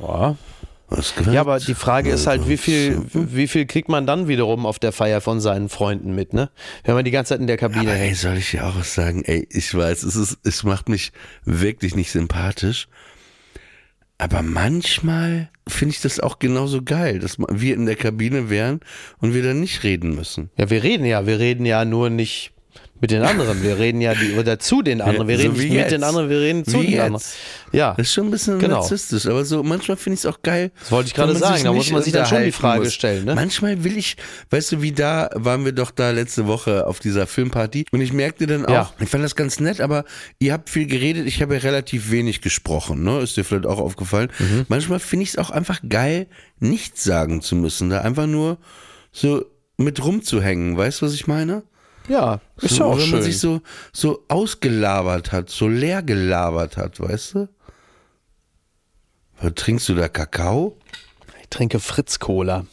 Ja. 0.00 0.36
Ja, 1.30 1.42
aber 1.42 1.58
die 1.60 1.74
Frage 1.74 2.10
ist 2.10 2.26
halt, 2.26 2.48
wie 2.48 2.56
viel, 2.56 3.02
wie 3.12 3.46
viel 3.46 3.66
kriegt 3.66 3.88
man 3.88 4.06
dann 4.06 4.26
wiederum 4.26 4.64
auf 4.64 4.78
der 4.78 4.92
Feier 4.92 5.20
von 5.20 5.40
seinen 5.40 5.68
Freunden 5.68 6.14
mit, 6.14 6.32
ne? 6.32 6.50
Wenn 6.84 6.94
man 6.94 7.04
die 7.04 7.10
ganze 7.10 7.30
Zeit 7.34 7.40
in 7.40 7.46
der 7.46 7.58
Kabine 7.58 7.90
Aber 7.90 7.92
ey, 7.92 8.06
hängt. 8.08 8.16
soll 8.16 8.36
ich 8.38 8.50
dir 8.52 8.66
auch 8.66 8.76
was 8.76 8.94
sagen? 8.94 9.22
Ey, 9.24 9.46
ich 9.50 9.74
weiß, 9.74 10.02
es 10.02 10.16
ist, 10.16 10.38
es 10.44 10.64
macht 10.64 10.88
mich 10.88 11.12
wirklich 11.44 11.94
nicht 11.94 12.10
sympathisch. 12.10 12.88
Aber 14.16 14.42
manchmal 14.42 15.50
finde 15.68 15.94
ich 15.94 16.00
das 16.00 16.18
auch 16.18 16.38
genauso 16.38 16.82
geil, 16.82 17.20
dass 17.20 17.38
wir 17.38 17.74
in 17.74 17.86
der 17.86 17.94
Kabine 17.94 18.50
wären 18.50 18.80
und 19.18 19.32
wir 19.34 19.42
dann 19.42 19.60
nicht 19.60 19.84
reden 19.84 20.14
müssen. 20.14 20.50
Ja, 20.56 20.70
wir 20.70 20.82
reden 20.82 21.04
ja, 21.04 21.26
wir 21.26 21.38
reden 21.38 21.66
ja 21.66 21.84
nur 21.84 22.10
nicht 22.10 22.52
Mit 23.00 23.10
den 23.12 23.22
anderen. 23.22 23.62
Wir 23.62 23.78
reden 23.78 24.00
ja 24.00 24.14
die, 24.14 24.34
oder 24.36 24.58
zu 24.58 24.82
den 24.82 25.00
anderen. 25.00 25.28
Wir 25.28 25.36
so 25.36 25.42
reden 25.44 25.54
wie 25.56 25.60
nicht 25.60 25.68
mit 25.70 25.78
jetzt. 25.80 25.92
den 25.92 26.02
anderen, 26.04 26.28
wir 26.30 26.40
reden 26.40 26.64
zu 26.64 26.80
Wie 26.80 26.86
den 26.86 26.90
jetzt. 26.92 27.02
anderen. 27.04 27.24
Ja, 27.72 27.94
Das 27.96 28.06
ist 28.08 28.12
schon 28.14 28.26
ein 28.26 28.30
bisschen 28.30 28.58
Genau. 28.58 28.76
narzisstisch, 28.80 29.26
aber 29.26 29.44
so 29.44 29.62
manchmal 29.62 29.96
finde 29.96 30.14
ich 30.14 30.20
es 30.20 30.26
auch 30.26 30.42
geil. 30.42 30.70
Das 30.80 30.90
wollte 30.90 31.08
ich 31.08 31.14
gerade 31.14 31.36
sagen, 31.36 31.62
da 31.64 31.72
muss 31.72 31.90
man 31.92 32.02
sich 32.02 32.12
dann 32.12 32.26
schon 32.26 32.42
die 32.42 32.52
Frage 32.52 32.84
muss. 32.84 32.94
stellen, 32.94 33.24
ne? 33.26 33.34
Manchmal 33.34 33.84
will 33.84 33.96
ich, 33.96 34.16
weißt 34.50 34.72
du, 34.72 34.82
wie 34.82 34.92
da 34.92 35.30
waren 35.34 35.64
wir 35.64 35.72
doch 35.72 35.90
da 35.90 36.10
letzte 36.10 36.46
Woche 36.46 36.86
auf 36.86 36.98
dieser 36.98 37.26
Filmparty 37.26 37.84
und 37.92 38.00
ich 38.00 38.12
merkte 38.12 38.46
dann 38.46 38.66
auch, 38.66 38.70
Ja. 38.72 38.92
ich 38.98 39.08
fand 39.08 39.22
das 39.22 39.36
ganz 39.36 39.60
nett, 39.60 39.80
aber 39.80 40.04
ihr 40.38 40.52
habt 40.52 40.70
viel 40.70 40.86
geredet, 40.86 41.26
ich 41.26 41.40
habe 41.42 41.54
ja 41.54 41.60
relativ 41.60 42.10
wenig 42.10 42.40
gesprochen, 42.40 43.02
ne? 43.04 43.20
Ist 43.20 43.36
dir 43.36 43.44
vielleicht 43.44 43.66
auch 43.66 43.78
aufgefallen. 43.78 44.30
Mhm. 44.38 44.64
Manchmal 44.68 44.98
finde 44.98 45.22
ich 45.24 45.30
es 45.30 45.38
auch 45.38 45.50
einfach 45.50 45.80
geil, 45.88 46.26
nichts 46.58 47.04
sagen 47.04 47.42
zu 47.42 47.54
müssen, 47.54 47.90
da 47.90 48.00
einfach 48.00 48.26
nur 48.26 48.58
so 49.12 49.44
mit 49.76 50.02
rumzuhängen, 50.04 50.76
weißt 50.76 51.02
du, 51.02 51.06
was 51.06 51.14
ich 51.14 51.26
meine? 51.26 51.62
Ja, 52.08 52.40
ist 52.60 52.76
so, 52.76 52.84
ja 52.84 52.84
auch 52.86 52.96
wenn 52.96 53.04
schön. 53.04 53.10
man 53.12 53.22
sich 53.22 53.38
so, 53.38 53.60
so 53.92 54.24
ausgelabert 54.28 55.32
hat, 55.32 55.50
so 55.50 55.68
leer 55.68 56.02
gelabert 56.02 56.76
hat, 56.76 57.00
weißt 57.00 57.34
du? 57.34 57.48
Trinkst 59.54 59.88
du 59.88 59.94
da 59.94 60.08
Kakao? 60.08 60.76
Ich 61.40 61.48
trinke 61.48 61.78
Fritz 61.78 62.18
Cola. 62.18 62.66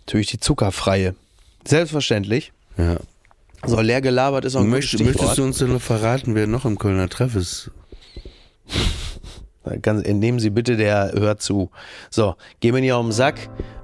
Natürlich 0.00 0.28
die 0.28 0.40
zuckerfreie. 0.40 1.14
Selbstverständlich. 1.66 2.52
Ja. 2.76 2.98
So 3.66 3.80
leer 3.80 4.00
gelabert 4.00 4.44
ist 4.44 4.54
auch 4.54 4.60
ein 4.60 4.68
Möcht, 4.68 4.98
möchtest 5.00 5.38
du 5.38 5.44
uns 5.44 5.58
denn 5.58 5.72
noch 5.72 5.82
verraten, 5.82 6.34
wer 6.34 6.46
noch 6.46 6.64
im 6.64 6.78
Kölner 6.78 7.08
Treff 7.08 7.34
ist? 7.34 7.70
Ganz, 9.76 10.06
nehmen 10.06 10.38
Sie 10.40 10.50
bitte 10.50 10.76
der 10.76 11.12
hört 11.12 11.42
zu. 11.42 11.70
So, 12.10 12.34
geh 12.60 12.72
mir 12.72 12.80
nicht 12.80 12.92
auf 12.92 13.04
den 13.04 13.12
Sack, 13.12 13.36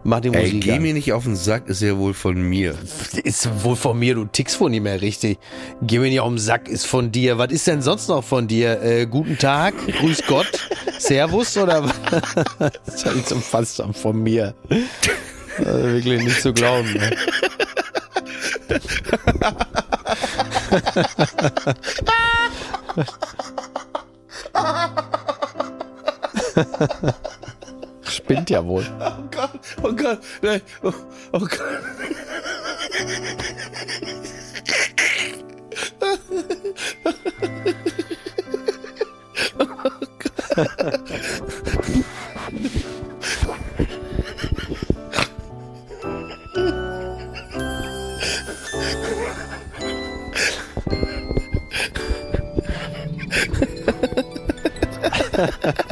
mach 0.02 0.20
die 0.20 0.28
Ey, 0.32 0.42
Musik 0.42 0.62
geh 0.64 0.72
an. 0.72 0.82
mir 0.82 0.94
nicht 0.94 1.12
auf 1.12 1.24
den 1.24 1.36
Sack, 1.36 1.68
ist 1.68 1.82
ja 1.82 1.96
wohl 1.98 2.14
von 2.14 2.40
mir. 2.40 2.74
Ist 3.22 3.48
wohl 3.64 3.76
von 3.76 3.98
mir, 3.98 4.14
du 4.14 4.24
tickst 4.24 4.60
wohl 4.60 4.70
nicht 4.70 4.82
mehr 4.82 5.00
richtig. 5.00 5.38
Geh 5.82 5.98
mir 5.98 6.08
nicht 6.10 6.20
auf 6.20 6.28
den 6.28 6.38
Sack, 6.38 6.68
ist 6.68 6.86
von 6.86 7.12
dir. 7.12 7.38
Was 7.38 7.52
ist 7.52 7.66
denn 7.66 7.82
sonst 7.82 8.08
noch 8.08 8.24
von 8.24 8.46
dir? 8.48 8.82
Äh, 8.82 9.06
guten 9.06 9.38
Tag, 9.38 9.74
grüß 9.86 10.22
Gott, 10.26 10.50
Servus 10.98 11.56
oder 11.56 11.84
was? 11.84 11.94
Das 12.86 12.94
ist 12.94 13.04
ja 13.06 13.12
nicht 13.12 13.28
so 13.28 13.36
fast 13.36 13.82
von 13.92 14.22
mir. 14.22 14.54
Also 15.58 15.82
wirklich 15.84 16.22
nicht 16.24 16.40
zu 16.40 16.52
glauben. 16.52 16.92
Ne? 16.94 17.10
Spinnt 28.02 28.50
ja 28.50 28.64
wohl. 28.64 28.84
Oh 29.00 29.24
Gott, 29.30 29.60
oh 29.82 29.92
Gott, 29.92 30.20
nein, 30.42 30.60
oh, 30.82 30.92
oh 31.32 31.40
Gott. 31.40 31.60
Wirklich 55.36 55.74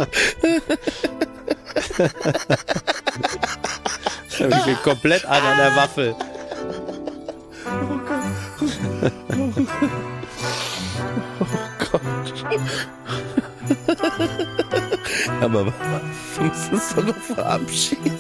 komplett 4.82 5.24
an 5.24 5.42
an 5.42 5.56
der 5.56 5.76
Waffel. 5.76 6.14
Aber 15.40 15.66
wir 15.66 15.72
müssen 16.42 16.74
uns 16.74 16.94
doch 16.94 17.04
noch 17.04 17.16
verabschieden. 17.16 18.18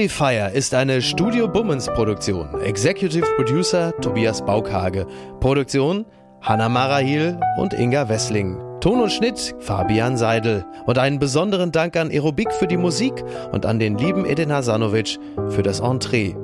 Friendly 0.00 0.08
Fire 0.08 0.50
ist 0.54 0.72
eine 0.72 1.02
Studio 1.02 1.46
Bummens 1.46 1.86
Produktion. 1.88 2.58
Executive 2.62 3.26
Producer 3.36 3.92
Tobias 4.00 4.42
Baukhage. 4.42 5.06
Produktion 5.40 6.06
Hanna 6.40 6.70
Marahil 6.70 7.38
und 7.58 7.74
Inga 7.74 8.08
Wessling. 8.08 8.56
Ton 8.80 9.02
und 9.02 9.12
Schnitt 9.12 9.54
Fabian 9.58 10.16
Seidel. 10.16 10.64
Und 10.86 10.96
einen 10.96 11.18
besonderen 11.18 11.70
Dank 11.70 11.98
an 11.98 12.10
Aerobik 12.10 12.50
für 12.50 12.66
die 12.66 12.78
Musik 12.78 13.12
und 13.52 13.66
an 13.66 13.78
den 13.78 13.98
lieben 13.98 14.24
Edin 14.24 14.50
Hasanovic 14.50 15.18
für 15.50 15.62
das 15.62 15.80
Entree. 15.80 16.34